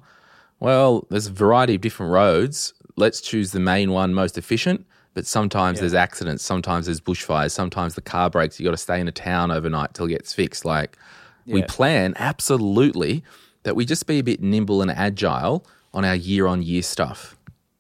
Well, 0.59 1.05
there's 1.09 1.27
a 1.27 1.31
variety 1.31 1.75
of 1.75 1.81
different 1.81 2.11
roads. 2.11 2.73
Let's 2.95 3.21
choose 3.21 3.51
the 3.51 3.59
main 3.59 3.91
one 3.91 4.13
most 4.13 4.37
efficient 4.37 4.85
but 5.15 5.25
sometimes 5.25 5.77
yeah. 5.77 5.81
there's 5.81 5.93
accidents, 5.95 6.43
sometimes 6.43 6.85
there's 6.85 7.01
bushfires, 7.01 7.51
sometimes 7.51 7.95
the 7.95 8.01
car 8.01 8.29
breaks. 8.29 8.59
You 8.59 8.65
got 8.65 8.71
to 8.71 8.77
stay 8.77 8.99
in 8.99 9.07
a 9.07 9.13
town 9.13 9.49
overnight 9.49 9.93
till 9.93 10.05
it 10.05 10.09
gets 10.09 10.33
fixed. 10.33 10.65
Like 10.65 10.97
yeah. 11.45 11.55
we 11.55 11.63
plan 11.63 12.13
absolutely 12.17 13.23
that 13.63 13.75
we 13.75 13.85
just 13.85 14.05
be 14.05 14.19
a 14.19 14.23
bit 14.23 14.41
nimble 14.41 14.81
and 14.81 14.91
agile 14.91 15.65
on 15.93 16.03
our 16.03 16.15
year 16.15 16.45
on 16.45 16.61
year 16.61 16.81
stuff. 16.83 17.37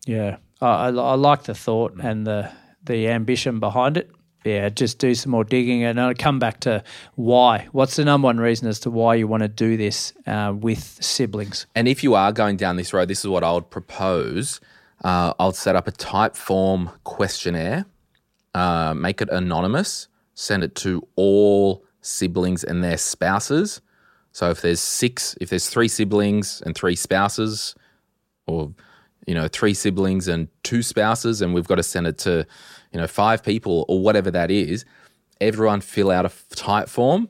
Yeah, 0.07 0.37
I, 0.61 0.87
I, 0.87 0.89
like 0.89 1.43
the 1.43 1.53
thought 1.53 1.95
and 2.01 2.25
the 2.25 2.49
the 2.81 3.09
ambition 3.09 3.59
behind 3.59 3.97
it. 3.97 4.09
Yeah, 4.45 4.69
just 4.69 4.99
do 4.99 5.15
some 5.15 5.31
more 5.31 5.43
digging 5.43 5.83
and 5.83 5.99
I'll 5.99 6.13
come 6.13 6.39
back 6.39 6.59
to 6.61 6.83
why. 7.15 7.67
What's 7.71 7.95
the 7.95 8.05
number 8.05 8.27
one 8.27 8.37
reason 8.37 8.67
as 8.67 8.79
to 8.81 8.91
why 8.91 9.15
you 9.15 9.27
want 9.27 9.41
to 9.41 9.49
do 9.49 9.75
this 9.75 10.13
uh, 10.27 10.53
with 10.55 11.03
siblings? 11.03 11.65
And 11.73 11.87
if 11.87 12.03
you 12.03 12.13
are 12.13 12.31
going 12.31 12.55
down 12.55 12.75
this 12.75 12.93
road, 12.93 13.07
this 13.07 13.19
is 13.19 13.27
what 13.27 13.43
I 13.43 13.51
would 13.51 13.69
propose 13.69 14.61
uh, 15.03 15.33
I'll 15.39 15.51
set 15.51 15.75
up 15.75 15.87
a 15.87 15.91
Typeform 15.91 16.91
questionnaire, 17.03 17.85
uh, 18.53 18.93
make 18.95 19.21
it 19.21 19.29
anonymous, 19.29 20.07
send 20.33 20.63
it 20.63 20.75
to 20.75 21.07
all 21.15 21.85
siblings 22.01 22.63
and 22.63 22.83
their 22.83 22.97
spouses. 22.97 23.81
So 24.31 24.49
if 24.49 24.61
there's 24.61 24.79
six, 24.79 25.35
if 25.39 25.49
there's 25.49 25.69
three 25.69 25.87
siblings 25.87 26.61
and 26.65 26.75
three 26.75 26.95
spouses, 26.95 27.75
or 28.47 28.73
you 29.27 29.33
know 29.33 29.47
three 29.47 29.73
siblings 29.73 30.27
and 30.27 30.47
two 30.63 30.81
spouses, 30.81 31.41
and 31.41 31.53
we've 31.53 31.67
got 31.67 31.75
to 31.75 31.83
send 31.83 32.07
it 32.07 32.17
to 32.19 32.45
you 32.95 33.01
know 33.01 33.07
five 33.07 33.43
people 33.43 33.83
or 33.89 33.99
whatever 33.99 34.31
that 34.31 34.49
is, 34.49 34.85
everyone 35.41 35.81
fill 35.81 36.09
out 36.09 36.25
a 36.25 36.29
Typeform 36.29 37.27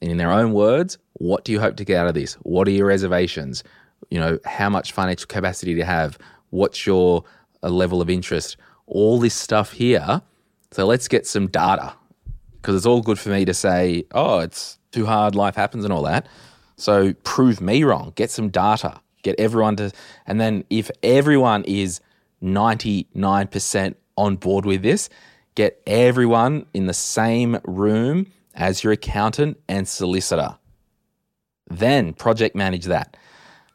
in 0.00 0.16
their 0.16 0.32
own 0.32 0.54
words. 0.54 0.96
What 1.12 1.44
do 1.44 1.52
you 1.52 1.60
hope 1.60 1.76
to 1.76 1.84
get 1.84 1.98
out 1.98 2.06
of 2.06 2.14
this? 2.14 2.32
What 2.44 2.66
are 2.66 2.70
your 2.70 2.86
reservations? 2.86 3.62
You 4.08 4.20
know, 4.20 4.38
how 4.46 4.70
much 4.70 4.92
financial 4.92 5.26
capacity 5.26 5.74
do 5.74 5.78
you 5.80 5.84
have? 5.84 6.16
What's 6.48 6.86
your 6.86 7.24
uh, 7.62 7.68
level 7.68 8.00
of 8.00 8.08
interest? 8.08 8.56
All 8.86 9.20
this 9.20 9.34
stuff 9.34 9.72
here. 9.72 10.22
So 10.70 10.86
let's 10.86 11.08
get 11.08 11.26
some 11.26 11.46
data 11.46 11.92
because 12.54 12.74
it's 12.74 12.86
all 12.86 13.02
good 13.02 13.18
for 13.18 13.28
me 13.28 13.44
to 13.44 13.52
say, 13.52 14.06
oh, 14.12 14.38
it's 14.38 14.78
too 14.92 15.04
hard, 15.04 15.34
life 15.34 15.56
happens, 15.56 15.84
and 15.84 15.92
all 15.92 16.04
that. 16.04 16.26
So 16.76 17.12
prove 17.22 17.60
me 17.60 17.84
wrong. 17.84 18.14
Get 18.14 18.30
some 18.30 18.48
data. 18.48 18.98
Get 19.22 19.38
everyone 19.38 19.76
to, 19.76 19.92
and 20.26 20.40
then 20.40 20.64
if 20.70 20.90
everyone 21.02 21.64
is 21.64 22.00
99% 22.42 23.94
on 24.16 24.36
board 24.36 24.64
with 24.64 24.82
this, 24.82 25.08
get 25.54 25.82
everyone 25.86 26.66
in 26.74 26.86
the 26.86 26.94
same 26.94 27.58
room 27.64 28.26
as 28.54 28.84
your 28.84 28.92
accountant 28.92 29.58
and 29.68 29.88
solicitor. 29.88 30.56
Then 31.68 32.12
project 32.12 32.54
manage 32.54 32.86
that 32.86 33.16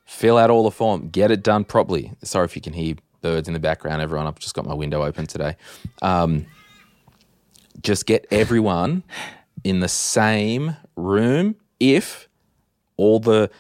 fill 0.08 0.38
out 0.38 0.50
all 0.50 0.64
the 0.64 0.72
form, 0.72 1.10
get 1.10 1.30
it 1.30 1.44
done 1.44 1.66
properly. 1.66 2.12
Sorry 2.24 2.46
if 2.46 2.56
you 2.56 2.62
can 2.62 2.74
hear 2.74 2.96
birds 3.22 3.48
in 3.48 3.54
the 3.54 3.60
background, 3.60 4.02
everyone. 4.02 4.26
I've 4.26 4.40
just 4.40 4.56
got 4.56 4.66
my 4.66 4.74
window 4.74 5.04
open 5.04 5.28
today. 5.28 5.58
Um, 6.02 6.48
just 7.82 8.06
get 8.06 8.26
everyone 8.32 9.04
in 9.64 9.82
the 9.82 9.90
same 9.90 10.78
room 10.96 11.56
if 11.80 12.30
all 12.96 13.20
the 13.20 13.52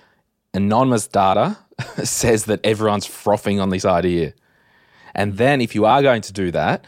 anonymous 0.53 1.05
data 1.07 1.57
says 2.03 2.45
that 2.45 2.61
everyone's 2.65 3.05
frothing 3.05 3.59
on 3.59 3.69
this 3.69 3.83
idea. 3.83 4.33
And 5.17 5.35
then, 5.37 5.59
if 5.59 5.75
you 5.75 5.83
are 5.85 6.01
going 6.01 6.21
to 6.21 6.31
do 6.31 6.51
that, 6.51 6.85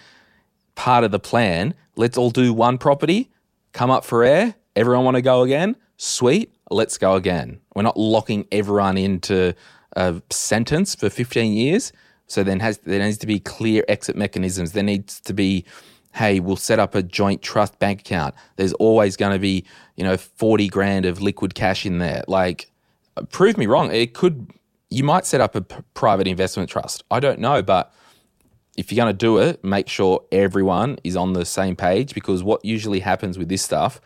part 0.75 1.03
of 1.03 1.11
the 1.11 1.19
plan, 1.19 1.73
let's 1.97 2.17
all 2.17 2.29
do 2.29 2.53
one 2.53 2.77
property, 2.77 3.29
come 3.73 3.91
up 3.91 4.05
for 4.05 4.23
air. 4.23 4.55
Everyone 4.75 5.03
want 5.03 5.15
to 5.15 5.21
go 5.21 5.41
again? 5.41 5.75
Sweet 5.97 6.53
let's 6.69 6.97
go 6.97 7.15
again. 7.15 7.59
We're 7.75 7.83
not 7.83 7.97
locking 7.97 8.47
everyone 8.51 8.97
into 8.97 9.55
a 9.95 10.21
sentence 10.29 10.95
for 10.95 11.09
15 11.09 11.53
years. 11.53 11.91
So 12.27 12.43
then 12.43 12.59
has 12.59 12.77
there 12.79 13.03
needs 13.03 13.17
to 13.19 13.27
be 13.27 13.39
clear 13.39 13.83
exit 13.87 14.15
mechanisms. 14.15 14.73
There 14.73 14.83
needs 14.83 15.19
to 15.21 15.33
be, 15.33 15.65
hey, 16.13 16.39
we'll 16.39 16.55
set 16.57 16.79
up 16.79 16.93
a 16.93 17.01
joint 17.01 17.41
trust 17.41 17.79
bank 17.79 18.01
account. 18.01 18.35
There's 18.55 18.73
always 18.73 19.15
going 19.17 19.33
to 19.33 19.39
be, 19.39 19.65
you 19.95 20.03
know, 20.03 20.15
40 20.15 20.67
grand 20.67 21.05
of 21.05 21.21
liquid 21.21 21.55
cash 21.55 21.85
in 21.85 21.97
there. 21.97 22.23
Like, 22.27 22.71
prove 23.31 23.57
me 23.57 23.65
wrong. 23.65 23.91
It 23.91 24.13
could, 24.13 24.51
you 24.91 25.03
might 25.03 25.25
set 25.25 25.41
up 25.41 25.55
a 25.55 25.61
p- 25.61 25.77
private 25.95 26.27
investment 26.27 26.69
trust. 26.69 27.03
I 27.09 27.19
don't 27.19 27.39
know, 27.39 27.63
but 27.63 27.91
if 28.79 28.93
you're 28.93 29.03
going 29.03 29.13
to 29.13 29.17
do 29.17 29.39
it, 29.39 29.61
make 29.61 29.89
sure 29.89 30.23
everyone 30.31 30.97
is 31.03 31.17
on 31.17 31.33
the 31.33 31.43
same 31.43 31.75
page 31.75 32.13
because 32.13 32.43
what 32.43 32.63
usually 32.63 33.01
happens 33.01 33.37
with 33.37 33.49
this 33.49 33.61
stuff, 33.61 33.99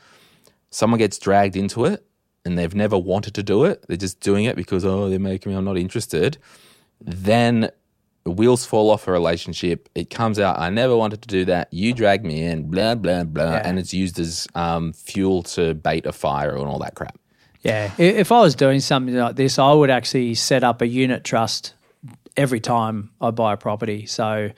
someone 0.71 0.97
gets 0.97 1.19
dragged 1.19 1.55
into 1.55 1.85
it 1.85 2.03
and 2.43 2.57
they've 2.57 2.73
never 2.73 2.97
wanted 2.97 3.35
to 3.35 3.43
do 3.43 3.65
it, 3.65 3.85
they're 3.87 3.97
just 3.97 4.19
doing 4.19 4.45
it 4.45 4.55
because, 4.55 4.83
oh, 4.83 5.11
they're 5.11 5.19
making 5.19 5.51
me, 5.51 5.57
I'm 5.59 5.63
not 5.63 5.77
interested, 5.77 6.39
then 6.99 7.69
the 8.23 8.31
wheels 8.31 8.65
fall 8.65 8.89
off 8.89 9.07
a 9.07 9.11
relationship. 9.11 9.89
It 9.93 10.09
comes 10.09 10.39
out, 10.39 10.57
I 10.57 10.71
never 10.71 10.97
wanted 10.97 11.21
to 11.21 11.27
do 11.27 11.45
that. 11.45 11.71
You 11.71 11.93
dragged 11.93 12.25
me 12.25 12.41
in, 12.41 12.71
blah, 12.71 12.95
blah, 12.95 13.25
blah. 13.25 13.43
Yeah. 13.43 13.61
And 13.63 13.77
it's 13.77 13.93
used 13.93 14.17
as 14.17 14.47
um, 14.55 14.93
fuel 14.93 15.43
to 15.43 15.75
bait 15.75 16.07
a 16.07 16.11
fire 16.11 16.55
and 16.55 16.65
all 16.65 16.79
that 16.79 16.95
crap. 16.95 17.19
Yeah, 17.61 17.91
if 17.99 18.31
I 18.31 18.41
was 18.41 18.55
doing 18.55 18.79
something 18.79 19.13
like 19.13 19.35
this, 19.35 19.59
I 19.59 19.71
would 19.71 19.91
actually 19.91 20.33
set 20.33 20.63
up 20.63 20.81
a 20.81 20.87
unit 20.87 21.23
trust 21.23 21.75
every 22.37 22.59
time 22.59 23.11
I 23.21 23.31
buy 23.31 23.53
a 23.53 23.57
property. 23.57 24.05
So 24.05 24.49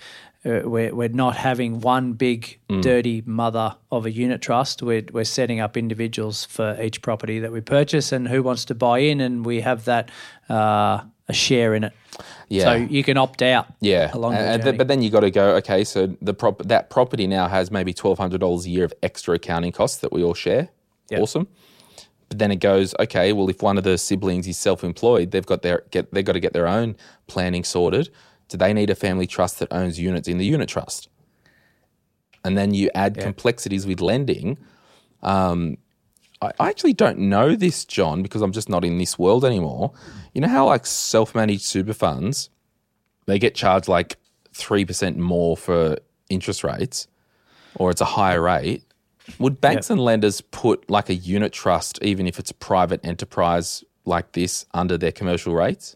uh, 0.45 0.61
we're 0.63 0.93
we're 0.93 1.09
not 1.09 1.35
having 1.35 1.81
one 1.81 2.13
big 2.13 2.59
dirty 2.81 3.23
mother 3.25 3.75
of 3.91 4.05
a 4.05 4.11
unit 4.11 4.41
trust. 4.41 4.81
We're 4.83 5.03
we're 5.11 5.23
setting 5.23 5.59
up 5.59 5.75
individuals 5.77 6.45
for 6.45 6.79
each 6.81 7.01
property 7.01 7.39
that 7.39 7.51
we 7.51 7.61
purchase 7.61 8.11
and 8.11 8.27
who 8.27 8.43
wants 8.43 8.65
to 8.65 8.75
buy 8.75 8.99
in, 8.99 9.21
and 9.21 9.45
we 9.45 9.61
have 9.61 9.85
that 9.85 10.09
uh, 10.49 11.01
a 11.27 11.33
share 11.33 11.73
in 11.73 11.83
it. 11.83 11.93
Yeah. 12.47 12.63
So 12.63 12.73
you 12.75 13.03
can 13.03 13.17
opt 13.17 13.41
out. 13.41 13.65
Yeah, 13.81 14.11
along 14.13 14.33
the 14.33 14.37
and- 14.39 14.47
and 14.47 14.61
th- 14.61 14.65
journey. 14.65 14.77
but 14.77 14.87
then 14.87 15.01
you 15.01 15.09
got 15.09 15.21
to 15.21 15.31
go. 15.31 15.55
Okay, 15.55 15.83
so 15.83 16.15
the 16.21 16.33
prop- 16.33 16.61
that 16.67 16.89
property 16.91 17.25
now 17.27 17.47
has 17.47 17.71
maybe 17.71 17.91
twelve 17.93 18.19
hundred 18.19 18.39
dollars 18.41 18.65
a 18.65 18.69
year 18.69 18.85
of 18.85 18.93
extra 19.01 19.35
accounting 19.35 19.71
costs 19.71 19.97
that 19.97 20.13
we 20.13 20.23
all 20.23 20.35
share. 20.35 20.69
Yep. 21.09 21.21
Awesome. 21.21 21.47
But 22.35 22.39
then 22.39 22.51
it 22.51 22.57
goes. 22.57 22.93
Okay, 22.99 23.31
well, 23.31 23.49
if 23.49 23.61
one 23.61 23.77
of 23.77 23.85
the 23.85 23.97
siblings 23.97 24.45
is 24.45 24.57
self-employed, 24.57 25.31
they've 25.31 25.45
got 25.45 25.61
their 25.61 25.83
get 25.91 26.13
they've 26.13 26.25
got 26.25 26.33
to 26.33 26.41
get 26.41 26.51
their 26.51 26.67
own 26.67 26.97
planning 27.27 27.63
sorted. 27.63 28.09
Do 28.49 28.57
they 28.57 28.73
need 28.73 28.89
a 28.89 28.95
family 28.95 29.25
trust 29.25 29.59
that 29.59 29.71
owns 29.71 29.97
units 30.01 30.27
in 30.27 30.37
the 30.37 30.45
unit 30.45 30.67
trust? 30.67 31.07
And 32.43 32.57
then 32.57 32.73
you 32.73 32.89
add 32.93 33.17
complexities 33.17 33.87
with 33.87 34.01
lending. 34.01 34.57
Um, 35.23 35.77
I 36.41 36.51
I 36.59 36.69
actually 36.69 36.91
don't 36.91 37.19
know 37.19 37.55
this, 37.55 37.85
John, 37.85 38.21
because 38.21 38.41
I'm 38.41 38.51
just 38.51 38.67
not 38.67 38.83
in 38.83 38.97
this 38.97 39.17
world 39.17 39.45
anymore. 39.45 39.93
You 40.33 40.41
know 40.41 40.49
how 40.49 40.65
like 40.65 40.85
self-managed 40.85 41.63
super 41.63 41.93
funds, 41.93 42.49
they 43.27 43.39
get 43.39 43.55
charged 43.55 43.87
like 43.87 44.17
three 44.53 44.83
percent 44.83 45.17
more 45.17 45.55
for 45.55 45.99
interest 46.29 46.65
rates, 46.65 47.07
or 47.75 47.91
it's 47.91 48.01
a 48.01 48.05
higher 48.05 48.41
rate. 48.41 48.83
Would 49.39 49.61
banks 49.61 49.89
and 49.89 49.99
lenders 49.99 50.41
put 50.41 50.89
like 50.89 51.09
a 51.09 51.15
unit 51.15 51.53
trust, 51.53 51.99
even 52.01 52.27
if 52.27 52.39
it's 52.39 52.51
a 52.51 52.55
private 52.55 53.03
enterprise 53.03 53.83
like 54.05 54.33
this, 54.33 54.65
under 54.73 54.97
their 54.97 55.11
commercial 55.11 55.53
rates? 55.53 55.95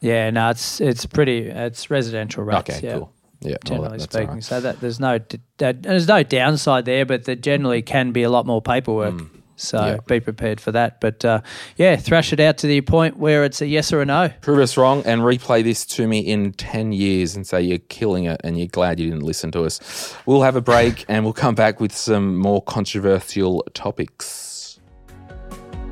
yeah, 0.00 0.30
no, 0.30 0.50
it's 0.50 0.80
it's 0.80 1.06
pretty 1.06 1.48
it's 1.48 1.90
residential 1.90 2.44
rates. 2.44 2.70
Okay, 2.70 2.86
yeah. 2.86 2.98
cool. 2.98 3.12
Yeah, 3.40 3.56
generally 3.64 3.98
that- 3.98 4.12
speaking. 4.12 4.28
right. 4.28 4.44
So 4.44 4.60
that 4.60 4.80
there's 4.80 5.00
no 5.00 5.18
that, 5.58 5.82
there's 5.82 6.08
no 6.08 6.22
downside 6.22 6.84
there, 6.84 7.04
but 7.06 7.24
there 7.24 7.36
generally 7.36 7.82
can 7.82 8.12
be 8.12 8.22
a 8.22 8.30
lot 8.30 8.46
more 8.46 8.62
paperwork. 8.62 9.14
Hmm. 9.20 9.37
So. 9.60 9.84
Yeah. 9.84 9.98
be 10.06 10.20
prepared 10.20 10.60
for 10.60 10.72
that. 10.72 11.00
But 11.00 11.24
uh, 11.24 11.40
yeah, 11.76 11.96
thrash 11.96 12.32
it 12.32 12.40
out 12.40 12.58
to 12.58 12.66
the 12.66 12.80
point 12.80 13.16
where 13.16 13.44
it's 13.44 13.60
a 13.60 13.66
yes 13.66 13.92
or 13.92 14.00
a 14.00 14.06
no. 14.06 14.30
Prove 14.40 14.58
us 14.60 14.76
wrong 14.76 15.02
and 15.04 15.22
replay 15.22 15.62
this 15.62 15.84
to 15.86 16.06
me 16.06 16.20
in 16.20 16.52
10 16.52 16.92
years 16.92 17.36
and 17.36 17.46
say 17.46 17.60
you're 17.60 17.78
killing 17.78 18.24
it 18.24 18.40
and 18.44 18.58
you're 18.58 18.68
glad 18.68 18.98
you 18.98 19.10
didn't 19.10 19.24
listen 19.24 19.50
to 19.52 19.64
us. 19.64 20.14
We'll 20.26 20.42
have 20.42 20.56
a 20.56 20.60
break 20.60 21.04
and 21.08 21.24
we'll 21.24 21.32
come 21.32 21.54
back 21.54 21.80
with 21.80 21.94
some 21.94 22.36
more 22.36 22.62
controversial 22.62 23.66
topics. 23.74 24.47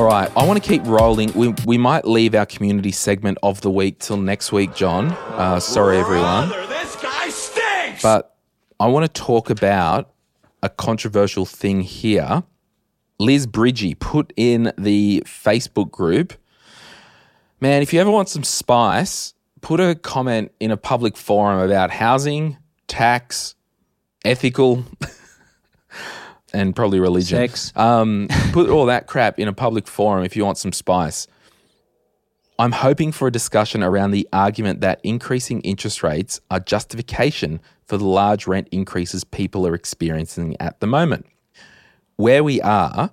All 0.00 0.06
right, 0.06 0.32
I 0.34 0.46
want 0.46 0.62
to 0.62 0.66
keep 0.66 0.82
rolling. 0.86 1.30
We, 1.34 1.54
we 1.66 1.76
might 1.76 2.06
leave 2.06 2.34
our 2.34 2.46
community 2.46 2.90
segment 2.90 3.36
of 3.42 3.60
the 3.60 3.70
week 3.70 3.98
till 3.98 4.16
next 4.16 4.50
week, 4.50 4.74
John. 4.74 5.08
Uh, 5.32 5.60
sorry, 5.60 5.98
everyone. 5.98 6.48
This 6.48 6.96
guy 6.96 7.28
stinks! 7.28 8.02
But 8.02 8.34
I 8.80 8.86
want 8.86 9.04
to 9.04 9.12
talk 9.12 9.50
about 9.50 10.10
a 10.62 10.70
controversial 10.70 11.44
thing 11.44 11.82
here. 11.82 12.44
Liz 13.18 13.46
Bridgie 13.46 13.94
put 13.94 14.32
in 14.38 14.72
the 14.78 15.22
Facebook 15.26 15.90
group, 15.90 16.32
man, 17.60 17.82
if 17.82 17.92
you 17.92 18.00
ever 18.00 18.10
want 18.10 18.30
some 18.30 18.42
spice, 18.42 19.34
put 19.60 19.80
a 19.80 19.94
comment 19.94 20.50
in 20.60 20.70
a 20.70 20.78
public 20.78 21.14
forum 21.14 21.58
about 21.58 21.90
housing, 21.90 22.56
tax, 22.88 23.54
ethical, 24.24 24.82
and 26.52 26.74
probably 26.74 27.00
religion. 27.00 27.38
Sex. 27.38 27.72
Um, 27.76 28.28
put 28.52 28.68
all 28.70 28.86
that 28.86 29.06
crap 29.06 29.38
in 29.38 29.48
a 29.48 29.52
public 29.52 29.86
forum 29.86 30.24
if 30.24 30.36
you 30.36 30.44
want 30.44 30.58
some 30.58 30.72
spice. 30.72 31.26
I'm 32.58 32.72
hoping 32.72 33.10
for 33.10 33.26
a 33.26 33.32
discussion 33.32 33.82
around 33.82 34.10
the 34.10 34.28
argument 34.34 34.82
that 34.82 35.00
increasing 35.02 35.62
interest 35.62 36.02
rates 36.02 36.40
are 36.50 36.60
justification 36.60 37.58
for 37.86 37.96
the 37.96 38.04
large 38.04 38.46
rent 38.46 38.68
increases 38.70 39.24
people 39.24 39.66
are 39.66 39.74
experiencing 39.74 40.56
at 40.60 40.78
the 40.80 40.86
moment. 40.86 41.26
Where 42.16 42.44
we 42.44 42.60
are, 42.60 43.12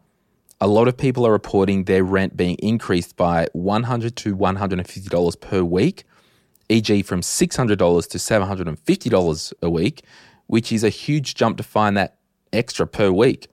a 0.60 0.68
lot 0.68 0.90
of 0.90 0.98
people 0.98 1.26
are 1.26 1.32
reporting 1.32 1.86
their 1.86 2.04
rent 2.04 2.36
being 2.36 2.56
increased 2.56 3.16
by 3.16 3.48
$100 3.56 4.16
to 4.16 4.36
$150 4.36 5.40
per 5.40 5.64
week, 5.64 6.04
e.g., 6.68 7.02
from 7.04 7.22
$600 7.22 8.10
to 8.10 8.18
$750 8.18 9.54
a 9.62 9.70
week, 9.70 10.04
which 10.48 10.74
is 10.74 10.84
a 10.84 10.90
huge 10.90 11.36
jump 11.36 11.56
to 11.56 11.64
find 11.64 11.96
that 11.96 12.17
extra 12.54 12.88
per 12.88 13.12
week, 13.12 13.48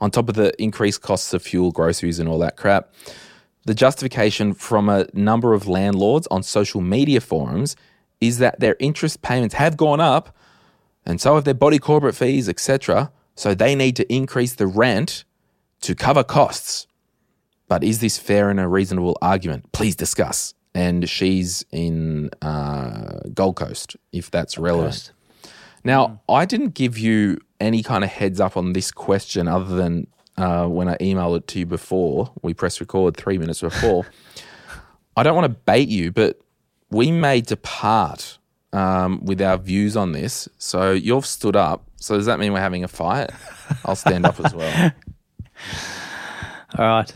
on 0.00 0.10
top 0.10 0.28
of 0.28 0.34
the 0.34 0.52
increased 0.62 1.02
costs 1.02 1.32
of 1.34 1.42
fuel, 1.42 1.70
groceries, 1.70 2.18
and 2.18 2.28
all 2.28 2.38
that 2.38 2.56
crap. 2.56 2.92
The 3.66 3.74
justification 3.74 4.54
from 4.54 4.88
a 4.88 5.06
number 5.12 5.52
of 5.52 5.68
landlords 5.68 6.26
on 6.30 6.42
social 6.42 6.80
media 6.80 7.20
forums 7.20 7.76
is 8.20 8.38
that 8.38 8.60
their 8.60 8.76
interest 8.78 9.22
payments 9.22 9.54
have 9.54 9.76
gone 9.76 10.00
up 10.00 10.36
and 11.04 11.20
so 11.20 11.34
have 11.34 11.44
their 11.44 11.54
body 11.54 11.78
corporate 11.78 12.14
fees, 12.14 12.48
etc. 12.48 13.10
So 13.34 13.54
they 13.54 13.74
need 13.74 13.96
to 13.96 14.12
increase 14.12 14.54
the 14.54 14.66
rent 14.66 15.24
to 15.82 15.94
cover 15.94 16.24
costs. 16.24 16.86
But 17.68 17.84
is 17.84 18.00
this 18.00 18.18
fair 18.18 18.50
and 18.50 18.60
a 18.60 18.68
reasonable 18.68 19.16
argument? 19.22 19.72
Please 19.72 19.96
discuss. 19.96 20.54
And 20.74 21.08
she's 21.08 21.64
in 21.70 22.30
uh, 22.42 23.20
Gold 23.32 23.56
Coast, 23.56 23.96
if 24.12 24.30
that's 24.30 24.58
relevant. 24.58 24.94
Coast. 24.94 25.12
Now, 25.84 26.20
I 26.28 26.44
didn't 26.44 26.74
give 26.74 26.98
you 26.98 27.38
any 27.60 27.82
kind 27.82 28.04
of 28.04 28.10
heads 28.10 28.40
up 28.40 28.56
on 28.56 28.72
this 28.72 28.90
question 28.90 29.48
other 29.48 29.74
than 29.74 30.06
uh, 30.36 30.66
when 30.66 30.88
I 30.88 30.96
emailed 30.98 31.38
it 31.38 31.46
to 31.48 31.60
you 31.60 31.66
before. 31.66 32.32
We 32.42 32.54
press 32.54 32.80
record 32.80 33.16
three 33.16 33.38
minutes 33.38 33.60
before. 33.60 34.06
I 35.16 35.22
don't 35.22 35.34
want 35.34 35.52
to 35.52 35.60
bait 35.66 35.88
you, 35.88 36.12
but 36.12 36.40
we 36.90 37.10
may 37.10 37.40
depart 37.40 38.38
um, 38.72 39.24
with 39.24 39.42
our 39.42 39.58
views 39.58 39.96
on 39.96 40.12
this. 40.12 40.48
So 40.58 40.92
you've 40.92 41.26
stood 41.26 41.56
up. 41.56 41.84
So 41.96 42.16
does 42.16 42.26
that 42.26 42.38
mean 42.38 42.52
we're 42.52 42.60
having 42.60 42.84
a 42.84 42.88
fight? 42.88 43.30
I'll 43.84 43.96
stand 43.96 44.24
up 44.24 44.40
as 44.40 44.54
well. 44.54 44.92
All 46.78 46.86
right. 46.86 47.12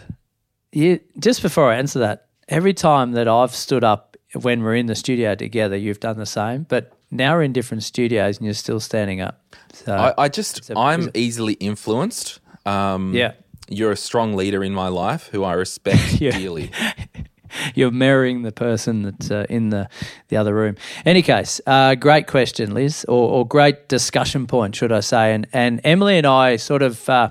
You, 0.73 1.01
just 1.19 1.41
before 1.43 1.71
I 1.71 1.77
answer 1.77 2.01
that, 2.01 2.27
every 2.49 2.75
time 2.75 3.13
that 3.13 3.29
I've 3.29 3.55
stood 3.55 3.85
up 3.85 4.17
when 4.43 4.63
we're 4.63 4.75
in 4.75 4.87
the 4.87 4.97
studio 4.97 5.35
together, 5.35 5.77
you've 5.77 6.01
done 6.01 6.19
the 6.19 6.27
same. 6.27 6.65
But 6.65 6.93
now 7.15 7.35
we're 7.35 7.43
in 7.45 7.53
different 7.53 7.83
studios 7.83 8.37
and 8.39 8.45
you're 8.45 8.55
still 8.55 8.81
standing 8.81 9.21
up. 9.21 9.41
So 9.73 9.95
I, 9.95 10.25
I 10.25 10.29
just 10.29 10.71
a- 10.71 10.79
I'm 10.79 11.11
easily 11.15 11.55
influenced. 11.55 12.41
Um, 12.67 13.13
Yeah. 13.15 13.33
you're 13.69 13.93
a 13.93 13.97
strong 13.97 14.35
leader 14.35 14.63
in 14.65 14.73
my 14.75 14.89
life 14.89 15.29
who 15.33 15.45
I 15.45 15.53
respect 15.55 16.21
Yeah. 16.21 16.37
dearly. 16.39 16.71
you're 17.75 17.91
mirroring 17.93 18.43
the 18.43 18.51
person 18.53 19.03
that's 19.03 19.31
uh, 19.31 19.47
in 19.49 19.71
the, 19.71 19.89
the 20.29 20.37
other 20.37 20.55
room. 20.55 20.75
Any 21.07 21.23
case, 21.23 21.61
uh, 21.67 21.95
great 21.95 22.27
question, 22.27 22.75
Liz, 22.75 23.05
or, 23.09 23.31
or 23.31 23.47
great 23.47 23.89
discussion 23.89 24.47
point, 24.47 24.75
should 24.77 24.91
I 24.93 25.01
say? 25.01 25.33
And 25.35 25.47
and 25.53 25.81
Emily 25.85 26.19
and 26.19 26.27
I 26.27 26.57
sort 26.57 26.83
of 26.83 27.09
uh, 27.09 27.31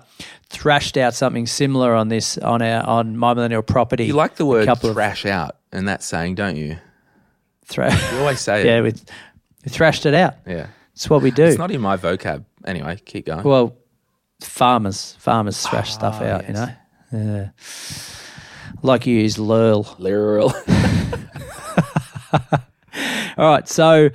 thrashed 0.49 0.95
out 0.97 1.13
something 1.13 1.45
similar 1.47 1.93
on 1.93 2.07
this 2.09 2.37
on 2.37 2.61
our 2.61 2.85
on 2.85 3.17
my 3.17 3.33
millennial 3.33 3.63
property. 3.63 4.05
You 4.05 4.13
like 4.13 4.35
the 4.35 4.45
word 4.45 4.65
couple 4.65 4.89
of 4.89 4.95
thrash 4.95 5.25
out 5.25 5.57
and 5.71 5.87
that 5.89 6.03
saying, 6.03 6.35
don't 6.35 6.55
you? 6.55 6.77
Thrash. 7.65 8.11
You 8.13 8.19
always 8.19 8.39
say 8.39 8.65
yeah, 8.65 8.77
it. 8.79 8.81
we, 8.83 8.93
we 9.63 9.69
thrashed 9.69 10.05
it 10.05 10.13
out. 10.13 10.35
Yeah. 10.45 10.67
It's 10.93 11.09
what 11.09 11.21
we 11.21 11.31
do. 11.31 11.43
It's 11.45 11.57
not 11.57 11.71
in 11.71 11.81
my 11.81 11.97
vocab. 11.97 12.45
Anyway, 12.65 12.99
keep 13.05 13.25
going. 13.25 13.43
Well, 13.43 13.75
farmers 14.41 15.15
farmers 15.19 15.65
thrash 15.65 15.93
stuff 15.93 16.17
Ah, 16.21 16.25
out, 16.25 16.47
you 16.47 16.53
know. 16.53 16.69
Yeah. 17.11 17.49
Like 18.81 19.05
you 19.07 19.17
use 19.17 19.39
lurl. 19.39 19.95
Literal. 19.97 20.53
All 23.37 23.49
right, 23.49 23.67
so 23.67 24.09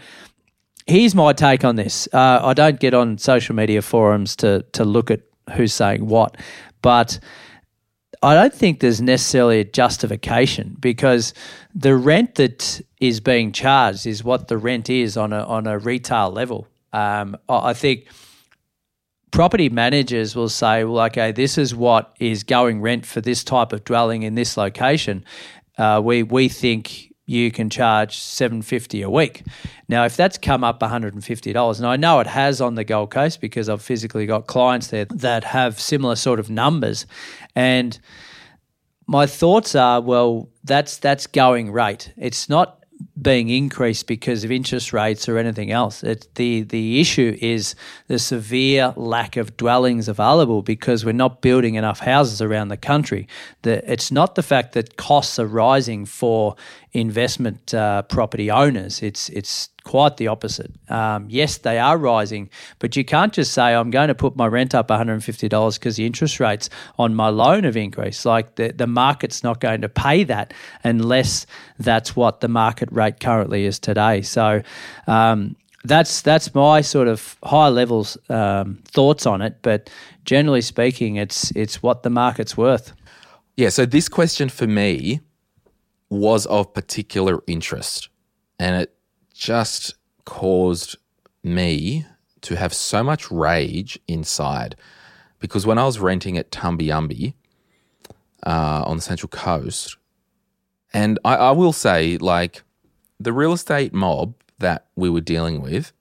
here's 0.87 1.15
my 1.15 1.33
take 1.33 1.65
on 1.65 1.77
this. 1.77 2.09
Uh, 2.13 2.41
I 2.43 2.55
don't 2.55 2.79
get 2.79 2.95
on 2.95 3.19
social 3.19 3.55
media 3.55 3.83
forums 3.83 4.37
to 4.37 4.63
to 4.73 4.85
look 4.85 5.11
at 5.11 5.21
who's 5.55 5.73
saying 5.75 6.07
what, 6.07 6.37
but 6.83 7.19
I 8.23 8.35
don't 8.35 8.55
think 8.55 8.81
there's 8.81 9.01
necessarily 9.01 9.61
a 9.61 9.65
justification 9.65 10.77
because 10.79 11.35
the 11.75 11.97
rent 11.97 12.37
that 12.37 12.81
is 13.01 13.21
being 13.21 13.53
charged 13.53 14.07
is 14.07 14.25
what 14.25 14.49
the 14.49 14.57
rent 14.57 14.91
is 14.91 15.17
on 15.17 15.33
a 15.33 15.45
on 15.45 15.67
a 15.67 15.79
retail 15.79 16.31
level. 16.31 16.67
Um, 16.93 17.37
I 17.49 17.75
think 17.75 18.07
property 19.31 19.69
managers 19.69 20.35
will 20.35 20.49
say, 20.49 20.85
well, 20.85 21.05
okay, 21.07 21.33
this 21.33 21.59
is 21.59 21.75
what 21.75 22.17
is 22.19 22.43
going 22.43 22.81
rent 22.81 23.07
for 23.07 23.21
this 23.21 23.45
type 23.45 23.73
of 23.73 23.85
dwelling 23.85 24.23
in 24.23 24.35
this 24.35 24.57
location. 24.57 25.25
Uh, 25.77 26.01
we 26.03 26.23
we 26.23 26.49
think 26.49 27.13
you 27.27 27.51
can 27.51 27.69
charge 27.69 28.19
seven 28.19 28.63
fifty 28.63 29.03
a 29.03 29.11
week. 29.11 29.43
Now, 29.87 30.07
if 30.07 30.17
that's 30.17 30.39
come 30.39 30.65
up 30.65 30.81
one 30.81 30.91
hundred 30.91 31.15
and 31.15 31.23
fifty 31.23 31.53
dollars, 31.53 31.79
and 31.79 31.87
I 31.87 31.97
know 31.97 32.21
it 32.21 32.27
has 32.27 32.61
on 32.61 32.75
the 32.75 32.85
Gold 32.85 33.11
Coast 33.11 33.41
because 33.41 33.69
I've 33.69 33.83
physically 33.83 34.27
got 34.27 34.47
clients 34.47 34.89
there 34.89 35.05
that 35.05 35.45
have 35.45 35.79
similar 35.79 36.17
sort 36.17 36.41
of 36.41 36.49
numbers, 36.49 37.07
and 37.55 37.99
my 39.07 39.27
thoughts 39.27 39.75
are, 39.75 40.01
well, 40.01 40.49
that's 40.65 40.97
that's 40.99 41.27
going 41.27 41.71
rate. 41.71 42.13
It's 42.17 42.49
not 42.49 42.78
being 43.21 43.49
increased 43.49 44.07
because 44.07 44.45
of 44.45 44.51
interest 44.51 44.93
rates 44.93 45.29
or 45.29 45.39
anything 45.39 45.71
else. 45.71 46.03
It's 46.03 46.27
the 46.35 46.63
the 46.63 47.01
issue 47.01 47.37
is 47.41 47.75
the 48.07 48.19
severe 48.19 48.93
lack 48.97 49.37
of 49.37 49.57
dwellings 49.57 50.09
available 50.09 50.63
because 50.63 51.05
we're 51.05 51.13
not 51.13 51.41
building 51.41 51.75
enough 51.75 52.01
houses 52.01 52.41
around 52.41 52.69
the 52.69 52.77
country. 52.77 53.29
The, 53.63 53.91
it's 53.91 54.11
not 54.11 54.35
the 54.35 54.43
fact 54.43 54.73
that 54.73 54.97
costs 54.97 55.39
are 55.39 55.47
rising 55.47 56.07
for 56.07 56.57
investment 56.93 57.75
uh, 57.75 58.03
property 58.03 58.51
owners. 58.51 59.03
It's 59.03 59.29
it's 59.31 59.69
quite 59.85 60.19
the 60.19 60.29
opposite. 60.29 60.71
Um, 60.91 61.27
yes, 61.31 61.59
they 61.59 61.79
are 61.79 61.97
rising, 61.97 62.51
but 62.79 62.95
you 62.95 63.05
can't 63.05 63.33
just 63.33 63.53
say 63.53 63.75
I'm 63.75 63.91
going 63.91 64.09
to 64.09 64.15
put 64.15 64.37
my 64.37 64.47
rent 64.47 64.75
up 64.75 64.89
$150 64.89 65.75
because 65.79 65.97
the 65.97 66.05
interest 66.05 66.41
rates 66.41 66.69
on 66.99 67.15
my 67.15 67.29
loan 67.29 67.65
have 67.65 67.77
increased. 67.77 68.25
Like 68.27 68.57
the 68.57 68.73
the 68.73 68.87
market's 68.87 69.43
not 69.43 69.61
going 69.61 69.81
to 69.83 69.89
pay 69.89 70.25
that 70.25 70.53
unless 70.85 71.47
that's 71.79 72.15
what 72.17 72.41
the 72.41 72.49
market 72.49 72.88
rate 72.91 73.21
currently 73.21 73.65
is 73.65 73.79
today. 73.79 74.23
So. 74.23 74.63
Um, 75.07 75.57
that's 75.85 76.23
that's 76.23 76.55
my 76.57 76.81
sort 76.81 77.07
of 77.07 77.37
high 77.45 77.69
levels 77.69 78.19
um, 78.29 78.81
thoughts 78.85 79.27
on 79.27 79.41
it, 79.41 79.59
but 79.63 79.89
generally 80.25 80.61
speaking, 80.61 81.17
it's 81.17 81.53
it's 81.53 81.83
what 81.83 82.03
the 82.03 82.11
market's 82.11 82.57
worth. 82.57 82.93
Yeah, 83.57 83.69
so 83.69 83.87
this 83.87 84.09
question 84.09 84.49
for 84.49 84.67
me 84.67 85.21
was 86.11 86.47
of 86.47 86.75
particular 86.75 87.43
interest, 87.47 88.09
and 88.59 88.83
it 88.83 88.95
just 89.33 89.95
caused 90.25 90.97
me 91.43 92.05
to 92.43 92.57
have 92.57 92.75
so 92.75 93.03
much 93.03 93.31
rage 93.31 93.99
inside 94.07 94.77
because 95.39 95.67
when 95.67 95.79
I 95.79 95.85
was 95.85 95.99
renting 95.99 96.37
at 96.37 96.51
Tumbi 96.51 96.89
Umbi 96.89 97.35
uh, 98.45 98.83
on 98.85 98.97
the 98.97 99.03
Central 99.03 99.29
Coast, 99.29 99.97
and 100.93 101.19
I, 101.25 101.37
I 101.37 101.51
will 101.53 101.73
say, 101.73 102.17
like, 102.19 102.63
the 103.19 103.33
real 103.33 103.53
estate 103.53 103.93
mob 103.93 104.35
that 104.59 104.87
we 104.97 105.11
were 105.11 105.21
dealing 105.21 105.61
with, 105.61 105.93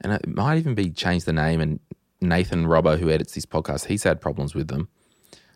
and 0.00 0.12
it 0.12 0.26
might 0.26 0.58
even 0.58 0.74
be 0.74 0.90
changed 0.90 1.26
the 1.26 1.32
name, 1.32 1.60
and 1.60 1.80
Nathan 2.20 2.66
Robbo, 2.66 2.98
who 2.98 3.10
edits 3.10 3.34
this 3.34 3.46
podcast, 3.46 3.86
he's 3.86 4.04
had 4.04 4.20
problems 4.20 4.54
with 4.54 4.68
them 4.68 4.88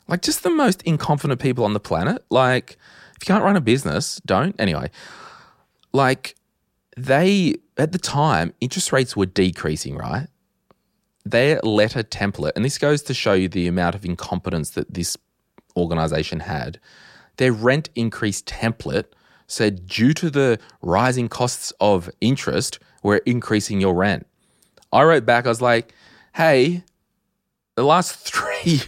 like 0.08 0.22
just 0.22 0.42
the 0.42 0.50
most 0.50 0.82
incompetent 0.82 1.40
people 1.40 1.64
on 1.64 1.72
the 1.72 1.80
planet. 1.80 2.24
Like, 2.30 2.78
if 3.16 3.22
you 3.28 3.32
can't 3.32 3.44
run 3.44 3.56
a 3.56 3.60
business, 3.60 4.20
don't. 4.26 4.54
Anyway, 4.58 4.90
like 5.92 6.36
they 6.96 7.56
at 7.76 7.92
the 7.92 7.98
time, 7.98 8.54
interest 8.60 8.92
rates 8.92 9.16
were 9.16 9.26
decreasing, 9.26 9.96
right? 9.96 10.28
Their 11.24 11.60
letter 11.62 12.02
template, 12.02 12.52
and 12.54 12.64
this 12.64 12.78
goes 12.78 13.02
to 13.02 13.14
show 13.14 13.32
you 13.32 13.48
the 13.48 13.66
amount 13.66 13.94
of 13.94 14.04
incompetence 14.04 14.70
that 14.70 14.94
this 14.94 15.16
organization 15.76 16.40
had. 16.40 16.78
Their 17.36 17.52
rent 17.52 17.90
increase 17.94 18.42
template 18.42 19.06
said, 19.46 19.86
due 19.86 20.12
to 20.14 20.30
the 20.30 20.58
rising 20.82 21.28
costs 21.28 21.72
of 21.80 22.10
interest, 22.20 22.78
we're 23.02 23.18
increasing 23.18 23.80
your 23.80 23.94
rent. 23.94 24.26
I 24.92 25.02
wrote 25.04 25.26
back, 25.26 25.46
I 25.46 25.48
was 25.48 25.62
like, 25.62 25.94
hey, 26.34 26.82
the 27.74 27.84
last 27.84 28.14
three 28.32 28.82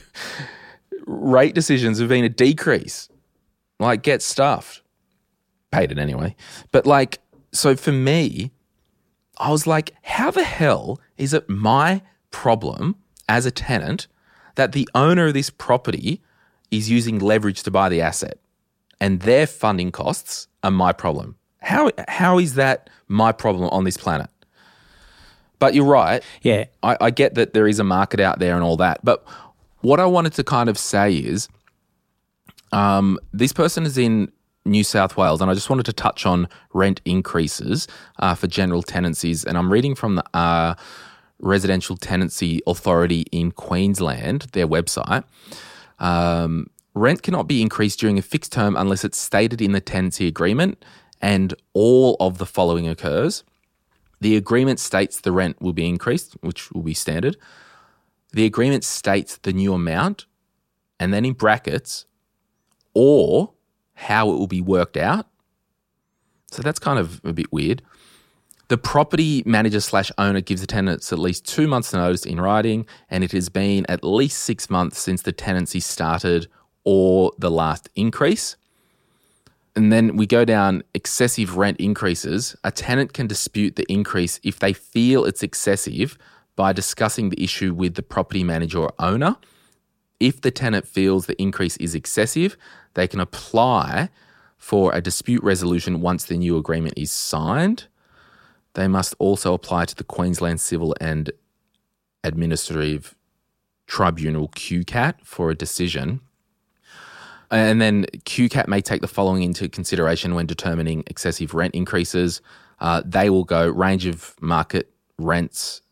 rate 1.06 1.54
decisions 1.54 1.98
have 1.98 2.08
been 2.08 2.24
a 2.24 2.28
decrease. 2.28 3.08
Like, 3.78 4.02
get 4.02 4.22
stuffed. 4.22 4.82
Paid 5.70 5.92
it 5.92 5.98
anyway. 5.98 6.34
But, 6.72 6.86
like, 6.86 7.20
so 7.52 7.76
for 7.76 7.92
me, 7.92 8.50
I 9.38 9.50
was 9.50 9.66
like, 9.66 9.94
how 10.02 10.30
the 10.30 10.44
hell 10.44 11.00
is 11.16 11.32
it 11.32 11.48
my 11.48 12.02
problem 12.30 12.96
as 13.28 13.46
a 13.46 13.50
tenant 13.50 14.08
that 14.56 14.72
the 14.72 14.88
owner 14.94 15.28
of 15.28 15.34
this 15.34 15.50
property 15.50 16.20
is 16.70 16.90
using 16.90 17.18
leverage 17.18 17.62
to 17.62 17.70
buy 17.70 17.88
the 17.88 18.00
asset 18.00 18.38
and 19.00 19.20
their 19.20 19.46
funding 19.46 19.92
costs 19.92 20.48
are 20.62 20.70
my 20.70 20.92
problem? 20.92 21.36
How, 21.60 21.90
how 22.08 22.38
is 22.38 22.54
that 22.54 22.90
my 23.08 23.32
problem 23.32 23.68
on 23.70 23.84
this 23.84 23.96
planet? 23.96 24.28
But 25.58 25.74
you're 25.74 25.84
right. 25.84 26.22
Yeah, 26.42 26.66
I, 26.82 26.96
I 27.00 27.10
get 27.10 27.34
that 27.34 27.52
there 27.52 27.66
is 27.66 27.78
a 27.78 27.84
market 27.84 28.20
out 28.20 28.38
there 28.38 28.54
and 28.54 28.62
all 28.62 28.76
that. 28.76 29.04
But 29.04 29.24
what 29.80 30.00
I 30.00 30.06
wanted 30.06 30.32
to 30.34 30.44
kind 30.44 30.68
of 30.68 30.78
say 30.78 31.16
is 31.16 31.48
um, 32.72 33.18
this 33.32 33.52
person 33.52 33.84
is 33.84 33.98
in 33.98 34.30
New 34.64 34.84
South 34.84 35.16
Wales, 35.16 35.40
and 35.40 35.50
I 35.50 35.54
just 35.54 35.70
wanted 35.70 35.86
to 35.86 35.92
touch 35.92 36.26
on 36.26 36.48
rent 36.72 37.00
increases 37.04 37.88
uh, 38.18 38.34
for 38.34 38.46
general 38.46 38.82
tenancies. 38.82 39.44
And 39.44 39.56
I'm 39.56 39.72
reading 39.72 39.94
from 39.94 40.16
the 40.16 40.24
uh, 40.36 40.74
Residential 41.40 41.96
Tenancy 41.96 42.60
Authority 42.66 43.22
in 43.32 43.52
Queensland, 43.52 44.42
their 44.52 44.68
website. 44.68 45.24
Um, 45.98 46.68
rent 46.98 47.22
cannot 47.22 47.48
be 47.48 47.62
increased 47.62 48.00
during 48.00 48.18
a 48.18 48.22
fixed 48.22 48.52
term 48.52 48.76
unless 48.76 49.04
it's 49.04 49.18
stated 49.18 49.62
in 49.62 49.72
the 49.72 49.80
tenancy 49.80 50.26
agreement, 50.26 50.84
and 51.20 51.54
all 51.72 52.16
of 52.20 52.38
the 52.38 52.46
following 52.46 52.88
occurs. 52.88 53.44
The 54.20 54.36
agreement 54.36 54.80
states 54.80 55.20
the 55.20 55.32
rent 55.32 55.60
will 55.60 55.72
be 55.72 55.88
increased, 55.88 56.36
which 56.40 56.70
will 56.72 56.82
be 56.82 56.94
standard. 56.94 57.36
The 58.32 58.44
agreement 58.44 58.84
states 58.84 59.38
the 59.38 59.52
new 59.52 59.72
amount, 59.72 60.26
and 61.00 61.12
then 61.14 61.24
in 61.24 61.34
brackets, 61.34 62.04
or 62.94 63.52
how 63.94 64.30
it 64.30 64.34
will 64.34 64.46
be 64.48 64.60
worked 64.60 64.96
out. 64.96 65.26
So 66.50 66.62
that's 66.62 66.78
kind 66.78 66.98
of 66.98 67.20
a 67.24 67.32
bit 67.32 67.52
weird. 67.52 67.82
The 68.68 68.78
property 68.78 69.42
manager 69.46 69.80
slash 69.80 70.12
owner 70.18 70.40
gives 70.40 70.60
the 70.60 70.66
tenants 70.66 71.12
at 71.12 71.18
least 71.18 71.46
two 71.46 71.66
months' 71.66 71.92
notice 71.92 72.26
in 72.26 72.40
writing, 72.40 72.86
and 73.08 73.24
it 73.24 73.32
has 73.32 73.48
been 73.48 73.86
at 73.88 74.04
least 74.04 74.40
six 74.40 74.68
months 74.68 74.98
since 74.98 75.22
the 75.22 75.32
tenancy 75.32 75.80
started 75.80 76.48
or 76.90 77.32
the 77.36 77.50
last 77.50 77.90
increase. 77.96 78.56
And 79.76 79.92
then 79.92 80.16
we 80.16 80.26
go 80.26 80.46
down 80.46 80.82
excessive 80.94 81.58
rent 81.58 81.78
increases. 81.78 82.56
A 82.64 82.70
tenant 82.70 83.12
can 83.12 83.26
dispute 83.26 83.76
the 83.76 83.84
increase 83.92 84.40
if 84.42 84.58
they 84.58 84.72
feel 84.72 85.26
it's 85.26 85.42
excessive 85.42 86.16
by 86.56 86.72
discussing 86.72 87.28
the 87.28 87.44
issue 87.44 87.74
with 87.74 87.94
the 87.94 88.02
property 88.02 88.42
manager 88.42 88.78
or 88.78 88.94
owner. 88.98 89.36
If 90.18 90.40
the 90.40 90.50
tenant 90.50 90.88
feels 90.88 91.26
the 91.26 91.38
increase 91.40 91.76
is 91.76 91.94
excessive, 91.94 92.56
they 92.94 93.06
can 93.06 93.20
apply 93.20 94.08
for 94.56 94.94
a 94.94 95.02
dispute 95.02 95.42
resolution 95.42 96.00
once 96.00 96.24
the 96.24 96.38
new 96.38 96.56
agreement 96.56 96.94
is 96.96 97.12
signed. 97.12 97.86
They 98.72 98.88
must 98.88 99.14
also 99.18 99.52
apply 99.52 99.84
to 99.84 99.94
the 99.94 100.04
Queensland 100.04 100.62
Civil 100.62 100.96
and 101.02 101.32
Administrative 102.24 103.14
Tribunal 103.86 104.48
QCAT 104.48 105.16
for 105.22 105.50
a 105.50 105.54
decision. 105.54 106.22
And 107.50 107.80
then 107.80 108.04
QCAT 108.24 108.68
may 108.68 108.80
take 108.80 109.00
the 109.00 109.08
following 109.08 109.42
into 109.42 109.68
consideration 109.68 110.34
when 110.34 110.46
determining 110.46 111.04
excessive 111.06 111.54
rent 111.54 111.74
increases 111.74 112.40
Uh, 112.80 113.02
they 113.04 113.28
will 113.28 113.44
go 113.44 113.68
range 113.68 114.06
of 114.06 114.34
market 114.40 114.90
rents 115.18 115.82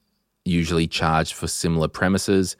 usually 0.44 0.86
charged 0.86 1.34
for 1.34 1.48
similar 1.48 1.88
premises, 1.88 2.56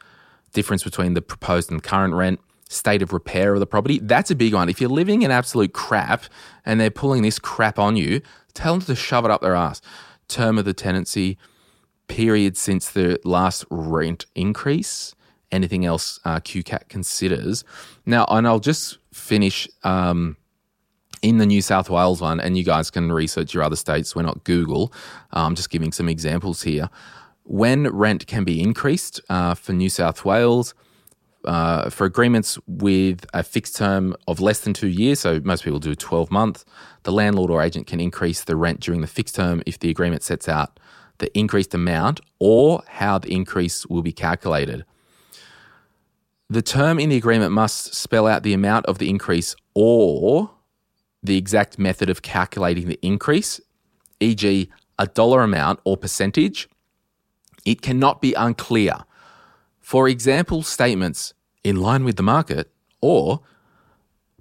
difference 0.52 0.82
between 0.82 1.14
the 1.14 1.22
proposed 1.22 1.70
and 1.70 1.82
current 1.82 2.14
rent, 2.14 2.40
state 2.68 3.02
of 3.02 3.12
repair 3.12 3.54
of 3.54 3.60
the 3.60 3.66
property. 3.66 4.00
That's 4.02 4.30
a 4.30 4.34
big 4.34 4.54
one. 4.54 4.68
If 4.68 4.80
you're 4.80 4.90
living 4.90 5.22
in 5.22 5.30
absolute 5.30 5.72
crap 5.72 6.24
and 6.64 6.80
they're 6.80 6.90
pulling 6.90 7.22
this 7.22 7.38
crap 7.38 7.78
on 7.78 7.96
you, 7.96 8.20
tell 8.54 8.74
them 8.74 8.82
to 8.86 8.96
shove 8.96 9.24
it 9.24 9.30
up 9.30 9.40
their 9.40 9.54
ass. 9.54 9.80
Term 10.26 10.58
of 10.58 10.64
the 10.64 10.74
tenancy, 10.74 11.38
period 12.08 12.56
since 12.56 12.90
the 12.90 13.20
last 13.22 13.64
rent 13.70 14.26
increase, 14.34 15.14
anything 15.52 15.84
else 15.84 16.20
uh, 16.24 16.40
QCAT 16.40 16.88
considers. 16.88 17.64
Now, 18.04 18.26
and 18.28 18.46
I'll 18.46 18.60
just 18.60 18.98
finish 19.12 19.68
um, 19.84 20.36
in 21.22 21.38
the 21.38 21.46
New 21.46 21.62
South 21.62 21.90
Wales 21.90 22.20
one, 22.20 22.40
and 22.40 22.56
you 22.56 22.64
guys 22.64 22.90
can 22.90 23.10
research 23.10 23.54
your 23.54 23.62
other 23.62 23.76
states. 23.76 24.14
We're 24.14 24.22
not 24.22 24.44
Google. 24.44 24.92
Uh, 25.32 25.44
I'm 25.46 25.54
just 25.54 25.70
giving 25.70 25.92
some 25.92 26.08
examples 26.08 26.62
here. 26.62 26.88
When 27.44 27.88
rent 27.88 28.26
can 28.26 28.44
be 28.44 28.60
increased 28.60 29.20
uh, 29.28 29.54
for 29.54 29.72
New 29.72 29.88
South 29.88 30.24
Wales, 30.24 30.74
uh, 31.44 31.88
for 31.90 32.04
agreements 32.04 32.58
with 32.66 33.24
a 33.32 33.42
fixed 33.42 33.76
term 33.76 34.16
of 34.26 34.40
less 34.40 34.60
than 34.60 34.74
two 34.74 34.88
years, 34.88 35.20
so 35.20 35.40
most 35.44 35.62
people 35.62 35.78
do 35.78 35.94
12 35.94 36.30
months, 36.30 36.64
the 37.04 37.12
landlord 37.12 37.50
or 37.50 37.62
agent 37.62 37.86
can 37.86 38.00
increase 38.00 38.42
the 38.42 38.56
rent 38.56 38.80
during 38.80 39.00
the 39.00 39.06
fixed 39.06 39.36
term 39.36 39.62
if 39.64 39.78
the 39.78 39.88
agreement 39.88 40.24
sets 40.24 40.48
out 40.48 40.80
the 41.18 41.36
increased 41.38 41.72
amount 41.72 42.20
or 42.38 42.82
how 42.88 43.18
the 43.18 43.32
increase 43.32 43.86
will 43.86 44.02
be 44.02 44.12
calculated. 44.12 44.84
The 46.48 46.62
term 46.62 46.98
in 47.00 47.08
the 47.08 47.16
agreement 47.16 47.52
must 47.52 47.94
spell 47.94 48.26
out 48.26 48.42
the 48.44 48.54
amount 48.54 48.86
of 48.86 48.98
the 48.98 49.10
increase 49.10 49.56
or 49.74 50.50
the 51.22 51.36
exact 51.36 51.78
method 51.78 52.08
of 52.08 52.22
calculating 52.22 52.86
the 52.86 52.98
increase, 53.02 53.60
e.g., 54.20 54.70
a 54.98 55.06
dollar 55.08 55.42
amount 55.42 55.80
or 55.84 55.96
percentage. 55.96 56.68
It 57.64 57.82
cannot 57.82 58.20
be 58.20 58.32
unclear. 58.34 58.98
For 59.80 60.08
example, 60.08 60.62
statements 60.62 61.34
in 61.64 61.76
line 61.76 62.04
with 62.04 62.16
the 62.16 62.22
market 62.22 62.70
or 63.00 63.40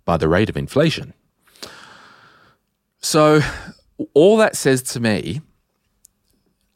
by 0.06 0.18
the 0.18 0.28
rate 0.28 0.50
of 0.50 0.56
inflation. 0.56 1.14
So, 3.00 3.42
all 4.14 4.38
that 4.38 4.56
says 4.56 4.84
to 4.84 5.00
me, 5.00 5.42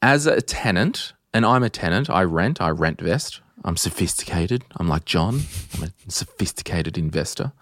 as 0.02 0.26
a 0.26 0.40
tenant, 0.40 1.12
and 1.32 1.46
I'm 1.46 1.62
a 1.62 1.70
tenant, 1.70 2.10
I 2.10 2.24
rent, 2.24 2.60
I 2.60 2.70
rent 2.70 3.00
vest, 3.00 3.40
I'm 3.64 3.76
sophisticated, 3.76 4.64
I'm 4.76 4.88
like 4.88 5.04
John, 5.04 5.42
I'm 5.74 5.84
a 5.84 6.10
sophisticated 6.10 6.96
investor. 6.96 7.52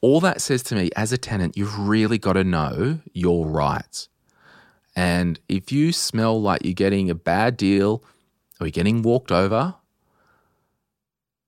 All 0.00 0.20
that 0.20 0.40
says 0.40 0.62
to 0.64 0.74
me, 0.74 0.90
as 0.96 1.12
a 1.12 1.18
tenant, 1.18 1.56
you've 1.56 1.78
really 1.78 2.16
got 2.16 2.32
to 2.34 2.44
know 2.44 3.00
your 3.12 3.46
rights. 3.46 4.08
And 4.96 5.38
if 5.48 5.70
you 5.70 5.92
smell 5.92 6.40
like 6.40 6.64
you're 6.64 6.72
getting 6.72 7.10
a 7.10 7.14
bad 7.14 7.56
deal 7.56 8.02
or 8.58 8.66
you're 8.66 8.72
getting 8.72 9.02
walked 9.02 9.30
over, 9.30 9.74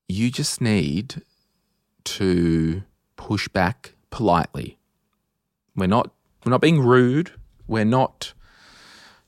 you 0.08 0.30
just 0.30 0.60
need 0.60 1.22
to 2.04 2.82
push 3.16 3.48
back 3.48 3.94
politely. 4.10 4.78
We're 5.74 5.86
not 5.86 6.10
we're 6.44 6.50
not 6.50 6.60
being 6.60 6.80
rude. 6.80 7.32
We're 7.66 7.84
not, 7.84 8.32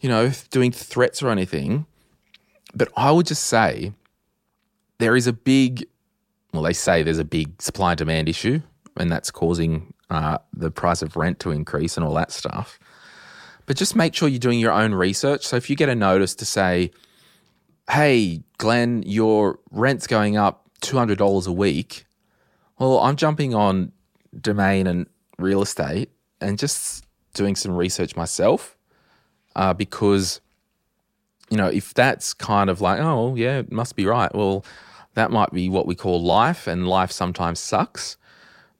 you 0.00 0.08
know, 0.08 0.32
doing 0.50 0.72
threats 0.72 1.22
or 1.22 1.30
anything. 1.30 1.86
But 2.74 2.88
I 2.96 3.12
would 3.12 3.26
just 3.26 3.44
say 3.44 3.92
there 4.98 5.16
is 5.16 5.26
a 5.26 5.32
big 5.32 5.86
well, 6.54 6.62
they 6.62 6.72
say 6.72 7.02
there's 7.02 7.18
a 7.18 7.24
big 7.24 7.60
supply 7.60 7.90
and 7.92 7.98
demand 7.98 8.28
issue, 8.28 8.60
and 8.96 9.10
that's 9.10 9.30
causing 9.30 9.92
uh, 10.08 10.38
the 10.52 10.70
price 10.70 11.02
of 11.02 11.16
rent 11.16 11.40
to 11.40 11.50
increase 11.50 11.96
and 11.96 12.06
all 12.06 12.14
that 12.14 12.30
stuff. 12.30 12.78
But 13.66 13.76
just 13.76 13.96
make 13.96 14.14
sure 14.14 14.28
you're 14.28 14.38
doing 14.38 14.60
your 14.60 14.72
own 14.72 14.94
research. 14.94 15.44
So 15.44 15.56
if 15.56 15.68
you 15.68 15.74
get 15.74 15.88
a 15.88 15.96
notice 15.96 16.34
to 16.36 16.44
say, 16.44 16.92
hey, 17.90 18.42
Glen, 18.58 19.02
your 19.04 19.58
rent's 19.72 20.06
going 20.06 20.36
up 20.36 20.68
$200 20.82 21.46
a 21.46 21.52
week. 21.52 22.06
Well, 22.78 23.00
I'm 23.00 23.16
jumping 23.16 23.52
on 23.52 23.90
domain 24.40 24.86
and 24.86 25.06
real 25.38 25.60
estate 25.60 26.10
and 26.40 26.56
just 26.56 27.04
doing 27.32 27.56
some 27.56 27.74
research 27.74 28.14
myself 28.14 28.76
uh, 29.56 29.74
because, 29.74 30.40
you 31.50 31.56
know, 31.56 31.68
if 31.68 31.94
that's 31.94 32.34
kind 32.34 32.70
of 32.70 32.80
like, 32.80 33.00
oh, 33.00 33.34
yeah, 33.34 33.58
it 33.58 33.72
must 33.72 33.96
be 33.96 34.06
right. 34.06 34.34
Well, 34.34 34.64
that 35.14 35.30
might 35.30 35.52
be 35.52 35.68
what 35.68 35.86
we 35.86 35.94
call 35.94 36.22
life, 36.22 36.66
and 36.66 36.88
life 36.88 37.12
sometimes 37.12 37.60
sucks. 37.60 38.16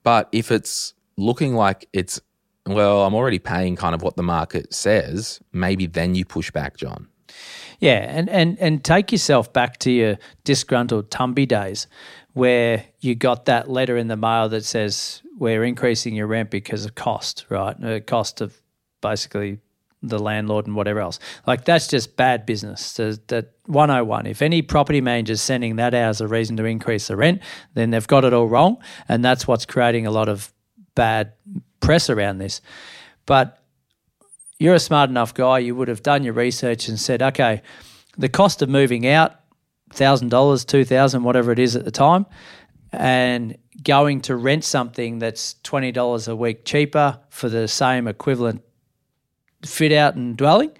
But 0.02 0.28
if 0.32 0.50
it's 0.50 0.94
looking 1.16 1.54
like 1.54 1.88
it's, 1.92 2.20
well, 2.66 3.04
I'm 3.04 3.14
already 3.14 3.38
paying 3.38 3.76
kind 3.76 3.94
of 3.94 4.02
what 4.02 4.16
the 4.16 4.22
market 4.22 4.74
says, 4.74 5.40
maybe 5.52 5.86
then 5.86 6.14
you 6.14 6.24
push 6.24 6.50
back, 6.50 6.76
John. 6.76 7.08
Yeah, 7.80 8.04
and, 8.08 8.28
and, 8.28 8.58
and 8.58 8.84
take 8.84 9.12
yourself 9.12 9.52
back 9.52 9.78
to 9.80 9.90
your 9.90 10.18
disgruntled 10.44 11.10
Tumby 11.10 11.46
days 11.46 11.86
where 12.32 12.84
you 13.00 13.14
got 13.14 13.44
that 13.46 13.70
letter 13.70 13.96
in 13.96 14.08
the 14.08 14.16
mail 14.16 14.48
that 14.48 14.64
says 14.64 15.22
we're 15.38 15.64
increasing 15.64 16.14
your 16.14 16.26
rent 16.26 16.50
because 16.50 16.84
of 16.84 16.94
cost, 16.94 17.46
right? 17.48 17.78
The 17.80 18.00
cost 18.00 18.40
of 18.40 18.60
basically 19.00 19.60
the 20.08 20.18
landlord 20.18 20.66
and 20.66 20.76
whatever 20.76 21.00
else. 21.00 21.18
Like 21.46 21.64
that's 21.64 21.88
just 21.88 22.16
bad 22.16 22.46
business. 22.46 22.94
that 22.94 23.52
101. 23.66 24.26
If 24.26 24.42
any 24.42 24.62
property 24.62 25.00
manager 25.00 25.32
is 25.32 25.42
sending 25.42 25.76
that 25.76 25.94
out 25.94 26.10
as 26.10 26.20
a 26.20 26.28
reason 26.28 26.56
to 26.58 26.64
increase 26.64 27.08
the 27.08 27.16
rent, 27.16 27.42
then 27.74 27.90
they've 27.90 28.06
got 28.06 28.24
it 28.24 28.32
all 28.32 28.46
wrong, 28.46 28.78
and 29.08 29.24
that's 29.24 29.46
what's 29.46 29.66
creating 29.66 30.06
a 30.06 30.10
lot 30.10 30.28
of 30.28 30.52
bad 30.94 31.32
press 31.80 32.10
around 32.10 32.38
this. 32.38 32.60
But 33.26 33.62
you're 34.58 34.74
a 34.74 34.80
smart 34.80 35.10
enough 35.10 35.34
guy. 35.34 35.58
You 35.58 35.74
would 35.74 35.88
have 35.88 36.02
done 36.02 36.24
your 36.24 36.34
research 36.34 36.88
and 36.88 36.98
said, 36.98 37.22
okay, 37.22 37.62
the 38.16 38.28
cost 38.28 38.62
of 38.62 38.68
moving 38.68 39.06
out, 39.06 39.32
thousand 39.90 40.28
dollars, 40.28 40.64
two 40.64 40.84
thousand, 40.84 41.24
whatever 41.24 41.52
it 41.52 41.58
is 41.58 41.74
at 41.76 41.84
the 41.84 41.90
time, 41.90 42.26
and 42.92 43.56
going 43.82 44.20
to 44.22 44.36
rent 44.36 44.64
something 44.64 45.18
that's 45.18 45.54
twenty 45.62 45.90
dollars 45.90 46.28
a 46.28 46.36
week 46.36 46.64
cheaper 46.64 47.18
for 47.30 47.48
the 47.48 47.66
same 47.66 48.06
equivalent 48.06 48.62
fit 49.64 49.92
out 49.92 50.14
and 50.14 50.36
dwelling, 50.36 50.72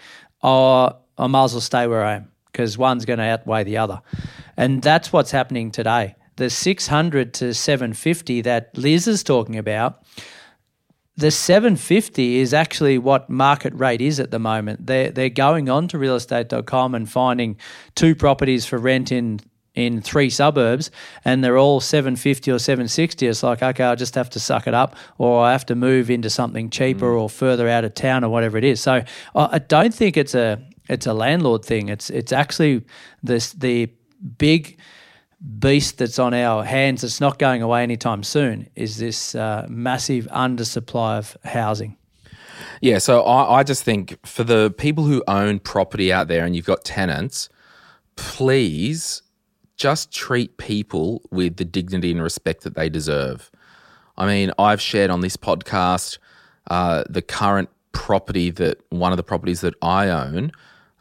or 0.43 0.97
I 1.19 1.27
might 1.27 1.45
as 1.45 1.55
well 1.55 1.61
stay 1.61 1.87
where 1.87 2.05
I 2.05 2.15
am 2.15 2.31
because 2.47 2.79
one's 2.79 3.05
going 3.05 3.19
to 3.19 3.25
outweigh 3.25 3.65
the 3.65 3.79
other. 3.79 4.01
And 4.57 4.83
that's 4.83 5.13
what's 5.13 5.33
happening 5.33 5.71
today. 5.71 6.15
The 6.37 6.51
600 6.51 7.35
to 7.35 7.55
750 7.55 8.41
that 8.43 8.77
Liz 8.77 9.09
is 9.09 9.23
talking 9.23 9.57
about, 9.57 10.05
the 11.17 11.31
750 11.31 12.39
is 12.39 12.53
actually 12.53 12.99
what 12.99 13.31
market 13.31 13.73
rate 13.75 14.01
is 14.01 14.19
at 14.19 14.31
the 14.31 14.39
moment. 14.39 14.87
They're, 14.87 15.11
they're 15.11 15.31
going 15.31 15.69
on 15.69 15.87
to 15.89 15.99
realestate.com 15.99 16.95
and 16.95 17.09
finding 17.09 17.57
two 17.95 18.15
properties 18.15 18.67
for 18.67 18.79
rent 18.79 19.13
in 19.13 19.41
in 19.75 20.01
three 20.01 20.31
suburbs 20.31 20.91
and 21.25 21.43
they're 21.43 21.59
all 21.59 21.81
750 21.81 22.51
or 22.51 22.61
760 22.61 23.27
it's 23.27 23.43
like 23.43 23.61
okay 23.61 23.83
i 23.83 23.95
just 23.97 24.15
have 24.15 24.31
to 24.31 24.39
suck 24.39 24.69
it 24.69 24.75
up 24.75 24.95
or 25.19 25.45
i 25.45 25.51
have 25.51 25.67
to 25.67 25.75
move 25.75 26.11
into 26.11 26.31
something 26.31 26.71
cheaper 26.71 27.07
mm. 27.07 27.21
or 27.21 27.29
further 27.29 27.69
out 27.69 27.85
of 27.85 27.93
town 27.95 28.23
or 28.23 28.29
whatever 28.31 28.57
it 28.57 28.65
is. 28.65 28.81
So 28.81 29.03
i 29.35 29.59
don't 29.59 29.93
think 29.93 30.17
it's 30.17 30.35
a 30.35 30.65
it's 30.89 31.07
a 31.07 31.15
landlord 31.15 31.65
thing. 31.65 31.89
It's 31.89 32.11
it's 32.11 32.33
actually 32.33 32.85
this 33.23 33.53
the 33.53 33.91
big 34.39 34.79
beast 35.59 35.99
that's 35.99 36.19
on 36.19 36.33
our 36.33 36.65
hands 36.65 37.03
that's 37.03 37.21
not 37.21 37.39
going 37.39 37.63
away 37.63 37.83
anytime 37.83 38.23
soon 38.23 38.69
is 38.75 38.97
this 38.97 39.35
uh, 39.35 39.67
massive 39.69 40.27
undersupply 40.29 41.19
of 41.19 41.37
housing. 41.45 41.97
Yeah 42.81 42.99
so 42.99 43.23
I, 43.23 43.61
I 43.61 43.63
just 43.63 43.83
think 43.83 44.25
for 44.27 44.45
the 44.45 44.73
people 44.77 45.05
who 45.05 45.23
own 45.27 45.59
property 45.59 46.13
out 46.13 46.29
there 46.29 46.45
and 46.45 46.55
you've 46.55 46.67
got 46.67 46.85
tenants 46.85 47.49
please 48.17 49.23
just 49.77 50.13
treat 50.13 50.57
people 50.57 51.23
with 51.31 51.57
the 51.57 51.65
dignity 51.65 52.11
and 52.11 52.23
respect 52.23 52.63
that 52.63 52.75
they 52.75 52.89
deserve. 52.89 53.51
I 54.17 54.27
mean, 54.27 54.53
I've 54.59 54.81
shared 54.81 55.11
on 55.11 55.21
this 55.21 55.37
podcast 55.37 56.19
uh, 56.71 57.05
the 57.09 57.23
current 57.23 57.69
property 57.93 58.51
that 58.51 58.81
one 58.91 59.13
of 59.13 59.17
the 59.17 59.23
properties 59.23 59.61
that 59.63 59.75
I 59.83 60.09
own, 60.09 60.53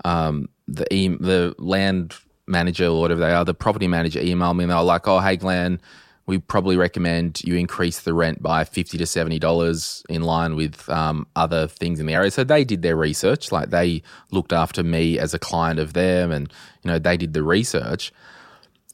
um, 0.05 0.49
the 0.67 0.91
e- 0.93 1.07
the 1.09 1.55
land 1.57 2.15
manager 2.47 2.87
or 2.87 2.99
whatever 3.01 3.21
they 3.21 3.31
are, 3.31 3.45
the 3.45 3.53
property 3.53 3.87
manager 3.87 4.19
emailed 4.19 4.57
me 4.57 4.63
and 4.63 4.71
they 4.71 4.75
were 4.75 4.81
like, 4.81 5.07
"Oh, 5.07 5.19
hey 5.19 5.37
Glen, 5.37 5.79
we 6.25 6.39
probably 6.39 6.77
recommend 6.77 7.43
you 7.43 7.55
increase 7.55 8.01
the 8.01 8.13
rent 8.13 8.41
by 8.41 8.63
fifty 8.63 8.97
to 8.97 9.05
seventy 9.05 9.39
dollars 9.39 10.03
in 10.09 10.23
line 10.23 10.55
with 10.55 10.89
um, 10.89 11.27
other 11.35 11.67
things 11.67 11.99
in 11.99 12.05
the 12.05 12.13
area." 12.13 12.31
So 12.31 12.43
they 12.43 12.63
did 12.63 12.81
their 12.81 12.95
research, 12.95 13.51
like 13.51 13.69
they 13.69 14.01
looked 14.31 14.53
after 14.53 14.83
me 14.83 15.19
as 15.19 15.33
a 15.33 15.39
client 15.39 15.79
of 15.79 15.93
them, 15.93 16.31
and 16.31 16.51
you 16.83 16.91
know 16.91 16.99
they 16.99 17.17
did 17.17 17.33
the 17.33 17.43
research. 17.43 18.11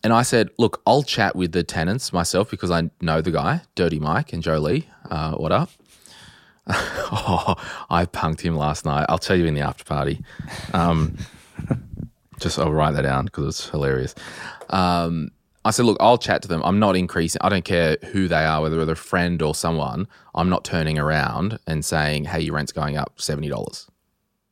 And 0.03 0.13
I 0.13 0.21
said, 0.21 0.49
look, 0.57 0.81
I'll 0.87 1.03
chat 1.03 1.35
with 1.35 1.51
the 1.51 1.63
tenants 1.63 2.13
myself 2.13 2.49
because 2.49 2.71
I 2.71 2.89
know 3.01 3.21
the 3.21 3.31
guy, 3.31 3.61
Dirty 3.75 3.99
Mike 3.99 4.33
and 4.33 4.41
Jolie. 4.41 4.89
Uh, 5.09 5.33
what 5.33 5.51
up? 5.51 5.69
oh, 6.67 7.55
I 7.89 8.05
punked 8.05 8.41
him 8.41 8.55
last 8.55 8.85
night. 8.85 9.05
I'll 9.09 9.17
tell 9.17 9.35
you 9.35 9.45
in 9.45 9.55
the 9.55 9.61
after 9.61 9.83
party. 9.83 10.21
Um, 10.73 11.17
just 12.39 12.59
I'll 12.59 12.71
write 12.71 12.91
that 12.91 13.01
down 13.01 13.25
because 13.25 13.45
it's 13.47 13.69
hilarious. 13.69 14.15
Um, 14.69 15.31
I 15.65 15.71
said, 15.71 15.85
look, 15.85 15.97
I'll 15.99 16.17
chat 16.17 16.41
to 16.43 16.47
them. 16.47 16.61
I'm 16.63 16.79
not 16.79 16.95
increasing. 16.95 17.41
I 17.43 17.49
don't 17.49 17.65
care 17.65 17.97
who 18.13 18.27
they 18.29 18.45
are, 18.45 18.61
whether 18.61 18.85
they're 18.85 18.93
a 18.93 18.97
friend 18.97 19.41
or 19.41 19.53
someone. 19.53 20.07
I'm 20.33 20.49
not 20.49 20.63
turning 20.63 20.97
around 20.97 21.59
and 21.67 21.83
saying, 21.83 22.25
hey, 22.25 22.39
your 22.41 22.55
rent's 22.55 22.71
going 22.71 22.95
up 22.97 23.19
seventy 23.19 23.49
dollars. 23.49 23.87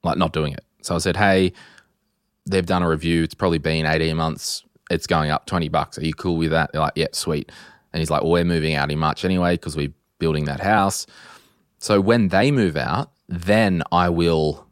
like 0.04 0.18
not 0.18 0.34
doing 0.34 0.54
it. 0.54 0.66
So 0.82 0.95
I 0.95 0.98
said, 1.00 1.18
hey, 1.18 1.54
they've 2.45 2.66
done 2.66 2.84
a 2.84 2.89
review. 2.89 3.24
It's 3.24 3.34
probably 3.36 3.58
been 3.58 3.86
18 3.86 4.16
months. 4.18 4.64
It's 4.89 5.07
going 5.07 5.31
up 5.31 5.45
20 5.45 5.69
bucks. 5.69 5.97
Are 5.97 6.05
you 6.05 6.13
cool 6.13 6.38
with 6.38 6.51
that? 6.51 6.71
They're 6.71 6.81
like, 6.81 6.93
yeah, 6.95 7.07
sweet. 7.11 7.51
And 7.93 7.99
he's 7.99 8.09
like, 8.09 8.21
well, 8.21 8.31
we're 8.31 8.45
moving 8.45 8.75
out 8.75 8.91
in 8.91 8.99
March 8.99 9.25
anyway 9.25 9.55
because 9.55 9.75
we're 9.75 9.93
building 10.19 10.45
that 10.45 10.59
house. 10.59 11.05
So 11.79 12.01
when 12.01 12.29
they 12.29 12.51
move 12.51 12.75
out, 12.77 13.11
then 13.27 13.83
I 13.91 14.09
will 14.09 14.65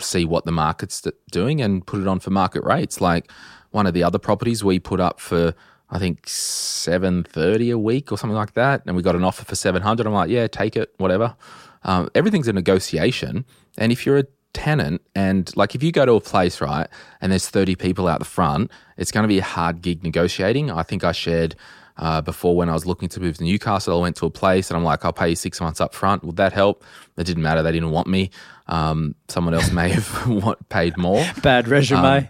see 0.00 0.24
what 0.24 0.44
the 0.44 0.52
market's 0.52 1.02
doing 1.30 1.60
and 1.60 1.86
put 1.86 2.00
it 2.00 2.08
on 2.08 2.20
for 2.20 2.30
market 2.30 2.64
rates. 2.64 3.00
Like 3.00 3.30
one 3.70 3.86
of 3.86 3.94
the 3.94 4.02
other 4.02 4.18
properties 4.18 4.64
we 4.64 4.78
put 4.78 5.00
up 5.00 5.20
for 5.20 5.54
I 5.90 5.98
think 5.98 6.26
seven 6.28 7.22
thirty 7.22 7.70
a 7.70 7.78
week 7.78 8.10
or 8.10 8.18
something 8.18 8.36
like 8.36 8.54
that, 8.54 8.82
and 8.86 8.96
we 8.96 9.02
got 9.02 9.14
an 9.14 9.24
offer 9.24 9.44
for 9.44 9.54
seven 9.54 9.82
hundred. 9.82 10.06
I'm 10.06 10.12
like, 10.12 10.30
yeah, 10.30 10.46
take 10.46 10.76
it, 10.76 10.92
whatever. 10.96 11.36
Um, 11.84 12.08
everything's 12.14 12.48
a 12.48 12.52
negotiation, 12.52 13.44
and 13.76 13.92
if 13.92 14.06
you're 14.06 14.18
a 14.18 14.24
tenant 14.54 15.02
and 15.14 15.54
like 15.56 15.74
if 15.74 15.82
you 15.82 15.92
go 15.92 16.06
to 16.06 16.12
a 16.12 16.20
place 16.20 16.60
right 16.60 16.88
and 17.20 17.30
there's 17.30 17.48
30 17.48 17.74
people 17.74 18.08
out 18.08 18.20
the 18.20 18.24
front 18.24 18.70
it's 18.96 19.10
going 19.10 19.24
to 19.24 19.28
be 19.28 19.38
a 19.38 19.42
hard 19.42 19.82
gig 19.82 20.02
negotiating. 20.02 20.70
I 20.70 20.84
think 20.84 21.04
i 21.04 21.12
shared 21.12 21.56
uh, 21.96 22.20
before 22.20 22.56
when 22.56 22.68
i 22.70 22.72
was 22.72 22.86
looking 22.86 23.08
to 23.08 23.20
move 23.20 23.36
to 23.36 23.44
newcastle 23.44 23.98
i 23.98 24.00
went 24.00 24.16
to 24.16 24.26
a 24.26 24.30
place 24.30 24.70
and 24.70 24.76
i'm 24.76 24.84
like 24.84 25.04
i'll 25.04 25.12
pay 25.12 25.28
you 25.28 25.36
six 25.36 25.60
months 25.60 25.80
up 25.80 25.92
front 25.94 26.24
would 26.24 26.36
that 26.36 26.52
help? 26.52 26.84
It 27.16 27.24
didn't 27.24 27.42
matter. 27.42 27.62
They 27.62 27.70
didn't 27.70 27.90
want 27.90 28.08
me. 28.08 28.30
Um, 28.66 29.14
someone 29.28 29.54
else 29.54 29.70
may 29.70 29.90
have 29.90 30.56
paid 30.68 30.96
more. 30.96 31.24
Bad 31.42 31.68
resume. 31.68 32.18
Um, 32.18 32.28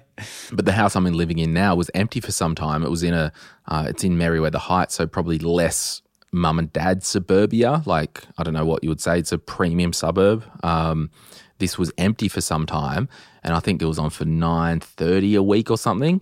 but 0.52 0.64
the 0.64 0.72
house 0.72 0.94
i'm 0.94 1.06
in 1.06 1.14
living 1.14 1.38
in 1.38 1.52
now 1.52 1.74
was 1.74 1.90
empty 1.94 2.20
for 2.20 2.32
some 2.32 2.54
time. 2.54 2.82
It 2.84 2.90
was 2.90 3.02
in 3.02 3.14
a 3.14 3.32
uh, 3.68 3.86
it's 3.88 4.04
in 4.04 4.16
merewether 4.16 4.56
heights 4.56 4.94
so 4.94 5.06
probably 5.06 5.38
less 5.38 6.02
mum 6.32 6.58
and 6.58 6.72
dad 6.72 7.04
suburbia. 7.04 7.82
Like 7.86 8.22
i 8.38 8.42
don't 8.42 8.54
know 8.54 8.66
what 8.66 8.82
you 8.82 8.88
would 8.90 9.00
say. 9.00 9.18
It's 9.18 9.32
a 9.32 9.38
premium 9.38 9.92
suburb. 9.92 10.44
Um, 10.62 11.10
this 11.58 11.78
was 11.78 11.92
empty 11.98 12.28
for 12.28 12.40
some 12.40 12.66
time, 12.66 13.08
and 13.42 13.54
I 13.54 13.60
think 13.60 13.80
it 13.82 13.86
was 13.86 13.98
on 13.98 14.10
for 14.10 14.24
nine 14.24 14.80
thirty 14.80 15.34
a 15.34 15.42
week 15.42 15.70
or 15.70 15.78
something. 15.78 16.20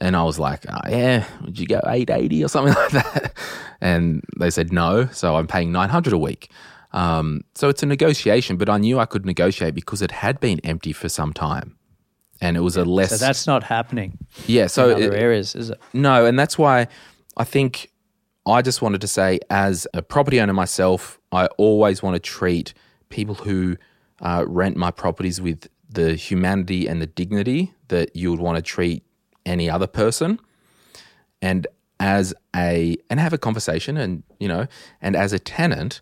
And 0.00 0.14
I 0.14 0.22
was 0.22 0.38
like, 0.38 0.64
oh, 0.68 0.78
yeah, 0.88 1.26
would 1.44 1.58
you 1.58 1.66
go 1.66 1.80
880 1.84 2.44
or 2.44 2.48
something 2.48 2.72
like 2.82 2.90
that? 2.92 3.32
And 3.80 4.22
they 4.38 4.48
said 4.48 4.72
no. 4.72 5.06
So 5.06 5.36
I'm 5.36 5.48
paying 5.48 5.72
900 5.72 6.12
a 6.12 6.18
week. 6.18 6.52
Um, 6.92 7.42
so 7.54 7.68
it's 7.68 7.82
a 7.82 7.86
negotiation, 7.86 8.56
but 8.56 8.68
I 8.68 8.78
knew 8.78 8.98
I 8.98 9.06
could 9.06 9.26
negotiate 9.26 9.74
because 9.74 10.00
it 10.00 10.12
had 10.12 10.40
been 10.40 10.60
empty 10.60 10.92
for 10.92 11.08
some 11.08 11.32
time. 11.32 11.76
And 12.40 12.56
it 12.56 12.60
was 12.60 12.76
a 12.76 12.84
less. 12.84 13.10
So 13.10 13.16
that's 13.16 13.48
not 13.48 13.64
happening. 13.64 14.16
Yeah. 14.46 14.68
So 14.68 14.90
in 14.90 15.02
other 15.02 15.12
it, 15.12 15.20
areas, 15.20 15.56
is 15.56 15.70
it? 15.70 15.80
No. 15.92 16.24
And 16.24 16.38
that's 16.38 16.56
why 16.56 16.86
I 17.36 17.42
think 17.42 17.90
I 18.46 18.62
just 18.62 18.80
wanted 18.80 19.00
to 19.00 19.08
say, 19.08 19.40
as 19.50 19.88
a 19.92 20.02
property 20.02 20.40
owner 20.40 20.52
myself, 20.52 21.18
I 21.32 21.46
always 21.58 22.00
want 22.02 22.14
to 22.14 22.20
treat 22.20 22.72
people 23.08 23.34
who 23.34 23.76
uh, 24.20 24.44
rent 24.46 24.76
my 24.76 24.90
properties 24.90 25.40
with 25.40 25.68
the 25.88 26.14
humanity 26.14 26.86
and 26.86 27.00
the 27.00 27.06
dignity 27.06 27.72
that 27.88 28.14
you 28.14 28.30
would 28.30 28.40
want 28.40 28.56
to 28.56 28.62
treat 28.62 29.02
any 29.46 29.70
other 29.70 29.86
person. 29.86 30.38
And 31.40 31.66
as 32.00 32.34
a 32.54 32.96
and 33.10 33.18
have 33.18 33.32
a 33.32 33.38
conversation 33.38 33.96
and 33.96 34.22
you 34.38 34.48
know 34.48 34.66
and 35.00 35.16
as 35.16 35.32
a 35.32 35.38
tenant 35.38 36.00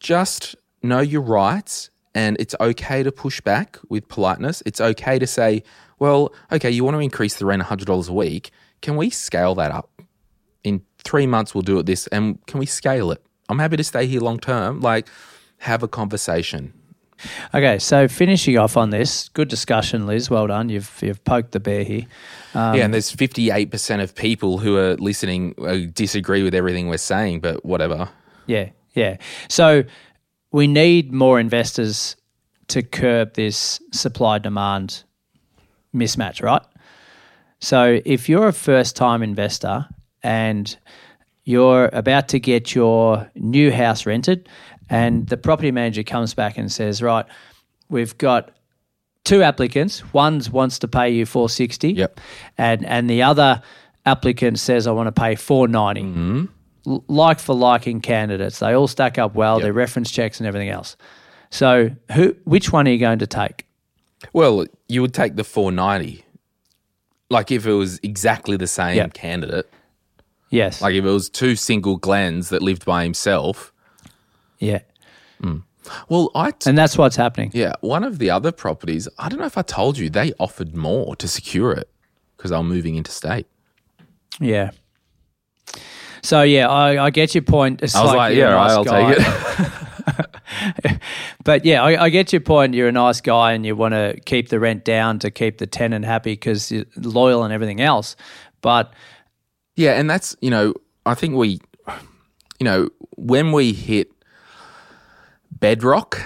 just 0.00 0.56
know 0.82 1.00
your 1.00 1.20
rights 1.20 1.90
and 2.14 2.36
it's 2.38 2.54
okay 2.60 3.02
to 3.02 3.10
push 3.10 3.40
back 3.40 3.78
with 3.88 4.08
politeness. 4.08 4.62
It's 4.64 4.80
okay 4.80 5.18
to 5.18 5.26
say 5.26 5.62
well 5.98 6.32
okay 6.52 6.70
you 6.70 6.84
want 6.84 6.94
to 6.94 7.00
increase 7.00 7.36
the 7.36 7.46
rent 7.46 7.62
$100 7.62 8.08
a 8.08 8.12
week. 8.12 8.50
Can 8.80 8.96
we 8.96 9.10
scale 9.10 9.54
that 9.56 9.70
up? 9.70 9.90
In 10.62 10.82
3 11.04 11.26
months 11.26 11.54
we'll 11.54 11.62
do 11.62 11.78
it 11.78 11.86
this 11.86 12.06
and 12.08 12.44
can 12.46 12.58
we 12.58 12.66
scale 12.66 13.10
it? 13.10 13.22
I'm 13.48 13.58
happy 13.58 13.76
to 13.76 13.84
stay 13.84 14.06
here 14.06 14.20
long 14.20 14.38
term. 14.38 14.80
Like 14.80 15.08
have 15.58 15.82
a 15.82 15.88
conversation 15.88 16.72
Okay, 17.54 17.78
so 17.78 18.08
finishing 18.08 18.58
off 18.58 18.76
on 18.76 18.90
this, 18.90 19.28
good 19.30 19.48
discussion, 19.48 20.06
Liz. 20.06 20.30
Well 20.30 20.46
done. 20.46 20.68
You've 20.68 20.98
you've 21.02 21.22
poked 21.24 21.52
the 21.52 21.60
bear 21.60 21.84
here. 21.84 22.06
Um, 22.54 22.76
yeah, 22.76 22.84
and 22.84 22.94
there's 22.94 23.10
58 23.10 23.70
percent 23.70 24.02
of 24.02 24.14
people 24.14 24.58
who 24.58 24.76
are 24.76 24.94
listening 24.96 25.54
uh, 25.58 25.90
disagree 25.92 26.42
with 26.42 26.54
everything 26.54 26.88
we're 26.88 26.98
saying, 26.98 27.40
but 27.40 27.64
whatever. 27.64 28.08
Yeah, 28.46 28.70
yeah. 28.94 29.16
So 29.48 29.84
we 30.52 30.66
need 30.66 31.12
more 31.12 31.40
investors 31.40 32.16
to 32.68 32.82
curb 32.82 33.34
this 33.34 33.80
supply 33.92 34.38
demand 34.38 35.04
mismatch, 35.94 36.42
right? 36.42 36.62
So 37.60 38.00
if 38.04 38.28
you're 38.28 38.48
a 38.48 38.52
first 38.52 38.96
time 38.96 39.22
investor 39.22 39.86
and 40.22 40.76
you're 41.44 41.90
about 41.92 42.28
to 42.28 42.40
get 42.40 42.74
your 42.74 43.30
new 43.34 43.70
house 43.70 44.06
rented 44.06 44.48
and 44.90 45.26
the 45.28 45.36
property 45.36 45.70
manager 45.70 46.02
comes 46.02 46.34
back 46.34 46.58
and 46.58 46.70
says, 46.70 47.02
right, 47.02 47.26
we've 47.88 48.16
got 48.18 48.50
two 49.24 49.42
applicants. 49.42 50.00
One 50.12 50.42
wants 50.52 50.78
to 50.80 50.88
pay 50.88 51.10
you 51.10 51.26
460 51.26 51.92
yep. 51.92 52.20
and, 52.58 52.84
and 52.84 53.08
the 53.08 53.22
other 53.22 53.62
applicant 54.06 54.58
says, 54.58 54.86
I 54.86 54.92
want 54.92 55.06
to 55.14 55.20
pay 55.20 55.34
490 55.34 56.02
mm-hmm. 56.02 56.44
L- 56.86 57.04
like 57.08 57.38
for 57.38 57.54
liking 57.54 58.00
candidates. 58.00 58.58
They 58.58 58.74
all 58.74 58.88
stack 58.88 59.18
up 59.18 59.34
well, 59.34 59.56
yep. 59.56 59.64
their 59.64 59.72
reference 59.72 60.10
checks 60.10 60.38
and 60.38 60.46
everything 60.46 60.68
else. 60.68 60.96
So 61.50 61.90
who, 62.12 62.36
which 62.44 62.72
one 62.72 62.86
are 62.86 62.90
you 62.90 62.98
going 62.98 63.20
to 63.20 63.26
take? 63.26 63.66
Well, 64.32 64.66
you 64.88 65.00
would 65.00 65.14
take 65.14 65.36
the 65.36 65.44
490. 65.44 66.24
Like 67.30 67.50
if 67.50 67.66
it 67.66 67.72
was 67.72 67.98
exactly 68.02 68.56
the 68.56 68.66
same 68.66 68.96
yep. 68.96 69.14
candidate. 69.14 69.70
Yes. 70.50 70.82
Like 70.82 70.94
if 70.94 71.04
it 71.04 71.08
was 71.08 71.30
two 71.30 71.56
single 71.56 71.96
Glens 71.96 72.50
that 72.50 72.62
lived 72.62 72.84
by 72.84 73.02
himself 73.02 73.72
yeah. 74.64 74.80
Mm. 75.42 75.62
Well, 76.08 76.30
I 76.34 76.50
t- 76.50 76.70
and 76.70 76.78
that's 76.78 76.96
what's 76.96 77.16
happening. 77.16 77.50
Yeah, 77.52 77.74
one 77.80 78.04
of 78.04 78.18
the 78.18 78.30
other 78.30 78.52
properties, 78.52 79.08
I 79.18 79.28
don't 79.28 79.38
know 79.38 79.46
if 79.46 79.58
I 79.58 79.62
told 79.62 79.98
you, 79.98 80.08
they 80.08 80.32
offered 80.38 80.74
more 80.74 81.14
to 81.16 81.28
secure 81.28 81.72
it 81.72 81.90
because 82.36 82.50
they 82.50 82.56
were 82.56 82.62
moving 82.62 82.96
interstate. 82.96 83.46
Yeah. 84.40 84.70
So 86.22 86.42
yeah, 86.42 86.68
I, 86.68 87.04
I 87.04 87.10
get 87.10 87.34
your 87.34 87.42
point. 87.42 87.82
It's 87.82 87.94
I 87.94 88.02
was 88.02 88.08
like, 88.08 88.16
like 88.16 88.36
yeah, 88.36 88.50
nice 88.50 88.70
I'll 88.70 88.84
guy. 88.84 89.14
take 89.14 89.26
it. 89.26 91.00
but 91.44 91.64
yeah, 91.64 91.82
I, 91.82 92.04
I, 92.04 92.08
get 92.08 92.32
your 92.32 92.40
point. 92.40 92.74
You're 92.74 92.88
a 92.88 92.92
nice 92.92 93.20
guy, 93.20 93.52
and 93.52 93.66
you 93.66 93.76
want 93.76 93.92
to 93.92 94.18
keep 94.24 94.48
the 94.48 94.58
rent 94.58 94.84
down 94.84 95.18
to 95.18 95.30
keep 95.30 95.58
the 95.58 95.66
tenant 95.66 96.04
happy 96.06 96.32
because 96.32 96.72
you're 96.72 96.86
loyal 96.96 97.44
and 97.44 97.52
everything 97.52 97.80
else. 97.80 98.16
But 98.62 98.92
yeah, 99.76 100.00
and 100.00 100.08
that's 100.08 100.34
you 100.40 100.48
know, 100.48 100.72
I 101.04 101.14
think 101.14 101.34
we, 101.34 101.60
you 102.58 102.64
know, 102.64 102.88
when 103.16 103.52
we 103.52 103.72
hit 103.74 104.10
bedrock. 105.64 106.20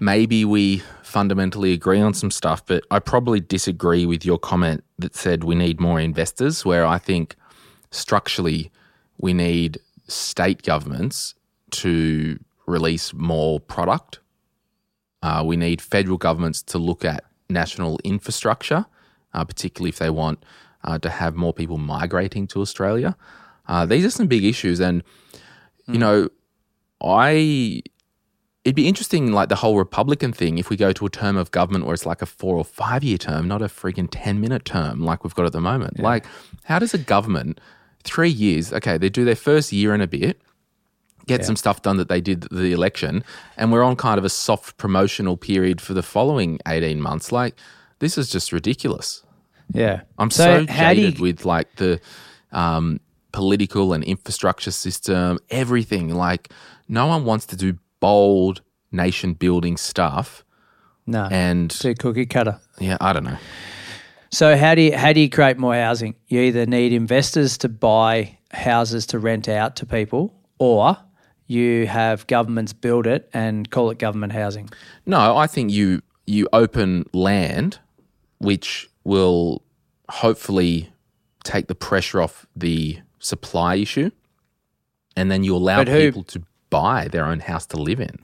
Maybe 0.00 0.44
we 0.44 0.78
fundamentally 1.04 1.72
agree 1.72 2.00
on 2.00 2.12
some 2.12 2.32
stuff, 2.32 2.66
but 2.66 2.82
I 2.90 2.98
probably 2.98 3.38
disagree 3.38 4.04
with 4.04 4.24
your 4.24 4.36
comment 4.36 4.82
that 4.98 5.14
said 5.14 5.44
we 5.44 5.54
need 5.54 5.78
more 5.78 6.00
investors, 6.00 6.64
where 6.64 6.84
I 6.84 6.98
think 6.98 7.36
structurally 7.92 8.72
we 9.16 9.32
need 9.32 9.78
state 10.08 10.62
governments 10.64 11.36
to 11.82 12.40
release 12.66 13.14
more 13.14 13.60
product. 13.60 14.18
Uh, 15.22 15.44
we 15.46 15.56
need 15.56 15.80
federal 15.80 16.18
governments 16.18 16.60
to 16.60 16.78
look 16.78 17.04
at 17.04 17.22
national 17.48 18.00
infrastructure, 18.02 18.86
uh, 19.34 19.44
particularly 19.44 19.90
if 19.90 20.00
they 20.00 20.10
want 20.10 20.44
uh, 20.82 20.98
to 20.98 21.10
have 21.10 21.36
more 21.36 21.54
people 21.54 21.78
migrating 21.78 22.48
to 22.48 22.60
Australia. 22.60 23.16
Uh, 23.68 23.86
these 23.86 24.04
are 24.04 24.10
some 24.10 24.26
big 24.26 24.44
issues, 24.44 24.80
and 24.80 25.04
you 25.86 25.94
hmm. 25.94 26.00
know, 26.00 26.28
I 27.00 27.84
it'd 28.64 28.76
be 28.76 28.88
interesting, 28.88 29.32
like 29.32 29.48
the 29.48 29.56
whole 29.56 29.76
Republican 29.76 30.32
thing, 30.32 30.58
if 30.58 30.68
we 30.68 30.76
go 30.76 30.92
to 30.92 31.06
a 31.06 31.10
term 31.10 31.36
of 31.36 31.50
government 31.50 31.86
where 31.86 31.94
it's 31.94 32.06
like 32.06 32.22
a 32.22 32.26
four 32.26 32.56
or 32.56 32.64
five 32.64 33.02
year 33.02 33.18
term, 33.18 33.48
not 33.48 33.62
a 33.62 33.66
freaking 33.66 34.08
10 34.10 34.40
minute 34.40 34.64
term 34.64 35.00
like 35.00 35.24
we've 35.24 35.34
got 35.34 35.46
at 35.46 35.52
the 35.52 35.60
moment. 35.60 35.94
Yeah. 35.96 36.04
Like, 36.04 36.26
how 36.64 36.78
does 36.78 36.92
a 36.92 36.98
government, 36.98 37.60
three 38.04 38.30
years, 38.30 38.72
okay, 38.72 38.98
they 38.98 39.08
do 39.08 39.24
their 39.24 39.36
first 39.36 39.72
year 39.72 39.94
and 39.94 40.02
a 40.02 40.06
bit, 40.06 40.40
get 41.26 41.40
yeah. 41.40 41.46
some 41.46 41.56
stuff 41.56 41.82
done 41.82 41.96
that 41.96 42.08
they 42.08 42.20
did 42.20 42.42
the 42.50 42.72
election, 42.72 43.24
and 43.56 43.72
we're 43.72 43.82
on 43.82 43.96
kind 43.96 44.18
of 44.18 44.24
a 44.24 44.30
soft 44.30 44.76
promotional 44.76 45.36
period 45.36 45.80
for 45.80 45.94
the 45.94 46.02
following 46.02 46.58
18 46.68 47.00
months. 47.00 47.32
Like, 47.32 47.54
this 47.98 48.18
is 48.18 48.28
just 48.28 48.52
ridiculous. 48.52 49.22
Yeah. 49.72 50.02
I'm 50.18 50.30
so, 50.30 50.66
so 50.66 50.72
jaded 50.72 51.18
you... 51.18 51.22
with 51.22 51.44
like 51.44 51.76
the 51.76 52.00
um, 52.52 53.00
political 53.32 53.92
and 53.92 54.04
infrastructure 54.04 54.70
system, 54.70 55.38
everything. 55.48 56.14
Like, 56.14 56.52
no 56.88 57.06
one 57.06 57.24
wants 57.24 57.46
to 57.46 57.56
do 57.56 57.78
bold 58.00 58.62
nation 58.90 59.34
building 59.34 59.76
stuff. 59.76 60.44
No, 61.06 61.28
and 61.30 61.70
too 61.70 61.94
cookie 61.94 62.26
cutter. 62.26 62.60
Yeah, 62.78 62.96
I 63.00 63.12
don't 63.12 63.24
know. 63.24 63.38
So 64.30 64.56
how 64.56 64.74
do 64.74 64.82
you 64.82 64.96
how 64.96 65.12
do 65.12 65.20
you 65.20 65.28
create 65.28 65.58
more 65.58 65.74
housing? 65.74 66.14
You 66.28 66.40
either 66.42 66.66
need 66.66 66.92
investors 66.92 67.58
to 67.58 67.68
buy 67.68 68.38
houses 68.52 69.06
to 69.06 69.18
rent 69.18 69.48
out 69.48 69.76
to 69.76 69.86
people, 69.86 70.34
or 70.58 70.96
you 71.46 71.88
have 71.88 72.26
governments 72.28 72.72
build 72.72 73.06
it 73.06 73.28
and 73.32 73.68
call 73.70 73.90
it 73.90 73.98
government 73.98 74.32
housing. 74.32 74.68
No, 75.04 75.36
I 75.36 75.46
think 75.48 75.72
you 75.72 76.02
you 76.26 76.48
open 76.52 77.06
land, 77.12 77.80
which 78.38 78.88
will 79.02 79.62
hopefully 80.08 80.92
take 81.42 81.66
the 81.66 81.74
pressure 81.74 82.20
off 82.22 82.46
the 82.54 82.98
supply 83.18 83.76
issue, 83.76 84.10
and 85.16 85.28
then 85.30 85.42
you 85.42 85.56
allow 85.56 85.84
who, 85.84 85.98
people 85.98 86.22
to 86.22 86.42
buy 86.70 87.08
their 87.08 87.26
own 87.26 87.40
house 87.40 87.66
to 87.66 87.76
live 87.76 88.00
in. 88.00 88.18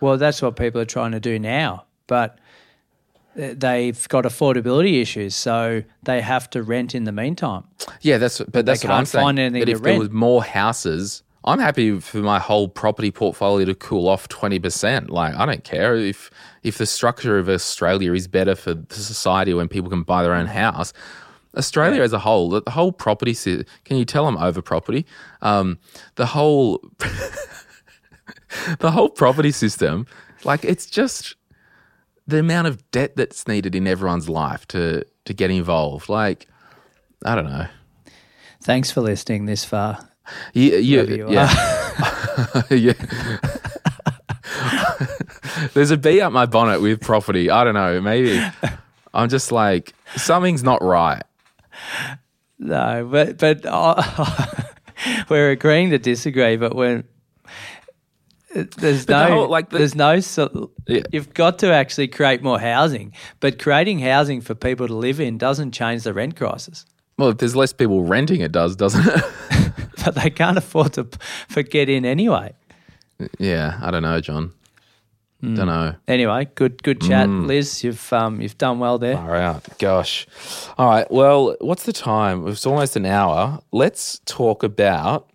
Well, 0.00 0.16
that's 0.16 0.42
what 0.42 0.56
people 0.56 0.80
are 0.80 0.86
trying 0.86 1.12
to 1.12 1.20
do 1.20 1.38
now. 1.38 1.84
But 2.06 2.38
they've 3.34 4.08
got 4.08 4.24
affordability 4.24 5.00
issues, 5.00 5.34
so 5.34 5.82
they 6.02 6.20
have 6.20 6.50
to 6.50 6.62
rent 6.62 6.94
in 6.94 7.04
the 7.04 7.12
meantime. 7.12 7.64
Yeah, 8.00 8.18
that's 8.18 8.40
but 8.40 8.66
that's 8.66 8.82
what 8.84 8.92
I'm 8.92 9.06
saying. 9.06 9.24
find 9.24 9.38
anything 9.38 9.60
but 9.62 9.66
to 9.66 9.72
if 9.72 9.82
there 9.82 9.98
was 9.98 10.10
more 10.10 10.42
houses, 10.42 11.22
I'm 11.44 11.58
happy 11.58 12.00
for 12.00 12.18
my 12.18 12.38
whole 12.38 12.68
property 12.68 13.10
portfolio 13.10 13.64
to 13.66 13.74
cool 13.74 14.08
off 14.08 14.28
twenty 14.28 14.58
percent. 14.58 15.10
Like 15.10 15.34
I 15.34 15.46
don't 15.46 15.64
care 15.64 15.96
if 15.96 16.30
if 16.62 16.78
the 16.78 16.86
structure 16.86 17.38
of 17.38 17.48
Australia 17.48 18.12
is 18.12 18.28
better 18.28 18.54
for 18.54 18.74
the 18.74 18.94
society 18.94 19.54
when 19.54 19.68
people 19.68 19.90
can 19.90 20.02
buy 20.02 20.22
their 20.22 20.34
own 20.34 20.46
house. 20.46 20.92
Australia 21.56 22.02
as 22.02 22.12
a 22.12 22.18
whole, 22.20 22.48
the 22.48 22.62
the 22.62 22.70
whole 22.70 22.92
property. 22.92 23.34
Can 23.84 23.96
you 23.96 24.04
tell 24.04 24.26
I'm 24.26 24.36
over 24.36 24.62
property? 24.62 25.04
Um, 25.42 25.78
the 26.14 26.26
whole, 26.26 26.80
the 28.78 28.90
whole 28.90 29.08
property 29.08 29.52
system, 29.52 30.06
like 30.44 30.64
it's 30.64 30.86
just 30.86 31.36
the 32.26 32.38
amount 32.38 32.68
of 32.68 32.90
debt 32.90 33.16
that's 33.16 33.48
needed 33.48 33.74
in 33.74 33.86
everyone's 33.86 34.28
life 34.28 34.66
to 34.68 35.04
to 35.24 35.34
get 35.34 35.50
involved. 35.50 36.08
Like 36.08 36.46
I 37.24 37.34
don't 37.34 37.46
know. 37.46 37.66
Thanks 38.62 38.90
for 38.90 39.00
listening 39.00 39.46
this 39.46 39.64
far. 39.64 40.08
You, 40.52 40.76
you, 40.76 41.02
you 41.04 41.30
yeah. 41.30 41.50
yeah. 42.70 42.92
There's 45.74 45.90
a 45.90 45.96
bee 45.96 46.20
up 46.20 46.32
my 46.32 46.46
bonnet 46.46 46.80
with 46.80 47.00
property. 47.00 47.50
I 47.50 47.64
don't 47.64 47.74
know. 47.74 48.00
Maybe 48.00 48.40
I'm 49.12 49.28
just 49.28 49.50
like 49.50 49.92
something's 50.16 50.62
not 50.62 50.82
right. 50.82 51.22
No, 52.58 53.08
but 53.10 53.38
but 53.38 53.64
uh, 53.64 54.02
we're 55.28 55.50
agreeing 55.50 55.90
to 55.90 55.98
disagree. 55.98 56.56
But 56.56 56.74
when 56.74 57.04
there's 58.54 59.08
no 59.08 59.26
whole- 59.28 59.48
like 59.48 59.70
the- 59.70 59.78
there's 59.78 59.94
no 59.94 60.20
so, 60.20 60.70
Yeah. 60.86 61.02
you've 61.12 61.32
got 61.34 61.58
to 61.60 61.72
actually 61.72 62.08
create 62.08 62.42
more 62.42 62.58
housing. 62.58 63.12
But 63.40 63.58
creating 63.58 64.00
housing 64.00 64.40
for 64.40 64.54
people 64.54 64.86
to 64.88 64.94
live 64.94 65.20
in 65.20 65.38
doesn't 65.38 65.72
change 65.72 66.02
the 66.02 66.12
rent 66.12 66.36
crisis. 66.36 66.84
Well, 67.18 67.28
if 67.30 67.38
there's 67.38 67.54
less 67.54 67.72
people 67.72 68.02
renting, 68.04 68.40
it 68.40 68.50
does, 68.52 68.76
doesn't 68.76 69.06
it? 69.06 69.24
But 70.04 70.14
they 70.14 70.30
can't 70.30 70.56
afford 70.56 70.94
to 70.94 71.04
p- 71.04 71.18
for 71.48 71.62
get 71.62 71.88
in 71.90 72.06
anyway. 72.06 72.54
yeah, 73.38 73.78
I 73.82 73.90
don't 73.90 74.02
know, 74.02 74.18
John. 74.20 74.52
Hmm. 75.42 75.54
Don't 75.54 75.66
know. 75.66 75.94
Anyway, 76.08 76.48
good 76.54 76.82
good 76.82 77.00
chat, 77.02 77.28
Mm. 77.28 77.46
Liz. 77.46 77.84
You've 77.84 78.10
um 78.12 78.40
you've 78.40 78.56
done 78.58 78.78
well 78.78 78.98
there. 78.98 79.16
Far 79.16 79.36
out. 79.36 79.66
Gosh. 79.78 80.26
All 80.78 80.86
right. 80.88 81.10
Well, 81.10 81.54
what's 81.60 81.84
the 81.84 81.92
time? 81.92 82.46
It's 82.48 82.64
almost 82.66 82.96
an 82.96 83.04
hour. 83.06 83.60
Let's 83.72 84.20
talk 84.24 84.62
about. 84.62 85.28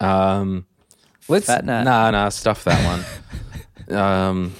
Um, 0.00 0.64
let's 1.30 1.46
Fat 1.46 1.64
Nat. 1.64 1.84
No, 1.84 2.10
no, 2.10 2.28
stuff 2.30 2.64
that 2.64 3.04
one. 3.88 3.98
um, 3.98 4.54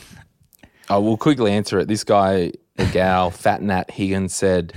I 0.89 0.97
will 0.99 1.17
quickly 1.17 1.53
answer 1.53 1.79
it. 1.79 1.89
This 1.89 2.05
guy, 2.05 2.53
a 2.79 2.87
gal, 2.87 3.31
Fat 3.31 3.63
Nat 3.63 3.91
Higgins 3.91 4.35
said, 4.35 4.73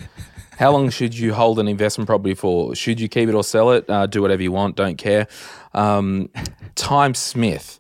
"How 0.60 0.72
long 0.72 0.90
should 0.90 1.18
you 1.18 1.34
hold 1.34 1.60
an 1.60 1.68
investment 1.68 2.08
property 2.08 2.34
for? 2.36 2.76
Should 2.76 3.00
you 3.00 3.08
keep 3.08 3.30
it 3.30 3.36
or 3.36 3.44
sell 3.44 3.72
it? 3.72 3.90
Uh, 3.90 4.06
do 4.08 4.22
whatever 4.22 4.44
you 4.44 4.52
want. 4.52 4.76
Don't 4.76 4.98
care." 4.98 5.28
Um, 5.74 6.30
Time 6.76 7.14
Smith. 7.14 7.80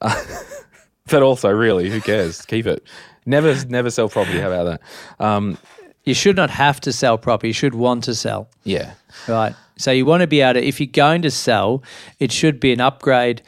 But 1.10 1.22
also, 1.22 1.50
really, 1.50 1.90
who 1.90 2.00
cares? 2.00 2.42
Keep 2.46 2.66
it. 2.66 2.84
Never, 3.26 3.54
never 3.66 3.90
sell 3.90 4.08
property. 4.08 4.38
How 4.38 4.50
about 4.52 4.64
that? 5.18 5.24
Um, 5.24 5.58
You 6.04 6.14
should 6.14 6.36
not 6.36 6.48
have 6.48 6.80
to 6.82 6.92
sell 6.92 7.18
property. 7.18 7.48
You 7.48 7.54
should 7.54 7.74
want 7.74 8.04
to 8.04 8.14
sell. 8.14 8.48
yeah, 8.64 8.92
Right. 9.28 9.54
So 9.82 9.90
you 9.90 10.06
want 10.06 10.20
to 10.20 10.28
be 10.28 10.40
able 10.42 10.60
to, 10.60 10.66
if 10.66 10.78
you're 10.78 10.86
going 10.86 11.22
to 11.22 11.30
sell, 11.30 11.82
it 12.20 12.30
should 12.30 12.60
be 12.60 12.72
an 12.72 12.80
upgrade 12.80 13.42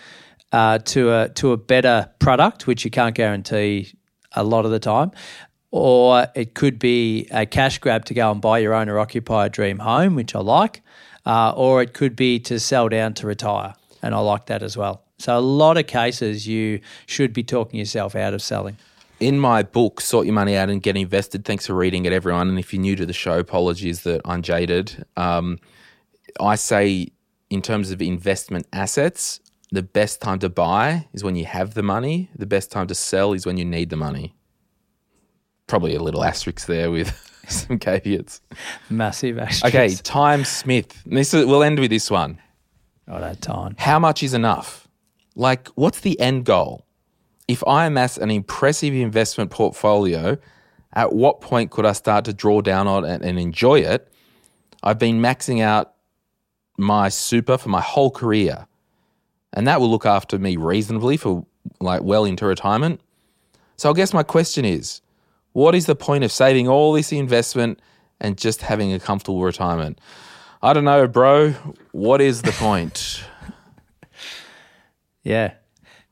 uh, 0.51 0.78
to 0.78 1.12
a 1.12 1.28
to 1.30 1.53
a 1.53 1.57
better 1.57 2.11
product, 2.18 2.66
which 2.66 2.85
you 2.85 2.91
can't 2.91 3.14
guarantee 3.14 3.93
a 4.32 4.43
lot 4.43 4.64
of 4.64 4.72
the 4.72 4.80
time, 4.80 5.12
or 5.70 6.26
it 6.35 6.55
could 6.55 6.78
be 6.78 7.28
a 7.30 7.47
cash 7.47 7.78
grab 7.78 8.05
to 8.07 8.14
go 8.14 8.32
and 8.32 8.41
buy 8.41 8.59
your 8.59 8.74
own 8.74 8.89
or 8.89 8.99
occupy 8.99 9.47
a 9.47 9.49
dream 9.49 9.78
home, 9.78 10.16
which 10.16 10.35
I 10.35 10.41
like, 10.41 10.82
uh, 11.24 11.53
or 11.57 11.82
it 11.82 11.95
could 11.95 12.16
be 12.16 12.41
to 12.41 12.59
sell 12.59 12.89
down 12.89 13.14
to 13.14 13.26
retire, 13.28 13.74
and 14.03 14.14
I 14.14 14.18
like 14.18 14.47
that 14.47 14.62
as 14.62 14.76
well. 14.76 15.03
So 15.18 15.39
a 15.39 15.41
lot 15.41 15.76
of 15.76 15.87
cases 15.87 16.49
you 16.49 16.80
should 17.07 17.32
be 17.32 17.45
talking 17.45 17.78
yourself 17.78 18.16
out 18.16 18.35
of 18.35 18.43
selling. 18.43 18.76
in 19.20 19.39
my 19.39 19.62
book, 19.62 20.01
Sort 20.01 20.26
Your 20.26 20.35
Money 20.35 20.57
Out 20.57 20.68
and 20.68 20.82
Get 20.82 20.97
Invested, 20.97 21.45
thanks 21.45 21.66
for 21.66 21.74
reading 21.74 22.05
it, 22.05 22.12
everyone. 22.12 22.49
And 22.49 22.59
if 22.59 22.72
you're 22.72 22.82
new 22.82 22.97
to 22.97 23.07
the 23.07 23.12
show, 23.12 23.39
apologies 23.39 24.03
that 24.03 24.20
I'm 24.24 24.43
jaded. 24.43 25.05
Um, 25.16 25.59
I 26.41 26.57
say, 26.57 27.09
in 27.51 27.62
terms 27.62 27.91
of 27.91 28.03
investment 28.03 28.66
assets, 28.72 29.41
the 29.70 29.82
best 29.82 30.20
time 30.20 30.39
to 30.41 30.49
buy 30.49 31.09
is 31.12 31.24
when 31.24 31.37
you 31.37 31.45
have 31.45 31.74
the 31.74 31.82
money, 31.82 32.30
the 32.37 32.47
best 32.47 32.70
time 32.70 32.87
to 32.89 32.95
sell 32.95 33.32
is 33.32 33.47
when 33.47 33.57
you 33.57 33.64
need 33.64 33.91
the 33.91 33.97
money. 33.97 34.35
Probably 35.66 35.95
a 35.95 36.03
little 36.03 36.24
asterisk 36.24 36.66
there 36.66 36.91
with 36.91 37.12
some 37.49 37.78
caveats. 37.78 38.41
Massive 38.91 39.39
asterisk. 39.39 39.74
Okay, 39.74 39.95
Time 39.97 40.45
Smith. 40.45 41.03
This 41.05 41.35
is, 41.35 41.47
we'll 41.47 41.62
end 41.62 41.78
with 41.78 41.91
this 41.91 42.11
one. 42.11 42.41
Not 43.07 43.20
that 43.20 43.41
time. 43.41 43.74
How 43.78 43.99
much 43.99 44.22
is 44.22 44.35
enough? 44.35 44.89
Like, 45.35 45.68
what's 45.68 46.01
the 46.01 46.18
end 46.20 46.45
goal? 46.45 46.87
If 47.49 47.66
I 47.66 47.87
amass 47.87 48.16
an 48.16 48.30
impressive 48.30 48.95
investment 48.95 49.51
portfolio, 49.51 50.39
at 50.95 51.12
what 51.12 51.41
point 51.41 51.70
could 51.70 51.85
I 51.85 51.93
start 51.93 52.24
to 52.26 52.32
draw 52.32 52.61
down 52.61 52.87
on 52.87 53.05
it 53.05 53.22
and 53.22 53.39
enjoy 53.39 53.80
it? 53.80 54.11
I've 54.82 54.99
been 54.99 55.20
maxing 55.20 55.61
out 55.61 55.93
my 56.77 57.09
super 57.09 57.57
for 57.59 57.68
my 57.68 57.81
whole 57.81 58.11
career, 58.11 58.66
and 59.53 59.66
that 59.66 59.81
will 59.81 59.91
look 59.91 60.07
after 60.07 60.39
me 60.39 60.57
reasonably 60.57 61.16
for 61.16 61.45
like 61.81 62.03
well 62.03 62.25
into 62.25 62.47
retirement. 62.47 63.01
So 63.77 63.91
I 63.91 63.93
guess 63.93 64.12
my 64.12 64.22
question 64.22 64.64
is, 64.64 65.01
what 65.53 65.75
is 65.75 65.87
the 65.87 65.95
point 65.97 66.25
of 66.25 66.31
saving 66.33 66.68
all 66.68 66.93
this 66.93 67.12
investment 67.12 67.81
and 68.20 68.37
just 68.39 68.62
having 68.62 68.93
a 68.93 69.01
comfortable 69.01 69.43
retirement? 69.43 70.01
I 70.62 70.72
don't 70.72 70.85
know, 70.85 71.07
bro. 71.07 71.51
What 71.93 72.20
is 72.20 72.43
the 72.43 72.53
point? 72.53 73.25
Yeah. 75.22 75.55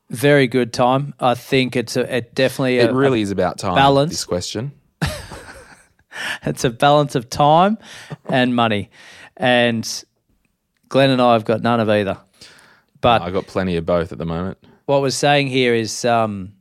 Very 0.09 0.47
good 0.47 0.73
time. 0.73 1.13
I 1.19 1.35
think 1.35 1.75
it's 1.75 1.95
a 1.95 2.15
it 2.17 2.33
definitely 2.35 2.79
It 2.79 2.89
a, 2.89 2.93
really 2.93 3.21
is 3.21 3.31
about 3.31 3.59
time. 3.59 3.75
balance. 3.75 4.11
This 4.11 4.25
question. 4.25 4.71
it's 6.43 6.63
a 6.63 6.69
balance 6.69 7.15
of 7.15 7.29
time 7.29 7.77
and 8.25 8.55
money. 8.55 8.89
And 9.37 9.87
Glen 10.93 11.09
and 11.09 11.19
I 11.19 11.33
have 11.33 11.43
got 11.43 11.63
none 11.63 11.79
of 11.79 11.89
either. 11.89 12.19
But 13.01 13.23
I've 13.23 13.33
got 13.33 13.47
plenty 13.47 13.77
of 13.77 13.83
both 13.83 14.11
at 14.11 14.19
the 14.19 14.27
moment. 14.27 14.59
what 14.85 15.01
we're 15.01 15.09
saying 15.09 15.47
here 15.47 15.73
is 15.73 16.05
um, 16.05 16.53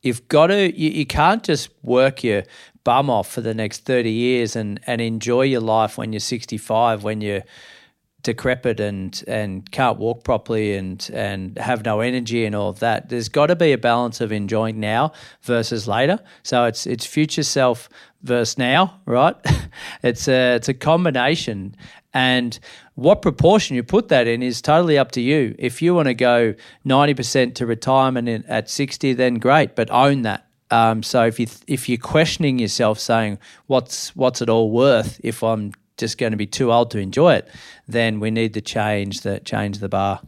you've 0.00 0.26
got 0.28 0.46
to 0.46 0.74
you, 0.74 0.88
you 0.88 1.04
can't 1.04 1.42
just 1.42 1.68
work 1.82 2.24
your 2.24 2.44
bum 2.84 3.10
off 3.10 3.30
for 3.30 3.42
the 3.42 3.52
next 3.52 3.84
30 3.84 4.10
years 4.10 4.56
and, 4.56 4.80
and 4.86 5.02
enjoy 5.02 5.42
your 5.42 5.60
life 5.60 5.98
when 5.98 6.10
you're 6.14 6.20
65 6.20 7.04
when 7.04 7.20
you're 7.20 7.42
decrepit 8.22 8.80
and 8.80 9.24
and 9.26 9.70
can't 9.70 9.98
walk 9.98 10.24
properly 10.24 10.76
and 10.76 11.10
and 11.12 11.56
have 11.58 11.84
no 11.84 12.00
energy 12.00 12.44
and 12.44 12.54
all 12.54 12.68
of 12.68 12.80
that 12.80 13.08
there's 13.08 13.30
got 13.30 13.46
to 13.46 13.56
be 13.56 13.72
a 13.72 13.78
balance 13.78 14.20
of 14.20 14.30
enjoying 14.30 14.78
now 14.78 15.10
versus 15.42 15.88
later 15.88 16.18
so 16.42 16.64
it's 16.64 16.86
it's 16.86 17.06
future 17.06 17.42
self 17.42 17.88
versus 18.22 18.58
now 18.58 19.00
right 19.06 19.36
it's 20.02 20.28
a 20.28 20.56
it's 20.56 20.68
a 20.68 20.74
combination 20.74 21.74
and 22.12 22.58
what 23.00 23.22
proportion 23.22 23.76
you 23.76 23.82
put 23.82 24.08
that 24.08 24.26
in 24.26 24.42
is 24.42 24.60
totally 24.60 24.98
up 24.98 25.10
to 25.12 25.20
you 25.20 25.54
if 25.58 25.80
you 25.80 25.94
want 25.94 26.06
to 26.06 26.14
go 26.14 26.54
90% 26.86 27.54
to 27.54 27.66
retirement 27.66 28.28
in, 28.28 28.44
at 28.46 28.68
60 28.68 29.14
then 29.14 29.34
great 29.34 29.74
but 29.74 29.90
own 29.90 30.22
that 30.22 30.46
um, 30.70 31.02
so 31.02 31.24
if 31.24 31.40
you 31.40 31.48
if 31.66 31.88
you're 31.88 31.98
questioning 31.98 32.58
yourself 32.58 33.00
saying 33.00 33.38
what's 33.66 34.14
what's 34.14 34.40
it 34.40 34.48
all 34.48 34.70
worth 34.70 35.20
if 35.24 35.42
I'm 35.42 35.72
just 35.96 36.16
going 36.16 36.30
to 36.32 36.36
be 36.36 36.46
too 36.46 36.72
old 36.72 36.90
to 36.92 36.98
enjoy 36.98 37.34
it, 37.34 37.48
then 37.86 38.20
we 38.20 38.30
need 38.30 38.54
to 38.54 38.60
change 38.60 39.20
the 39.20 39.38
change 39.40 39.78
the 39.78 39.88
bar. 39.88 40.20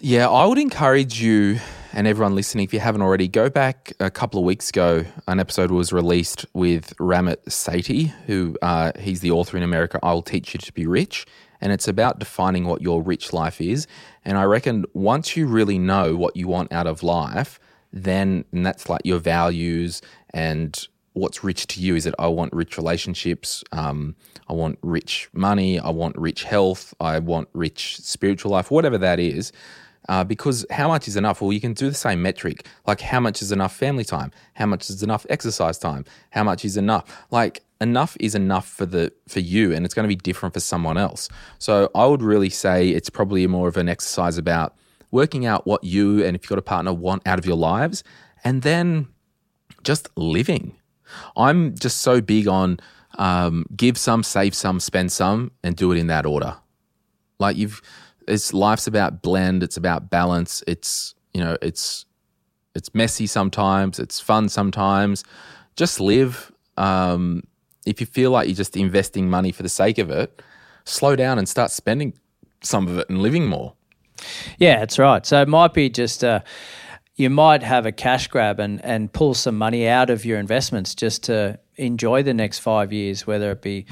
Yeah, 0.00 0.28
I 0.28 0.44
would 0.46 0.58
encourage 0.58 1.22
you 1.22 1.60
and 1.94 2.06
everyone 2.06 2.34
listening, 2.34 2.64
if 2.64 2.72
you 2.72 2.80
haven't 2.80 3.02
already, 3.02 3.28
go 3.28 3.50
back 3.50 3.92
a 4.00 4.10
couple 4.10 4.40
of 4.40 4.46
weeks 4.46 4.70
ago. 4.70 5.04
An 5.28 5.38
episode 5.38 5.70
was 5.70 5.92
released 5.92 6.46
with 6.54 6.96
Ramit 6.96 7.44
Sethi, 7.48 8.08
who 8.26 8.56
uh, 8.62 8.92
he's 8.98 9.20
the 9.20 9.30
author 9.30 9.56
in 9.58 9.62
America. 9.62 9.98
I 10.02 10.12
will 10.12 10.22
teach 10.22 10.54
you 10.54 10.58
to 10.58 10.72
be 10.72 10.86
rich, 10.86 11.26
and 11.62 11.72
it's 11.72 11.88
about 11.88 12.18
defining 12.18 12.66
what 12.66 12.82
your 12.82 13.00
rich 13.00 13.32
life 13.32 13.60
is. 13.60 13.86
And 14.24 14.36
I 14.36 14.44
reckon 14.44 14.84
once 14.92 15.36
you 15.36 15.46
really 15.46 15.78
know 15.78 16.16
what 16.16 16.36
you 16.36 16.48
want 16.48 16.72
out 16.72 16.86
of 16.86 17.02
life, 17.02 17.58
then 17.92 18.44
and 18.52 18.66
that's 18.66 18.88
like 18.88 19.02
your 19.04 19.18
values 19.18 20.02
and 20.34 20.88
what's 21.14 21.44
rich 21.44 21.66
to 21.68 21.80
you 21.80 21.94
is 21.94 22.04
that 22.04 22.14
I 22.18 22.26
want 22.26 22.52
rich 22.52 22.76
relationships, 22.76 23.62
um, 23.72 24.16
I 24.48 24.54
want 24.54 24.78
rich 24.82 25.28
money, 25.32 25.78
I 25.78 25.90
want 25.90 26.16
rich 26.18 26.44
health, 26.44 26.94
I 27.00 27.18
want 27.18 27.48
rich 27.52 27.98
spiritual 27.98 28.50
life, 28.50 28.70
whatever 28.70 28.98
that 28.98 29.20
is. 29.20 29.52
Uh, 30.08 30.24
because 30.24 30.66
how 30.70 30.88
much 30.88 31.06
is 31.06 31.16
enough? 31.16 31.40
Well, 31.40 31.52
you 31.52 31.60
can 31.60 31.74
do 31.74 31.88
the 31.88 31.94
same 31.94 32.22
metric. 32.22 32.66
Like, 32.88 33.00
how 33.00 33.20
much 33.20 33.40
is 33.40 33.52
enough 33.52 33.76
family 33.76 34.04
time? 34.04 34.32
How 34.54 34.66
much 34.66 34.90
is 34.90 35.00
enough 35.02 35.24
exercise 35.30 35.78
time? 35.78 36.04
How 36.30 36.42
much 36.42 36.64
is 36.64 36.76
enough? 36.76 37.24
Like, 37.30 37.62
enough 37.82 38.16
is 38.20 38.34
enough 38.34 38.68
for 38.68 38.86
the 38.86 39.12
for 39.28 39.40
you, 39.40 39.72
and 39.72 39.84
it's 39.84 39.94
going 39.94 40.04
to 40.04 40.08
be 40.08 40.16
different 40.16 40.54
for 40.54 40.60
someone 40.60 40.96
else. 40.96 41.28
So, 41.58 41.90
I 41.94 42.06
would 42.06 42.22
really 42.22 42.50
say 42.50 42.88
it's 42.90 43.10
probably 43.10 43.46
more 43.46 43.68
of 43.68 43.76
an 43.76 43.88
exercise 43.88 44.38
about 44.38 44.74
working 45.10 45.44
out 45.44 45.66
what 45.66 45.84
you 45.84 46.24
and 46.24 46.34
if 46.34 46.44
you've 46.44 46.48
got 46.48 46.58
a 46.58 46.62
partner 46.62 46.92
want 46.92 47.26
out 47.26 47.38
of 47.38 47.46
your 47.46 47.56
lives, 47.56 48.02
and 48.44 48.62
then 48.62 49.08
just 49.82 50.08
living. 50.16 50.76
I'm 51.36 51.76
just 51.76 51.98
so 52.00 52.20
big 52.20 52.48
on 52.48 52.78
um, 53.18 53.66
give 53.76 53.98
some, 53.98 54.22
save 54.22 54.54
some, 54.54 54.80
spend 54.80 55.12
some, 55.12 55.50
and 55.62 55.76
do 55.76 55.92
it 55.92 55.98
in 55.98 56.06
that 56.06 56.26
order. 56.26 56.56
Like 57.38 57.56
you've, 57.56 57.82
it's 58.26 58.54
life's 58.54 58.86
about 58.86 59.22
blend. 59.22 59.62
It's 59.62 59.76
about 59.76 60.10
balance. 60.10 60.62
It's 60.66 61.14
you 61.34 61.42
know, 61.42 61.56
it's 61.60 62.06
it's 62.74 62.94
messy 62.94 63.26
sometimes. 63.26 63.98
It's 63.98 64.20
fun 64.20 64.48
sometimes. 64.48 65.24
Just 65.76 66.00
live. 66.00 66.52
Um, 66.76 67.42
if 67.86 68.00
you 68.00 68.06
feel 68.06 68.30
like 68.30 68.48
you're 68.48 68.56
just 68.56 68.76
investing 68.76 69.28
money 69.28 69.52
for 69.52 69.62
the 69.62 69.68
sake 69.68 69.98
of 69.98 70.10
it, 70.10 70.42
slow 70.84 71.16
down 71.16 71.38
and 71.38 71.48
start 71.48 71.70
spending 71.70 72.14
some 72.62 72.88
of 72.88 72.98
it 72.98 73.08
and 73.08 73.20
living 73.20 73.46
more. 73.46 73.74
Yeah, 74.58 74.78
that's 74.80 74.98
right. 74.98 75.24
So 75.26 75.42
it 75.42 75.48
might 75.48 75.74
be 75.74 75.90
just 75.90 76.22
uh, 76.22 76.40
you 77.16 77.28
might 77.28 77.62
have 77.62 77.86
a 77.86 77.92
cash 77.92 78.28
grab 78.28 78.60
and, 78.60 78.84
and 78.84 79.12
pull 79.12 79.34
some 79.34 79.58
money 79.58 79.88
out 79.88 80.10
of 80.10 80.24
your 80.24 80.38
investments 80.38 80.94
just 80.94 81.24
to 81.24 81.58
enjoy 81.76 82.22
the 82.22 82.34
next 82.34 82.60
five 82.60 82.92
years, 82.92 83.26
whether 83.26 83.50
it 83.50 83.62
be 83.62 83.86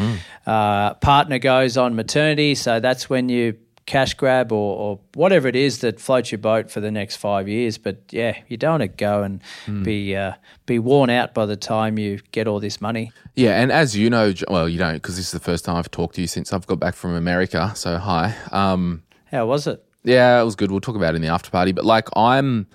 uh, 0.46 0.94
partner 0.94 1.38
goes 1.38 1.76
on 1.76 1.96
maternity. 1.96 2.54
So 2.54 2.80
that's 2.80 3.10
when 3.10 3.28
you 3.28 3.56
cash 3.90 4.14
grab 4.14 4.52
or, 4.52 4.76
or 4.76 5.00
whatever 5.14 5.48
it 5.48 5.56
is 5.56 5.80
that 5.80 5.98
floats 5.98 6.30
your 6.30 6.38
boat 6.38 6.70
for 6.70 6.78
the 6.78 6.92
next 6.92 7.16
five 7.16 7.48
years. 7.48 7.76
But 7.76 7.96
yeah, 8.10 8.38
you 8.46 8.56
don't 8.56 8.78
want 8.78 8.82
to 8.82 8.88
go 8.88 9.24
and 9.24 9.42
be 9.82 10.14
uh, 10.14 10.34
be 10.64 10.78
worn 10.78 11.10
out 11.10 11.34
by 11.34 11.44
the 11.44 11.56
time 11.56 11.98
you 11.98 12.20
get 12.30 12.46
all 12.46 12.60
this 12.60 12.80
money. 12.80 13.10
Yeah, 13.34 13.60
and 13.60 13.72
as 13.72 13.96
you 13.96 14.08
know, 14.08 14.32
well, 14.48 14.68
you 14.68 14.78
don't 14.78 14.94
because 14.94 15.16
this 15.16 15.26
is 15.26 15.32
the 15.32 15.40
first 15.40 15.64
time 15.64 15.74
I've 15.74 15.90
talked 15.90 16.14
to 16.14 16.20
you 16.20 16.28
since 16.28 16.52
I've 16.52 16.68
got 16.68 16.78
back 16.78 16.94
from 16.94 17.14
America. 17.14 17.72
So 17.74 17.98
hi. 17.98 18.36
Um, 18.52 19.02
How 19.32 19.46
was 19.46 19.66
it? 19.66 19.84
Yeah, 20.04 20.40
it 20.40 20.44
was 20.44 20.54
good. 20.54 20.70
We'll 20.70 20.80
talk 20.80 20.96
about 20.96 21.14
it 21.14 21.16
in 21.16 21.22
the 21.22 21.28
after 21.28 21.50
party. 21.50 21.72
But 21.72 21.84
like, 21.84 22.08
I'm 22.14 22.68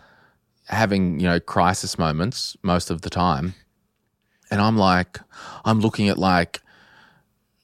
having 0.68 1.22
you 1.22 1.28
know 1.28 1.40
crisis 1.40 1.98
moments 1.98 2.58
most 2.62 2.92
of 2.92 3.04
the 3.04 3.10
time, 3.10 3.56
and 4.52 4.60
I'm 4.60 4.76
like, 4.76 5.20
I'm 5.64 5.80
looking 5.80 6.10
at 6.10 6.18
like 6.18 6.62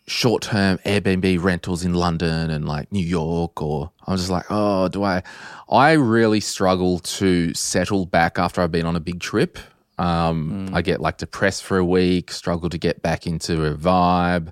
short 0.08 0.44
term 0.44 0.78
Airbnb 0.80 1.42
rentals 1.44 1.84
in 1.86 1.94
London 1.94 2.50
and 2.50 2.68
like 2.68 2.92
New 2.92 3.06
York, 3.06 3.62
or 3.62 3.92
I'm 4.08 4.18
just 4.18 4.30
like, 4.30 4.46
oh, 4.50 4.88
do 4.88 5.04
I? 5.04 5.24
I 5.70 5.94
really 5.94 6.40
struggle 6.40 7.00
to 7.00 7.54
settle 7.54 8.06
back 8.06 8.38
after 8.40 8.62
I've 8.62 8.72
been 8.72 8.86
on 8.86 8.96
a 8.96 9.00
big 9.00 9.20
trip. 9.20 9.58
Um, 9.98 10.70
I 10.74 10.82
get 10.82 11.00
like 11.00 11.18
depressed 11.18 11.64
for 11.64 11.78
a 11.78 11.86
week, 11.86 12.32
struggle 12.32 12.70
to 12.70 12.78
get 12.78 13.02
back 13.02 13.28
into 13.28 13.66
a 13.66 13.76
vibe. 13.76 14.52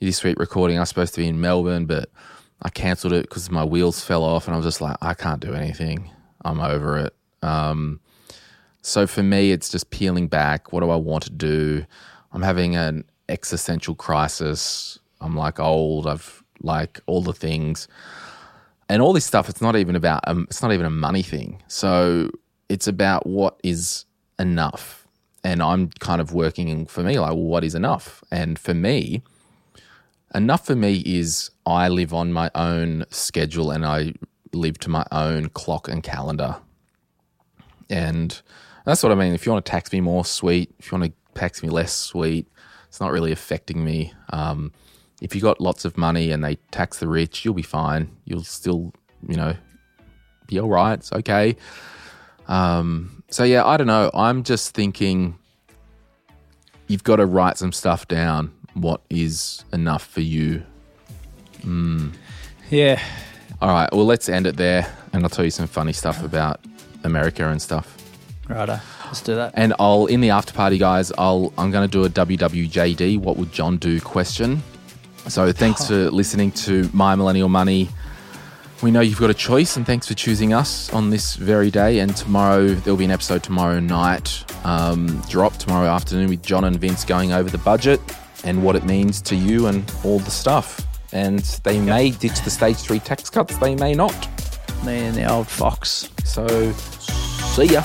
This 0.00 0.24
week 0.24 0.38
recording, 0.40 0.78
I 0.78 0.80
was 0.80 0.88
supposed 0.88 1.14
to 1.14 1.20
be 1.20 1.28
in 1.28 1.40
Melbourne, 1.40 1.86
but 1.86 2.10
I 2.62 2.68
cancelled 2.68 3.12
it 3.12 3.22
because 3.22 3.50
my 3.50 3.64
wheels 3.64 4.04
fell 4.04 4.24
off, 4.24 4.46
and 4.46 4.54
I 4.54 4.56
was 4.56 4.66
just 4.66 4.80
like, 4.80 4.96
I 5.00 5.14
can't 5.14 5.40
do 5.40 5.54
anything. 5.54 6.10
I'm 6.44 6.60
over 6.60 6.98
it. 6.98 7.14
Um, 7.42 8.00
so 8.80 9.06
for 9.06 9.22
me, 9.22 9.52
it's 9.52 9.68
just 9.68 9.90
peeling 9.90 10.26
back. 10.26 10.72
What 10.72 10.80
do 10.80 10.90
I 10.90 10.96
want 10.96 11.22
to 11.24 11.30
do? 11.30 11.86
I'm 12.32 12.42
having 12.42 12.74
an 12.74 13.04
existential 13.32 13.94
crisis. 13.94 14.98
I'm 15.20 15.36
like 15.36 15.58
old. 15.58 16.06
I've 16.06 16.44
like 16.62 17.00
all 17.06 17.22
the 17.22 17.32
things, 17.32 17.88
and 18.88 19.02
all 19.02 19.12
this 19.12 19.24
stuff. 19.24 19.48
It's 19.48 19.60
not 19.60 19.74
even 19.76 19.96
about. 19.96 20.20
Um, 20.26 20.46
it's 20.48 20.62
not 20.62 20.72
even 20.72 20.86
a 20.86 20.90
money 20.90 21.22
thing. 21.22 21.62
So 21.66 22.30
it's 22.68 22.86
about 22.86 23.26
what 23.26 23.58
is 23.64 24.04
enough. 24.38 25.06
And 25.44 25.60
I'm 25.60 25.90
kind 25.98 26.20
of 26.20 26.32
working 26.32 26.86
for 26.86 27.02
me 27.02 27.18
like, 27.18 27.30
well, 27.30 27.42
what 27.42 27.64
is 27.64 27.74
enough? 27.74 28.22
And 28.30 28.58
for 28.58 28.74
me, 28.74 29.22
enough 30.34 30.64
for 30.66 30.76
me 30.76 31.02
is 31.04 31.50
I 31.66 31.88
live 31.88 32.14
on 32.14 32.32
my 32.32 32.50
own 32.54 33.04
schedule 33.10 33.72
and 33.72 33.84
I 33.84 34.14
live 34.52 34.78
to 34.80 34.90
my 34.90 35.04
own 35.10 35.48
clock 35.48 35.88
and 35.88 36.02
calendar. 36.02 36.56
And 37.90 38.40
that's 38.84 39.02
what 39.02 39.12
I 39.12 39.14
mean. 39.16 39.34
If 39.34 39.44
you 39.44 39.52
want 39.52 39.64
to 39.64 39.70
tax 39.70 39.92
me 39.92 40.00
more, 40.00 40.24
sweet. 40.24 40.72
If 40.78 40.90
you 40.90 40.98
want 40.98 41.12
to 41.12 41.38
tax 41.40 41.62
me 41.62 41.68
less, 41.68 41.92
sweet. 41.92 42.46
It's 42.92 43.00
not 43.00 43.10
really 43.10 43.32
affecting 43.32 43.82
me. 43.82 44.12
Um, 44.34 44.70
if 45.22 45.34
you 45.34 45.40
got 45.40 45.62
lots 45.62 45.86
of 45.86 45.96
money 45.96 46.30
and 46.30 46.44
they 46.44 46.56
tax 46.72 46.98
the 46.98 47.08
rich, 47.08 47.42
you'll 47.42 47.54
be 47.54 47.62
fine. 47.62 48.14
You'll 48.26 48.42
still, 48.42 48.92
you 49.26 49.34
know, 49.34 49.56
be 50.46 50.60
all 50.60 50.68
right. 50.68 50.98
It's 50.98 51.10
okay. 51.10 51.56
Um, 52.48 53.22
so 53.30 53.44
yeah, 53.44 53.64
I 53.64 53.78
don't 53.78 53.86
know. 53.86 54.10
I'm 54.12 54.42
just 54.42 54.74
thinking 54.74 55.38
you've 56.86 57.02
got 57.02 57.16
to 57.16 57.24
write 57.24 57.56
some 57.56 57.72
stuff 57.72 58.06
down. 58.08 58.52
What 58.74 59.00
is 59.08 59.64
enough 59.72 60.06
for 60.06 60.20
you? 60.20 60.62
Yeah. 62.68 63.02
All 63.62 63.70
right. 63.70 63.88
Well, 63.90 64.04
let's 64.04 64.28
end 64.28 64.46
it 64.46 64.58
there, 64.58 64.94
and 65.14 65.24
I'll 65.24 65.30
tell 65.30 65.46
you 65.46 65.50
some 65.50 65.66
funny 65.66 65.94
stuff 65.94 66.22
about 66.22 66.60
America 67.04 67.48
and 67.48 67.62
stuff. 67.62 68.01
Righto. 68.48 68.80
Let's 69.06 69.20
do 69.22 69.34
that. 69.36 69.52
And 69.54 69.74
I'll 69.78 70.06
in 70.06 70.20
the 70.20 70.30
after 70.30 70.52
party, 70.52 70.78
guys. 70.78 71.12
I'll 71.16 71.52
I'm 71.56 71.70
going 71.70 71.88
to 71.88 71.90
do 71.90 72.04
a 72.04 72.08
WWJD. 72.08 73.18
What 73.18 73.36
would 73.36 73.52
John 73.52 73.76
do? 73.76 74.00
Question. 74.00 74.62
So 75.28 75.52
thanks 75.52 75.86
for 75.86 76.10
listening 76.10 76.50
to 76.52 76.90
My 76.92 77.14
Millennial 77.14 77.48
Money. 77.48 77.88
We 78.82 78.90
know 78.90 79.00
you've 79.00 79.20
got 79.20 79.30
a 79.30 79.34
choice, 79.34 79.76
and 79.76 79.86
thanks 79.86 80.08
for 80.08 80.14
choosing 80.14 80.52
us 80.52 80.92
on 80.92 81.10
this 81.10 81.36
very 81.36 81.70
day. 81.70 82.00
And 82.00 82.16
tomorrow 82.16 82.68
there'll 82.68 82.98
be 82.98 83.04
an 83.04 83.12
episode 83.12 83.44
tomorrow 83.44 83.78
night, 83.78 84.44
um, 84.64 85.22
drop 85.28 85.56
tomorrow 85.56 85.86
afternoon 85.86 86.28
with 86.28 86.42
John 86.42 86.64
and 86.64 86.76
Vince 86.76 87.04
going 87.04 87.32
over 87.32 87.48
the 87.48 87.58
budget 87.58 88.00
and 88.42 88.64
what 88.64 88.74
it 88.74 88.84
means 88.84 89.22
to 89.22 89.36
you 89.36 89.68
and 89.68 89.88
all 90.02 90.18
the 90.18 90.32
stuff. 90.32 90.84
And 91.12 91.40
they 91.62 91.78
may 91.78 92.10
ditch 92.10 92.40
the 92.42 92.50
stage 92.50 92.78
three 92.78 92.98
tax 92.98 93.30
cuts. 93.30 93.56
They 93.58 93.76
may 93.76 93.94
not. 93.94 94.28
Me 94.84 94.98
and 94.98 95.14
the 95.14 95.30
old 95.30 95.46
fox. 95.46 96.08
So 96.24 96.72
see 96.72 97.66
ya. 97.66 97.84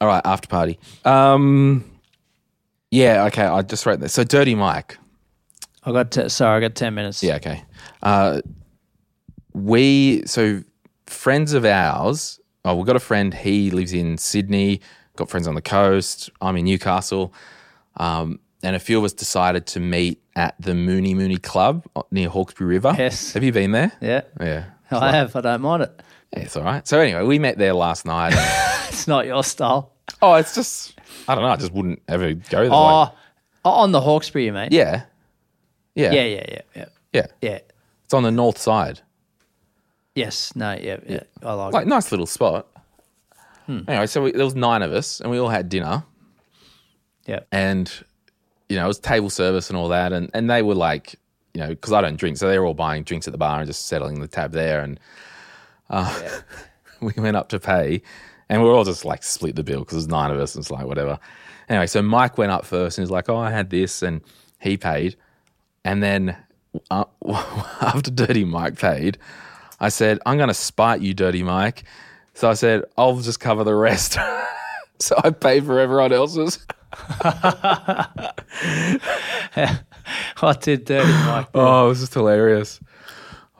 All 0.00 0.08
right, 0.08 0.22
after 0.24 0.48
party. 0.48 0.78
Um, 1.04 1.84
yeah, 2.90 3.24
okay. 3.24 3.44
I 3.44 3.62
just 3.62 3.84
wrote 3.84 4.00
this. 4.00 4.12
So, 4.12 4.24
Dirty 4.24 4.54
Mike. 4.54 4.96
I 5.84 5.92
got 5.92 6.10
t- 6.10 6.28
sorry, 6.28 6.56
I 6.56 6.60
got 6.60 6.74
ten 6.74 6.94
minutes. 6.94 7.22
Yeah, 7.22 7.36
okay. 7.36 7.64
Uh, 8.02 8.40
we 9.54 10.22
so 10.26 10.62
friends 11.06 11.52
of 11.52 11.64
ours. 11.64 12.40
Oh, 12.64 12.76
we've 12.76 12.86
got 12.86 12.96
a 12.96 13.00
friend. 13.00 13.32
He 13.32 13.70
lives 13.70 13.92
in 13.92 14.18
Sydney. 14.18 14.80
Got 15.16 15.30
friends 15.30 15.48
on 15.48 15.54
the 15.54 15.62
coast. 15.62 16.30
I'm 16.40 16.56
in 16.56 16.64
Newcastle. 16.64 17.32
Um, 17.96 18.40
and 18.62 18.76
a 18.76 18.78
few 18.78 18.98
of 18.98 19.04
us 19.04 19.12
decided 19.12 19.66
to 19.68 19.80
meet 19.80 20.22
at 20.36 20.54
the 20.60 20.74
Mooney 20.74 21.14
Mooney 21.14 21.38
Club 21.38 21.86
near 22.10 22.28
Hawkesbury 22.28 22.68
River. 22.74 22.94
Yes. 22.98 23.32
Have 23.32 23.42
you 23.42 23.52
been 23.52 23.72
there? 23.72 23.92
Yeah. 24.00 24.22
Yeah. 24.40 24.64
I 24.90 25.12
have. 25.12 25.34
I 25.36 25.40
don't 25.40 25.62
mind 25.62 25.82
it. 25.84 26.02
It's 26.32 26.56
all 26.56 26.62
right. 26.64 26.86
So 26.86 27.00
anyway, 27.00 27.22
we 27.24 27.38
met 27.38 27.58
there 27.58 27.74
last 27.74 28.04
night. 28.06 28.34
It's 28.88 29.06
not 29.06 29.26
your 29.26 29.44
style. 29.44 29.92
oh, 30.22 30.34
it's 30.34 30.54
just 30.54 30.98
I 31.28 31.34
don't 31.34 31.44
know. 31.44 31.50
I 31.50 31.56
just 31.56 31.72
wouldn't 31.72 32.02
ever 32.08 32.32
go 32.34 32.62
there. 32.62 32.72
Oh, 32.72 33.00
Like, 33.00 33.12
oh, 33.64 33.70
on 33.70 33.92
the 33.92 34.00
Hawkesbury, 34.00 34.46
you 34.46 34.52
mean? 34.52 34.68
yeah. 34.72 35.04
Yeah. 35.94 36.12
Yeah, 36.12 36.24
yeah, 36.24 36.44
yeah, 36.48 36.60
yeah. 36.74 36.84
Yeah. 37.12 37.26
Yeah. 37.42 37.58
It's 38.04 38.14
on 38.14 38.22
the 38.24 38.30
north 38.32 38.58
side. 38.58 39.00
Yes. 40.14 40.54
No. 40.56 40.72
Yeah. 40.80 40.98
Yeah. 41.06 41.20
I 41.42 41.52
like. 41.52 41.68
It. 41.68 41.74
Like 41.74 41.86
it. 41.86 41.88
nice 41.88 42.10
little 42.10 42.26
spot. 42.26 42.66
Hmm. 43.66 43.80
Anyway, 43.86 44.06
so 44.06 44.22
we, 44.22 44.32
there 44.32 44.44
was 44.44 44.54
nine 44.56 44.82
of 44.82 44.92
us, 44.92 45.20
and 45.20 45.30
we 45.30 45.38
all 45.38 45.48
had 45.50 45.68
dinner, 45.68 46.02
Yeah. 47.26 47.40
and 47.52 47.92
you 48.68 48.76
know 48.76 48.84
it 48.84 48.88
was 48.88 48.98
table 48.98 49.30
service 49.30 49.68
and 49.68 49.76
all 49.76 49.88
that, 49.88 50.12
and 50.12 50.30
and 50.34 50.48
they 50.50 50.62
were 50.62 50.74
like, 50.74 51.16
you 51.54 51.60
know, 51.60 51.68
because 51.68 51.92
I 51.92 52.00
don't 52.00 52.16
drink, 52.16 52.38
so 52.38 52.48
they 52.48 52.58
were 52.58 52.64
all 52.66 52.74
buying 52.74 53.02
drinks 53.04 53.28
at 53.28 53.32
the 53.32 53.38
bar 53.38 53.58
and 53.58 53.66
just 53.66 53.86
settling 53.86 54.20
the 54.20 54.28
tab 54.28 54.52
there, 54.52 54.80
and 54.80 54.98
uh, 55.90 56.40
we 57.00 57.12
went 57.16 57.36
up 57.36 57.48
to 57.50 57.60
pay, 57.60 58.02
And 58.48 58.62
we 58.62 58.68
are 58.68 58.72
all 58.72 58.84
just 58.84 59.04
like 59.04 59.22
split 59.22 59.56
the 59.56 59.64
bill 59.64 59.80
because 59.80 59.98
there's 59.98 60.08
nine 60.08 60.30
of 60.30 60.38
us. 60.38 60.54
And 60.54 60.62
it's 60.62 60.70
like, 60.70 60.86
whatever. 60.86 61.18
Anyway, 61.68 61.86
so 61.86 62.02
Mike 62.02 62.38
went 62.38 62.50
up 62.50 62.64
first 62.64 62.98
and 62.98 63.06
he's 63.06 63.10
like, 63.10 63.28
oh, 63.28 63.36
I 63.36 63.50
had 63.50 63.70
this. 63.70 64.02
And 64.02 64.20
he 64.60 64.76
paid. 64.76 65.16
And 65.84 66.02
then 66.02 66.36
uh, 66.90 67.04
after 67.80 68.10
Dirty 68.10 68.44
Mike 68.44 68.78
paid, 68.78 69.18
I 69.80 69.88
said, 69.88 70.18
I'm 70.26 70.36
going 70.36 70.48
to 70.48 70.54
spite 70.54 71.00
you, 71.00 71.14
Dirty 71.14 71.42
Mike. 71.42 71.84
So 72.34 72.48
I 72.50 72.54
said, 72.54 72.84
I'll 72.96 73.18
just 73.20 73.40
cover 73.40 73.64
the 73.64 73.74
rest. 73.74 74.18
so 74.98 75.20
I 75.22 75.30
paid 75.30 75.64
for 75.64 75.78
everyone 75.78 76.12
else's. 76.12 76.66
what 80.40 80.60
did 80.60 80.84
Dirty 80.84 81.12
Mike 81.12 81.52
do? 81.52 81.60
Oh, 81.60 81.86
it 81.86 81.88
was 81.88 82.00
just 82.00 82.14
hilarious. 82.14 82.80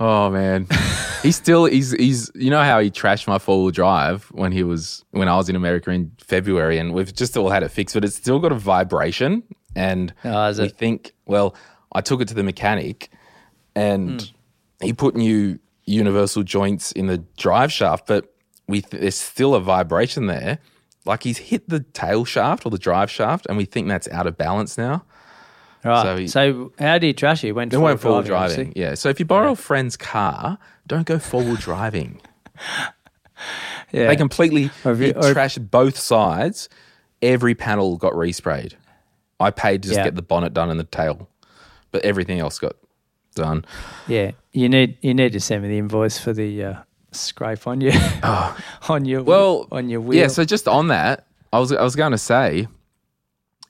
Oh 0.00 0.30
man, 0.30 0.66
he's 1.22 1.36
still 1.36 1.64
he's 1.64 1.92
he's 1.92 2.30
you 2.34 2.50
know 2.50 2.62
how 2.62 2.78
he 2.80 2.90
trashed 2.90 3.26
my 3.26 3.38
four 3.38 3.62
wheel 3.62 3.70
drive 3.70 4.24
when 4.32 4.52
he 4.52 4.62
was 4.62 5.04
when 5.10 5.28
I 5.28 5.36
was 5.36 5.48
in 5.48 5.56
America 5.56 5.90
in 5.90 6.12
February, 6.20 6.78
and 6.78 6.94
we've 6.94 7.12
just 7.14 7.36
all 7.36 7.50
had 7.50 7.62
it 7.62 7.70
fixed, 7.70 7.94
but 7.94 8.04
it's 8.04 8.14
still 8.16 8.38
got 8.38 8.52
a 8.52 8.56
vibration, 8.56 9.42
and 9.74 10.14
Oh, 10.24 10.52
we 10.56 10.68
think 10.68 11.12
well, 11.26 11.54
I 11.92 12.00
took 12.00 12.20
it 12.20 12.28
to 12.28 12.34
the 12.34 12.44
mechanic, 12.44 13.10
and 13.74 14.22
Hmm. 14.80 14.86
he 14.86 14.92
put 14.92 15.16
new 15.16 15.58
universal 15.84 16.42
joints 16.42 16.92
in 16.92 17.06
the 17.06 17.18
drive 17.36 17.72
shaft, 17.72 18.06
but 18.06 18.32
we 18.68 18.82
th- 18.82 19.00
there's 19.00 19.16
still 19.16 19.54
a 19.54 19.60
vibration 19.60 20.26
there, 20.26 20.58
like 21.06 21.22
he's 21.24 21.38
hit 21.38 21.68
the 21.68 21.80
tail 21.80 22.24
shaft 22.24 22.66
or 22.66 22.70
the 22.70 22.78
drive 22.78 23.10
shaft, 23.10 23.46
and 23.48 23.56
we 23.56 23.64
think 23.64 23.88
that's 23.88 24.06
out 24.08 24.26
of 24.26 24.36
balance 24.36 24.76
now. 24.78 25.02
Right. 25.84 26.28
So 26.28 26.72
So, 26.72 26.72
how 26.78 26.94
did 26.98 27.06
he 27.06 27.12
trash 27.12 27.44
you? 27.44 27.54
Went 27.54 27.72
It 27.72 27.78
went 27.78 28.00
forward 28.00 28.26
forward 28.26 28.48
driving. 28.48 28.72
Yeah. 28.76 28.94
So 28.94 29.08
if 29.08 29.18
you 29.20 29.26
borrow 29.26 29.52
a 29.52 29.56
friend's 29.56 29.96
car, 29.96 30.58
don't 30.86 31.06
go 31.06 31.18
forward 31.18 31.58
driving. 31.60 32.20
Yeah. 33.92 34.08
They 34.08 34.16
completely 34.16 34.70
Or 34.84 34.92
you- 34.94 35.12
or 35.12 35.32
trashed 35.32 35.70
both 35.70 35.96
sides. 35.96 36.68
Every 37.22 37.54
panel 37.54 37.96
got 37.96 38.12
resprayed. 38.12 38.74
I 39.40 39.50
paid 39.50 39.82
to 39.84 39.88
just 39.88 39.98
Yeah. 39.98 40.04
get 40.04 40.16
the 40.16 40.22
bonnet 40.22 40.52
done 40.52 40.70
and 40.70 40.78
the 40.78 40.84
tail, 40.84 41.28
but 41.92 42.04
everything 42.04 42.38
else 42.40 42.58
got 42.58 42.74
done. 43.34 43.64
Yeah. 44.08 44.32
You 44.52 44.68
need 44.68 44.98
you 45.00 45.14
need 45.14 45.32
to 45.32 45.40
send 45.40 45.62
me 45.62 45.68
the 45.68 45.78
invoice 45.78 46.18
for 46.18 46.32
the 46.32 46.64
uh, 46.64 46.74
scrape 47.12 47.66
on 47.66 47.80
your 47.80 47.92
on 48.88 49.04
your 49.04 49.20
Oh. 49.20 49.24
Well, 49.24 49.68
on 49.72 49.88
your 49.88 50.00
wheel. 50.00 50.18
Yeah. 50.18 50.26
So 50.28 50.44
just 50.44 50.66
on 50.68 50.88
that, 50.88 51.26
I 51.52 51.58
was 51.60 51.72
I 51.72 51.82
was 51.82 51.94
going 51.96 52.12
to 52.12 52.18
say, 52.18 52.66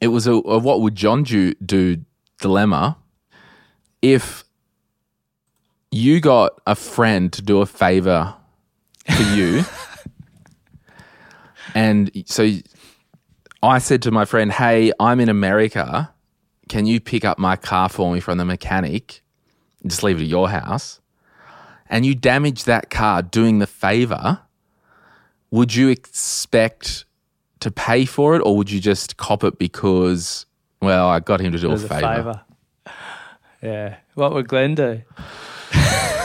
it 0.01 0.09
was 0.09 0.26
a, 0.26 0.32
a 0.32 0.59
what 0.59 0.80
would 0.80 0.94
John 0.94 1.22
do, 1.22 1.55
do 1.55 2.05
dilemma 2.40 2.96
if 4.03 4.44
you 5.90 6.20
got 6.20 6.61
a 6.66 6.74
friend 6.74 7.32
to 7.32 7.42
do 7.42 7.61
a 7.61 7.66
favor 7.66 8.34
for 9.11 9.22
you, 9.34 9.64
and 11.74 12.11
so 12.26 12.51
I 13.62 13.78
said 13.78 14.03
to 14.03 14.11
my 14.11 14.24
friend, 14.24 14.53
"Hey, 14.53 14.92
I'm 15.01 15.20
in 15.20 15.28
America. 15.28 16.12
Can 16.68 16.84
you 16.86 17.01
pick 17.01 17.24
up 17.24 17.38
my 17.38 17.57
car 17.57 17.88
for 17.88 18.12
me 18.12 18.20
from 18.20 18.38
the 18.38 18.44
mechanic? 18.44 19.22
and 19.82 19.90
Just 19.90 20.03
leave 20.03 20.18
it 20.18 20.22
at 20.22 20.28
your 20.28 20.51
house." 20.51 21.01
And 21.90 22.05
you 22.05 22.14
damage 22.14 22.64
that 22.64 22.90
car 22.90 23.22
doing 23.22 23.61
the 23.61 23.66
favor 23.66 24.40
would 25.51 25.74
you 25.74 25.88
expect 25.88 27.05
to 27.61 27.71
pay 27.71 28.05
for 28.05 28.37
it 28.37 28.41
or 28.41 28.57
would 28.57 28.71
you 28.71 28.81
just 28.81 29.17
cop 29.17 29.43
it 29.45 29.59
because 29.59 30.47
well 30.83 31.09
i 31.09 31.19
got 31.21 31.41
him 31.41 31.53
to 31.53 31.59
do 31.59 31.71
a 31.71 31.73
as 31.75 31.85
a 31.85 31.89
favor. 31.89 32.41
Yeah. 33.63 33.97
What 34.15 34.33
would 34.35 34.47
Glen 34.49 34.75
do? 34.77 35.03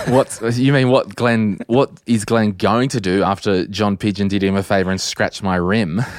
what's 0.08 0.42
you 0.58 0.74
mean 0.74 0.90
what 0.90 1.16
glen 1.16 1.58
what 1.68 1.90
is 2.06 2.26
glen 2.26 2.52
going 2.52 2.90
to 2.90 3.00
do 3.00 3.24
after 3.24 3.66
john 3.68 3.96
pidgeon 3.96 4.28
did 4.28 4.44
him 4.44 4.54
a 4.56 4.62
favor 4.64 4.92
and 4.92 5.00
scratched 5.00 5.42
my 5.44 5.56
rim 5.56 6.02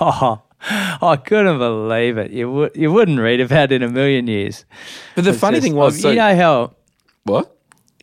Oh, 0.00 0.42
I 0.60 1.14
couldn't 1.24 1.58
believe 1.58 2.18
it. 2.18 2.32
You 2.32 2.50
would 2.50 2.72
you 2.74 2.90
wouldn't 2.92 3.20
read 3.20 3.40
about 3.40 3.70
it 3.70 3.80
in 3.80 3.82
a 3.84 3.88
million 3.92 4.26
years. 4.26 4.64
but 5.14 5.22
the 5.22 5.30
It's 5.30 5.38
funny 5.38 5.58
just- 5.58 5.64
thing 5.68 5.76
was 5.76 5.96
you 5.96 6.02
so, 6.02 6.12
know 6.14 6.34
how 6.36 6.74
what 7.22 7.56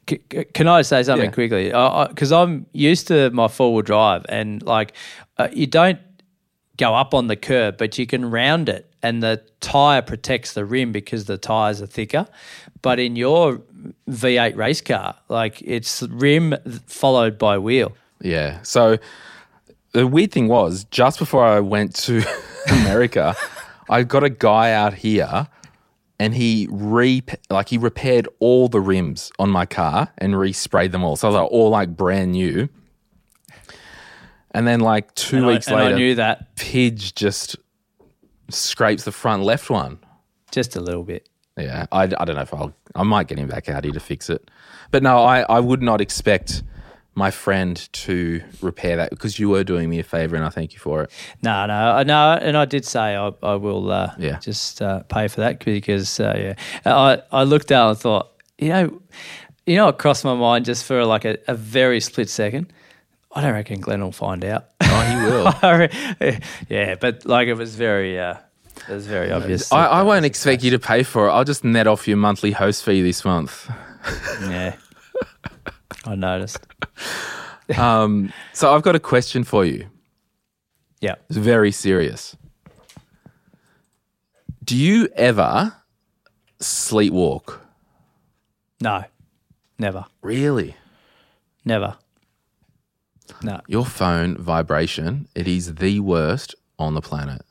C- 0.09 0.21
c- 0.31 0.45
Can 0.53 0.67
I 0.69 0.81
say 0.81 1.03
something 1.03 1.25
Yeah. 1.31 1.31
quickly? 1.33 1.65
Because 2.09 2.31
I'm 2.31 2.65
used 2.71 3.07
to 3.09 3.29
my 3.31 3.49
four-wheel 3.49 3.81
drive, 3.81 4.25
and 4.29 4.63
like 4.63 4.93
uh, 5.37 5.49
you 5.51 5.67
don't 5.67 5.99
go 6.77 6.93
up 6.95 7.13
on 7.13 7.27
the 7.27 7.35
curb, 7.35 7.77
but 7.77 7.97
you 7.97 8.05
can 8.05 8.29
round 8.29 8.69
it, 8.69 8.89
and 9.01 9.21
the 9.23 9.41
tire 9.61 10.01
protects 10.01 10.53
the 10.53 10.65
rim 10.65 10.91
because 10.91 11.25
the 11.25 11.37
tires 11.37 11.81
are 11.81 11.87
thicker. 11.87 12.27
But 12.81 12.99
in 12.99 13.15
your 13.15 13.61
V8 14.09 14.55
race 14.55 14.81
car, 14.81 15.15
like 15.29 15.61
it's 15.61 16.03
rim 16.03 16.55
followed 16.87 17.37
by 17.37 17.57
wheel. 17.57 17.93
yeah 18.21 18.61
so 18.63 18.97
the 19.91 20.07
weird 20.07 20.31
thing 20.31 20.47
was 20.47 20.85
just 20.85 21.19
before 21.19 21.43
i 21.45 21.59
went 21.59 21.93
to 21.95 22.23
america 22.71 23.35
i 23.89 24.03
got 24.03 24.23
a 24.23 24.29
guy 24.29 24.71
out 24.71 24.93
here 24.93 25.47
and 26.19 26.33
he 26.33 26.67
re 26.71 27.23
like 27.49 27.69
he 27.69 27.77
repaired 27.77 28.27
all 28.39 28.67
the 28.67 28.79
rims 28.79 29.31
on 29.39 29.49
my 29.49 29.65
car 29.65 30.11
and 30.17 30.33
resprayed 30.33 30.91
them 30.91 31.03
all. 31.03 31.15
So 31.15 31.31
they 31.31 31.39
were 31.39 31.45
all 31.45 31.69
like 31.69 31.95
brand 31.95 32.31
new. 32.31 32.69
And 34.55 34.65
then 34.65 34.79
like 34.79 35.13
two 35.15 35.37
And 35.37 35.45
I- 35.45 35.49
weeks 35.49 35.67
I 35.67 35.75
later, 35.75 35.95
knew 35.97 36.15
that. 36.15 36.55
Pidge 36.55 37.13
just 37.13 37.55
scrapes 38.49 39.03
the 39.03 39.11
front 39.11 39.43
left 39.43 39.69
one. 39.69 39.99
Just 40.51 40.75
a 40.75 40.79
little 40.79 41.03
bit. 41.03 41.27
Yeah, 41.57 41.85
I, 41.91 42.03
I 42.03 42.07
don't 42.25 42.35
know 42.35 42.41
if 42.41 42.53
I'll 42.53 42.73
I 42.95 43.03
might 43.03 43.27
get 43.27 43.37
him 43.37 43.47
back 43.47 43.69
out 43.69 43.83
here 43.83 43.93
to 43.93 43.99
fix 43.99 44.29
it. 44.29 44.49
But 44.91 45.03
no, 45.03 45.17
I, 45.19 45.41
I 45.41 45.59
would 45.59 45.81
not 45.81 45.99
expect 46.01 46.63
my 47.15 47.31
friend 47.31 47.87
to 47.93 48.41
repair 48.61 48.97
that 48.97 49.09
because 49.09 49.39
you 49.39 49.49
were 49.49 49.63
doing 49.63 49.89
me 49.89 49.99
a 49.99 50.03
favor 50.03 50.35
and 50.35 50.43
I 50.45 50.49
thank 50.49 50.73
you 50.73 50.79
for 50.79 51.03
it. 51.03 51.11
No, 51.41 51.65
no, 51.65 52.03
no, 52.03 52.33
and 52.41 52.57
I 52.57 52.65
did 52.65 52.85
say 52.85 53.15
I, 53.15 53.31
I 53.41 53.55
will 53.55 53.89
uh, 53.91 54.13
Yeah. 54.17 54.37
just 54.39 54.81
uh, 54.81 54.99
pay 55.03 55.27
for 55.29 55.41
that 55.41 55.63
because 55.63 56.19
uh, 56.19 56.33
yeah, 56.37 56.53
I 56.85 57.21
I 57.31 57.43
looked 57.43 57.71
out 57.71 57.89
and 57.89 57.97
thought, 57.97 58.31
you 58.57 58.69
know, 58.69 59.01
you 59.65 59.75
know, 59.77 59.87
it 59.89 59.97
crossed 59.97 60.23
my 60.25 60.35
mind 60.35 60.65
just 60.65 60.83
for 60.85 61.05
like 61.05 61.25
a, 61.25 61.37
a 61.47 61.55
very 61.55 61.99
split 62.01 62.29
second. 62.29 62.71
I 63.35 63.41
don't 63.41 63.53
reckon 63.53 63.81
Glen 63.81 64.01
will 64.01 64.11
find 64.13 64.43
out. 64.45 64.69
Oh, 64.81 65.01
he 65.01 65.15
will. 66.31 66.39
Yeah, 66.69 66.95
but 66.95 67.25
like 67.25 67.47
it 67.49 67.55
was 67.55 67.75
very, 67.75 68.17
uh, 68.17 68.37
it 68.89 68.93
was 68.93 69.07
very 69.07 69.29
obvious. 69.31 69.71
I, 69.73 69.85
I 69.87 70.01
won't 70.03 70.25
expect 70.25 70.63
you 70.63 70.71
to 70.71 70.79
pay 70.79 71.03
for 71.03 71.27
it. 71.27 71.31
I'll 71.31 71.43
just 71.43 71.63
net 71.65 71.85
off 71.85 72.07
your 72.07 72.17
monthly 72.17 72.51
host 72.51 72.83
fee 72.85 73.01
this 73.01 73.25
month. 73.25 73.69
Yeah, 74.41 74.75
I 76.05 76.15
noticed. 76.15 76.59
Um, 77.79 78.31
so 78.53 78.75
I've 78.75 78.83
got 78.83 78.95
a 78.95 78.99
question 78.99 79.43
for 79.43 79.65
you. 79.65 79.87
Yeah, 81.01 81.15
It's 81.29 81.37
very 81.39 81.71
serious. 81.71 82.37
Do 84.63 84.75
you 84.77 85.07
ever 85.15 85.73
sleepwalk? 86.59 87.59
no, 88.79 89.05
never, 89.79 90.05
Really? 90.21 90.75
never. 91.65 91.97
No, 93.43 93.59
Your 93.67 93.85
phone 93.85 94.37
vibration, 94.37 95.27
it 95.35 95.47
is 95.47 95.75
the 95.75 95.99
worst 95.99 96.55
on 96.77 96.93
the 96.93 97.01
planet. 97.01 97.41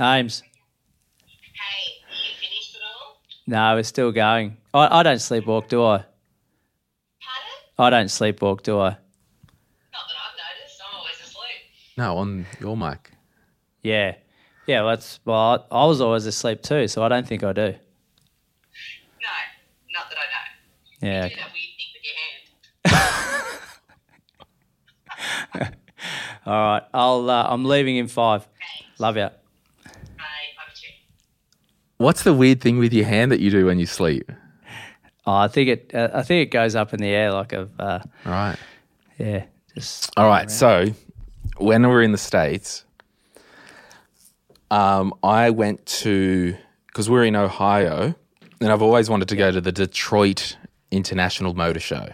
Ames. 0.00 0.42
Hey, 0.42 1.92
you 2.10 2.34
finished 2.40 2.74
it 2.76 2.80
all? 2.84 3.20
No, 3.46 3.74
we're 3.76 3.82
still 3.82 4.12
going. 4.12 4.56
I, 4.72 5.00
I 5.00 5.02
don't 5.02 5.16
sleepwalk, 5.18 5.68
do 5.68 5.82
I? 5.84 6.04
Pardon? 7.76 7.78
I 7.78 7.90
don't 7.90 8.06
sleepwalk, 8.06 8.62
do 8.62 8.78
I? 8.78 8.90
Not 8.90 8.96
that 9.92 10.16
I've 10.24 10.58
noticed. 10.58 10.80
I'm 10.88 10.96
always 10.98 11.20
asleep. 11.20 11.62
No, 11.96 12.16
on 12.18 12.46
your 12.60 12.76
mic. 12.76 13.10
Yeah. 13.82 14.14
Yeah, 14.66 14.82
well, 14.82 14.90
that's 14.90 15.18
well, 15.24 15.66
I, 15.70 15.74
I 15.76 15.86
was 15.86 16.00
always 16.00 16.24
asleep 16.26 16.62
too, 16.62 16.86
so 16.88 17.02
I 17.02 17.08
don't 17.08 17.26
think 17.26 17.42
I 17.42 17.52
do. 17.52 17.62
No, 17.62 17.68
not 19.92 20.08
that 20.08 20.16
I 20.16 21.06
know. 21.06 21.12
Yeah. 21.12 21.28
Do 21.28 21.34
that 21.34 21.50
weird 21.52 21.74
thing 21.76 21.90
with 21.94 22.04
your 22.04 22.14
hand. 23.00 23.18
All 26.44 26.52
right. 26.52 26.82
I'll 26.92 27.30
uh, 27.30 27.46
I'm 27.48 27.64
leaving 27.64 27.96
in 27.96 28.08
5. 28.08 28.48
Love 28.98 29.16
you. 29.16 29.22
I, 29.22 29.30
What's 31.98 32.24
the 32.24 32.34
weird 32.34 32.60
thing 32.60 32.78
with 32.78 32.92
your 32.92 33.04
hand 33.06 33.30
that 33.30 33.40
you 33.40 33.50
do 33.50 33.66
when 33.66 33.78
you 33.78 33.86
sleep? 33.86 34.30
Oh, 35.24 35.34
I 35.34 35.46
think 35.46 35.68
it 35.68 35.94
uh, 35.94 36.08
I 36.12 36.22
think 36.22 36.48
it 36.48 36.50
goes 36.50 36.74
up 36.74 36.92
in 36.92 37.00
the 37.00 37.08
air 37.08 37.32
like 37.32 37.52
a 37.52 37.68
uh, 37.78 38.00
Right. 38.24 38.56
yeah, 39.18 39.44
just 39.74 40.10
All 40.16 40.26
right. 40.26 40.50
So 40.50 40.86
when 41.58 41.82
we 41.82 41.88
were 41.88 42.02
in 42.02 42.10
the 42.10 42.18
States, 42.18 42.84
um, 44.72 45.14
I 45.22 45.50
went 45.50 45.84
to, 45.86 46.56
because 46.86 47.08
we're 47.08 47.24
in 47.24 47.36
Ohio, 47.36 48.14
and 48.60 48.72
I've 48.72 48.82
always 48.82 49.08
wanted 49.08 49.28
to 49.28 49.36
go 49.36 49.52
to 49.52 49.60
the 49.60 49.70
Detroit 49.70 50.56
International 50.90 51.54
Motor 51.54 51.80
Show. 51.80 52.08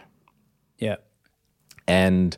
yeah. 0.79 0.97
And 1.87 2.37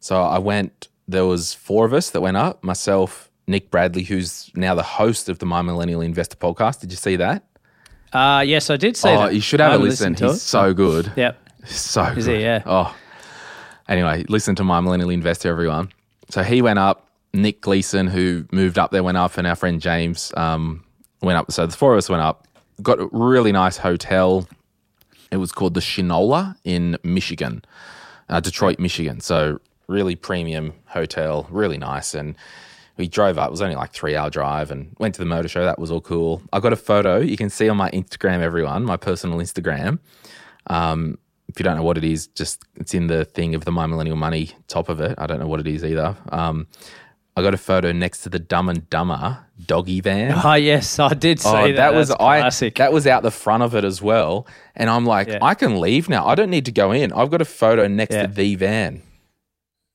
so 0.00 0.20
I 0.20 0.38
went, 0.38 0.88
there 1.10 1.26
was 1.26 1.52
four 1.54 1.84
of 1.84 1.92
us 1.92 2.10
that 2.10 2.20
went 2.20 2.36
up, 2.36 2.62
myself, 2.62 3.30
Nick 3.46 3.70
Bradley, 3.70 4.04
who's 4.04 4.50
now 4.54 4.74
the 4.74 4.82
host 4.82 5.28
of 5.28 5.38
the 5.38 5.46
My 5.46 5.62
Millennial 5.62 6.00
Investor 6.00 6.36
podcast. 6.36 6.80
Did 6.80 6.90
you 6.92 6.96
see 6.96 7.16
that? 7.16 7.44
Uh 8.12 8.42
yes, 8.44 8.70
I 8.70 8.76
did 8.76 8.96
see 8.96 9.08
oh, 9.08 9.18
that. 9.18 9.34
you 9.34 9.40
should 9.40 9.60
have 9.60 9.72
I 9.72 9.74
a 9.76 9.78
listen. 9.78 10.14
He's 10.14 10.22
it. 10.22 10.38
so 10.38 10.74
good. 10.74 11.12
Yep. 11.16 11.38
So 11.66 12.02
Is 12.04 12.26
good. 12.26 12.36
he? 12.38 12.42
Yeah. 12.42 12.62
Oh. 12.66 12.96
Anyway, 13.88 14.24
listen 14.28 14.54
to 14.56 14.64
My 14.64 14.80
Millennial 14.80 15.10
Investor, 15.10 15.48
everyone. 15.50 15.92
so 16.28 16.42
he 16.42 16.62
went 16.62 16.78
up. 16.78 17.08
Nick 17.32 17.60
Gleason, 17.60 18.08
who 18.08 18.44
moved 18.50 18.78
up 18.78 18.90
there, 18.90 19.04
went 19.04 19.16
up, 19.16 19.36
and 19.38 19.46
our 19.46 19.54
friend 19.54 19.80
James 19.80 20.32
um, 20.36 20.84
went 21.22 21.38
up. 21.38 21.52
So 21.52 21.66
the 21.66 21.76
four 21.76 21.92
of 21.92 21.98
us 21.98 22.08
went 22.08 22.22
up. 22.22 22.48
Got 22.82 22.98
a 22.98 23.08
really 23.12 23.52
nice 23.52 23.76
hotel. 23.76 24.48
It 25.30 25.36
was 25.36 25.52
called 25.52 25.74
the 25.74 25.80
Shinola 25.80 26.56
in 26.64 26.96
Michigan, 27.04 27.62
uh, 28.28 28.40
Detroit, 28.40 28.80
Michigan. 28.80 29.20
So 29.20 29.60
really 29.90 30.14
premium 30.16 30.72
hotel, 30.86 31.46
really 31.50 31.78
nice. 31.78 32.14
And 32.14 32.36
we 32.96 33.08
drove 33.08 33.38
up. 33.38 33.48
It 33.48 33.50
was 33.50 33.62
only 33.62 33.76
like 33.76 33.92
three 33.92 34.14
hour 34.16 34.30
drive, 34.30 34.70
and 34.70 34.94
went 34.98 35.14
to 35.16 35.20
the 35.20 35.26
motor 35.26 35.48
show. 35.48 35.64
That 35.64 35.78
was 35.78 35.90
all 35.90 36.00
cool. 36.00 36.42
I 36.52 36.60
got 36.60 36.72
a 36.72 36.76
photo. 36.76 37.18
You 37.18 37.36
can 37.36 37.50
see 37.50 37.68
on 37.68 37.76
my 37.76 37.90
Instagram, 37.90 38.40
everyone, 38.40 38.84
my 38.84 38.96
personal 38.96 39.38
Instagram. 39.38 39.98
Um, 40.66 41.18
if 41.48 41.58
you 41.58 41.64
don't 41.64 41.76
know 41.76 41.82
what 41.82 41.98
it 41.98 42.04
is, 42.04 42.28
just 42.28 42.62
it's 42.76 42.94
in 42.94 43.06
the 43.08 43.24
thing 43.24 43.54
of 43.54 43.64
the 43.64 43.72
My 43.72 43.86
Millennial 43.86 44.16
Money 44.16 44.50
top 44.68 44.88
of 44.88 45.00
it. 45.00 45.14
I 45.18 45.26
don't 45.26 45.40
know 45.40 45.48
what 45.48 45.60
it 45.60 45.66
is 45.66 45.82
either. 45.84 46.16
Um, 46.30 46.66
I 47.36 47.42
got 47.42 47.54
a 47.54 47.58
photo 47.58 47.90
next 47.92 48.22
to 48.22 48.28
the 48.28 48.38
Dumb 48.38 48.68
and 48.68 48.88
Dumber 48.90 49.38
doggy 49.66 50.00
van. 50.00 50.38
Oh 50.44 50.54
yes, 50.54 50.98
I 50.98 51.14
did 51.14 51.40
see 51.40 51.48
Oh, 51.48 51.66
that. 51.68 51.76
that 51.76 51.94
was 51.94 52.08
That's 52.08 52.20
I. 52.20 52.40
classic. 52.40 52.74
That 52.76 52.92
was 52.92 53.06
out 53.06 53.22
the 53.22 53.30
front 53.30 53.62
of 53.62 53.74
it 53.74 53.84
as 53.84 54.02
well, 54.02 54.46
and 54.76 54.90
I'm 54.90 55.06
like, 55.06 55.28
Yeah. 55.28 55.38
I 55.42 55.54
can 55.54 55.80
leave 55.80 56.08
now. 56.08 56.26
I 56.26 56.34
don't 56.34 56.50
need 56.50 56.66
to 56.66 56.72
go 56.72 56.92
in. 56.92 57.12
I've 57.12 57.30
got 57.30 57.40
a 57.40 57.44
photo 57.46 57.88
next 57.88 58.14
Yeah. 58.14 58.26
to 58.26 58.28
the 58.32 58.54
van. 58.56 59.02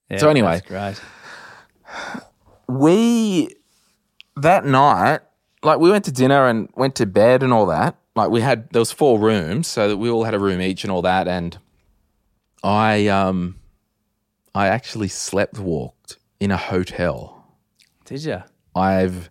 Yeah, 0.09 0.17
so 0.17 0.29
anyway. 0.29 0.61
great. 0.67 1.01
we 2.67 3.55
that 4.35 4.65
night, 4.65 5.21
like 5.63 5.79
we 5.79 5.89
went 5.89 6.05
to 6.05 6.11
dinner 6.11 6.47
and 6.47 6.69
went 6.75 6.95
to 6.95 7.05
bed 7.05 7.43
and 7.43 7.51
all 7.51 7.65
that. 7.67 7.97
Like 8.15 8.29
we 8.29 8.41
had 8.41 8.69
there 8.69 8.79
was 8.79 8.91
four 8.91 9.19
rooms, 9.19 9.67
so 9.67 9.89
that 9.89 9.97
we 9.97 10.09
all 10.09 10.23
had 10.23 10.33
a 10.33 10.39
room 10.39 10.61
each 10.61 10.83
and 10.83 10.91
all 10.91 11.01
that. 11.01 11.27
And 11.27 11.57
I 12.63 13.07
um 13.07 13.59
I 14.53 14.67
actually 14.67 15.09
slept 15.09 15.59
walked 15.59 16.17
in 16.39 16.51
a 16.51 16.57
hotel. 16.57 17.45
Did 18.05 18.23
you? 18.23 18.43
I've 18.75 19.29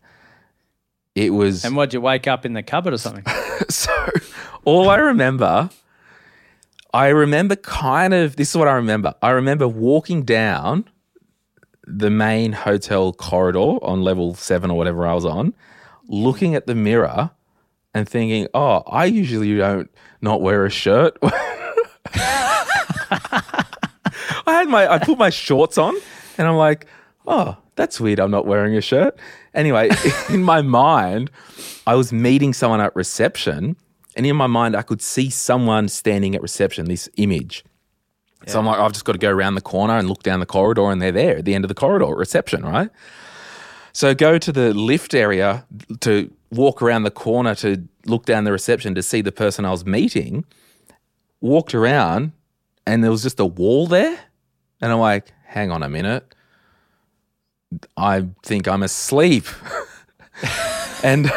it 1.14 1.30
was 1.30 1.64
And 1.64 1.76
what'd 1.76 1.94
you 1.94 2.00
wake 2.00 2.26
up 2.26 2.44
in 2.44 2.54
the 2.54 2.62
cupboard 2.62 2.92
or 2.92 2.98
something? 2.98 3.24
so 3.70 4.10
all 4.64 4.90
I 4.90 4.96
remember, 4.96 5.70
I 6.94 7.08
remember 7.08 7.56
kind 7.56 8.14
of 8.14 8.36
this 8.36 8.50
is 8.50 8.56
what 8.56 8.68
I 8.68 8.74
remember. 8.74 9.14
I 9.20 9.30
remember 9.30 9.66
walking 9.66 10.22
down 10.22 10.84
the 11.84 12.08
main 12.08 12.52
hotel 12.52 13.12
corridor 13.12 13.84
on 13.84 14.02
level 14.02 14.36
seven 14.36 14.70
or 14.70 14.78
whatever 14.78 15.04
I 15.04 15.12
was 15.12 15.24
on, 15.24 15.54
looking 16.06 16.54
at 16.54 16.68
the 16.68 16.76
mirror 16.76 17.32
and 17.94 18.08
thinking, 18.08 18.46
"Oh, 18.54 18.84
I 18.86 19.06
usually 19.06 19.56
don't 19.56 19.90
not 20.20 20.40
wear 20.40 20.64
a 20.64 20.70
shirt." 20.70 21.18
I 21.22 22.64
had 24.46 24.68
my 24.68 24.86
I 24.86 25.00
put 25.00 25.18
my 25.18 25.30
shorts 25.30 25.78
on 25.78 25.96
and 26.38 26.46
I'm 26.46 26.56
like, 26.56 26.86
"Oh, 27.26 27.56
that's 27.74 27.98
weird. 27.98 28.20
I'm 28.20 28.30
not 28.30 28.46
wearing 28.46 28.76
a 28.76 28.80
shirt." 28.80 29.16
Anyway, 29.52 29.90
in 30.28 30.44
my 30.44 30.62
mind, 30.62 31.28
I 31.88 31.96
was 31.96 32.12
meeting 32.12 32.52
someone 32.52 32.80
at 32.80 32.94
reception, 32.94 33.74
and 34.16 34.26
in 34.26 34.36
my 34.36 34.46
mind, 34.46 34.76
I 34.76 34.82
could 34.82 35.02
see 35.02 35.30
someone 35.30 35.88
standing 35.88 36.34
at 36.34 36.42
reception. 36.42 36.86
This 36.86 37.08
image. 37.16 37.64
So 38.46 38.58
I'm 38.58 38.66
like, 38.66 38.78
I've 38.78 38.92
just 38.92 39.04
got 39.04 39.12
to 39.12 39.18
go 39.18 39.30
around 39.30 39.54
the 39.54 39.62
corner 39.62 39.96
and 39.96 40.08
look 40.08 40.22
down 40.22 40.40
the 40.40 40.46
corridor, 40.46 40.90
and 40.90 41.00
they're 41.00 41.12
there 41.12 41.38
at 41.38 41.44
the 41.44 41.54
end 41.54 41.64
of 41.64 41.68
the 41.68 41.74
corridor, 41.74 42.10
at 42.10 42.16
reception, 42.16 42.62
right? 42.62 42.90
So 43.92 44.14
go 44.14 44.38
to 44.38 44.52
the 44.52 44.74
lift 44.74 45.14
area 45.14 45.64
to 46.00 46.30
walk 46.50 46.82
around 46.82 47.04
the 47.04 47.10
corner 47.10 47.54
to 47.56 47.88
look 48.06 48.26
down 48.26 48.44
the 48.44 48.52
reception 48.52 48.94
to 48.96 49.02
see 49.02 49.22
the 49.22 49.32
person 49.32 49.64
I 49.64 49.70
was 49.70 49.86
meeting. 49.86 50.44
Walked 51.40 51.74
around, 51.74 52.32
and 52.86 53.02
there 53.02 53.10
was 53.10 53.22
just 53.22 53.40
a 53.40 53.46
wall 53.46 53.86
there, 53.86 54.18
and 54.80 54.92
I'm 54.92 54.98
like, 54.98 55.32
hang 55.46 55.70
on 55.70 55.82
a 55.82 55.88
minute. 55.88 56.34
I 57.96 58.26
think 58.42 58.68
I'm 58.68 58.82
asleep. 58.82 59.46
and 61.02 61.30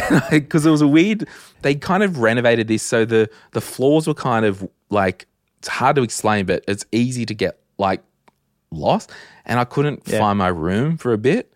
because 0.30 0.66
it 0.66 0.70
was 0.70 0.82
a 0.82 0.88
weird, 0.88 1.28
they 1.62 1.74
kind 1.74 2.02
of 2.02 2.18
renovated 2.18 2.68
this 2.68 2.82
so 2.82 3.04
the 3.04 3.28
the 3.52 3.60
floors 3.60 4.06
were 4.06 4.14
kind 4.14 4.44
of 4.44 4.68
like 4.90 5.26
it's 5.58 5.68
hard 5.68 5.96
to 5.96 6.02
explain, 6.02 6.46
but 6.46 6.64
it's 6.68 6.84
easy 6.92 7.26
to 7.26 7.34
get 7.34 7.58
like 7.78 8.02
lost. 8.70 9.10
And 9.44 9.58
I 9.58 9.64
couldn't 9.64 10.02
Yeah. 10.06 10.18
find 10.18 10.38
my 10.38 10.48
room 10.48 10.96
for 10.96 11.12
a 11.12 11.18
bit, 11.18 11.52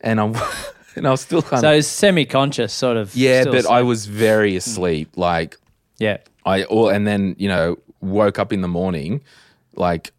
and 0.00 0.20
I'm 0.20 0.34
and 0.96 1.06
I 1.06 1.10
was 1.10 1.20
still 1.20 1.42
kind 1.42 1.60
so 1.60 1.76
of 1.76 1.84
semi-conscious, 1.84 2.72
sort 2.72 2.96
of. 2.96 3.14
yeah, 3.14 3.44
but 3.44 3.66
I 3.66 3.82
was 3.82 4.06
very 4.06 4.54
mm. 4.54 4.56
asleep. 4.56 5.16
Like 5.16 5.58
yeah. 5.98 6.18
I 6.44 6.64
or 6.64 6.92
and 6.92 7.06
then 7.06 7.36
you 7.38 7.48
know 7.48 7.78
woke 8.00 8.38
up 8.38 8.52
in 8.52 8.62
the 8.62 8.68
morning, 8.68 9.20
like 9.74 10.12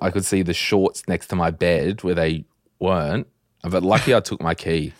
I 0.00 0.10
could 0.10 0.24
see 0.24 0.42
the 0.42 0.54
shorts 0.54 1.06
next 1.08 1.26
to 1.28 1.36
my 1.36 1.50
bed 1.50 2.02
where 2.04 2.14
they 2.14 2.44
weren't. 2.78 3.26
But 3.62 3.82
lucky 3.82 4.14
I 4.14 4.20
took 4.20 4.40
my 4.40 4.54
key. 4.54 4.92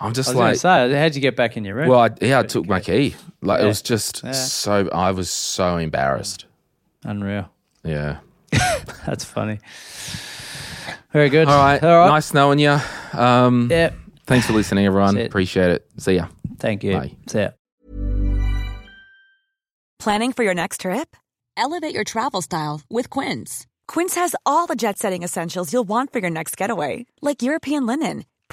I'm 0.00 0.12
just 0.12 0.28
I 0.28 0.32
just 0.32 0.34
was 0.34 0.36
like, 0.36 0.44
going 0.78 0.88
to 0.90 0.94
say, 0.94 1.00
how'd 1.00 1.14
you 1.14 1.20
get 1.20 1.36
back 1.36 1.56
in 1.56 1.64
your 1.64 1.76
room? 1.76 1.88
well, 1.88 2.00
I, 2.00 2.10
yeah, 2.20 2.40
I 2.40 2.42
took 2.42 2.66
my 2.66 2.80
key. 2.80 3.14
Like 3.42 3.60
it 3.60 3.62
Yeah. 3.62 3.68
was 3.68 3.82
just 3.82 4.22
Yeah. 4.24 4.32
so. 4.32 4.88
I 4.92 5.10
was 5.12 5.30
so 5.30 5.76
embarrassed. 5.76 6.46
Unreal. 7.04 7.50
Yeah. 7.84 8.18
That's 9.06 9.24
funny. 9.24 9.60
Very 11.12 11.28
good. 11.28 11.48
All 11.48 11.58
right. 11.62 11.82
All 11.82 11.98
right. 11.98 12.08
Nice 12.08 12.34
knowing 12.34 12.58
you. 12.58 12.78
Um, 13.12 13.68
Yeah. 13.70 13.90
Thanks 14.26 14.46
for 14.46 14.52
listening, 14.54 14.86
everyone. 14.86 15.14
That's 15.14 15.24
it. 15.26 15.28
Appreciate 15.28 15.70
it. 15.70 15.86
See 15.98 16.14
ya. 16.14 16.26
Thank 16.58 16.82
you. 16.82 16.92
Bye. 16.94 17.12
See 17.26 17.40
ya. 17.40 17.50
Planning 19.98 20.32
for 20.32 20.42
your 20.44 20.54
next 20.54 20.80
trip? 20.80 21.16
Elevate 21.56 21.94
your 21.94 22.04
travel 22.04 22.42
style 22.42 22.80
with 22.90 23.10
Quince. 23.10 23.66
Quince 23.86 24.14
has 24.16 24.34
all 24.44 24.66
the 24.66 24.74
jet 24.74 24.98
setting 24.98 25.22
essentials 25.22 25.72
you'll 25.72 25.84
want 25.84 26.12
for 26.12 26.18
your 26.18 26.30
next 26.30 26.56
getaway, 26.56 27.06
like 27.22 27.42
European 27.42 27.86
linen, 27.86 28.24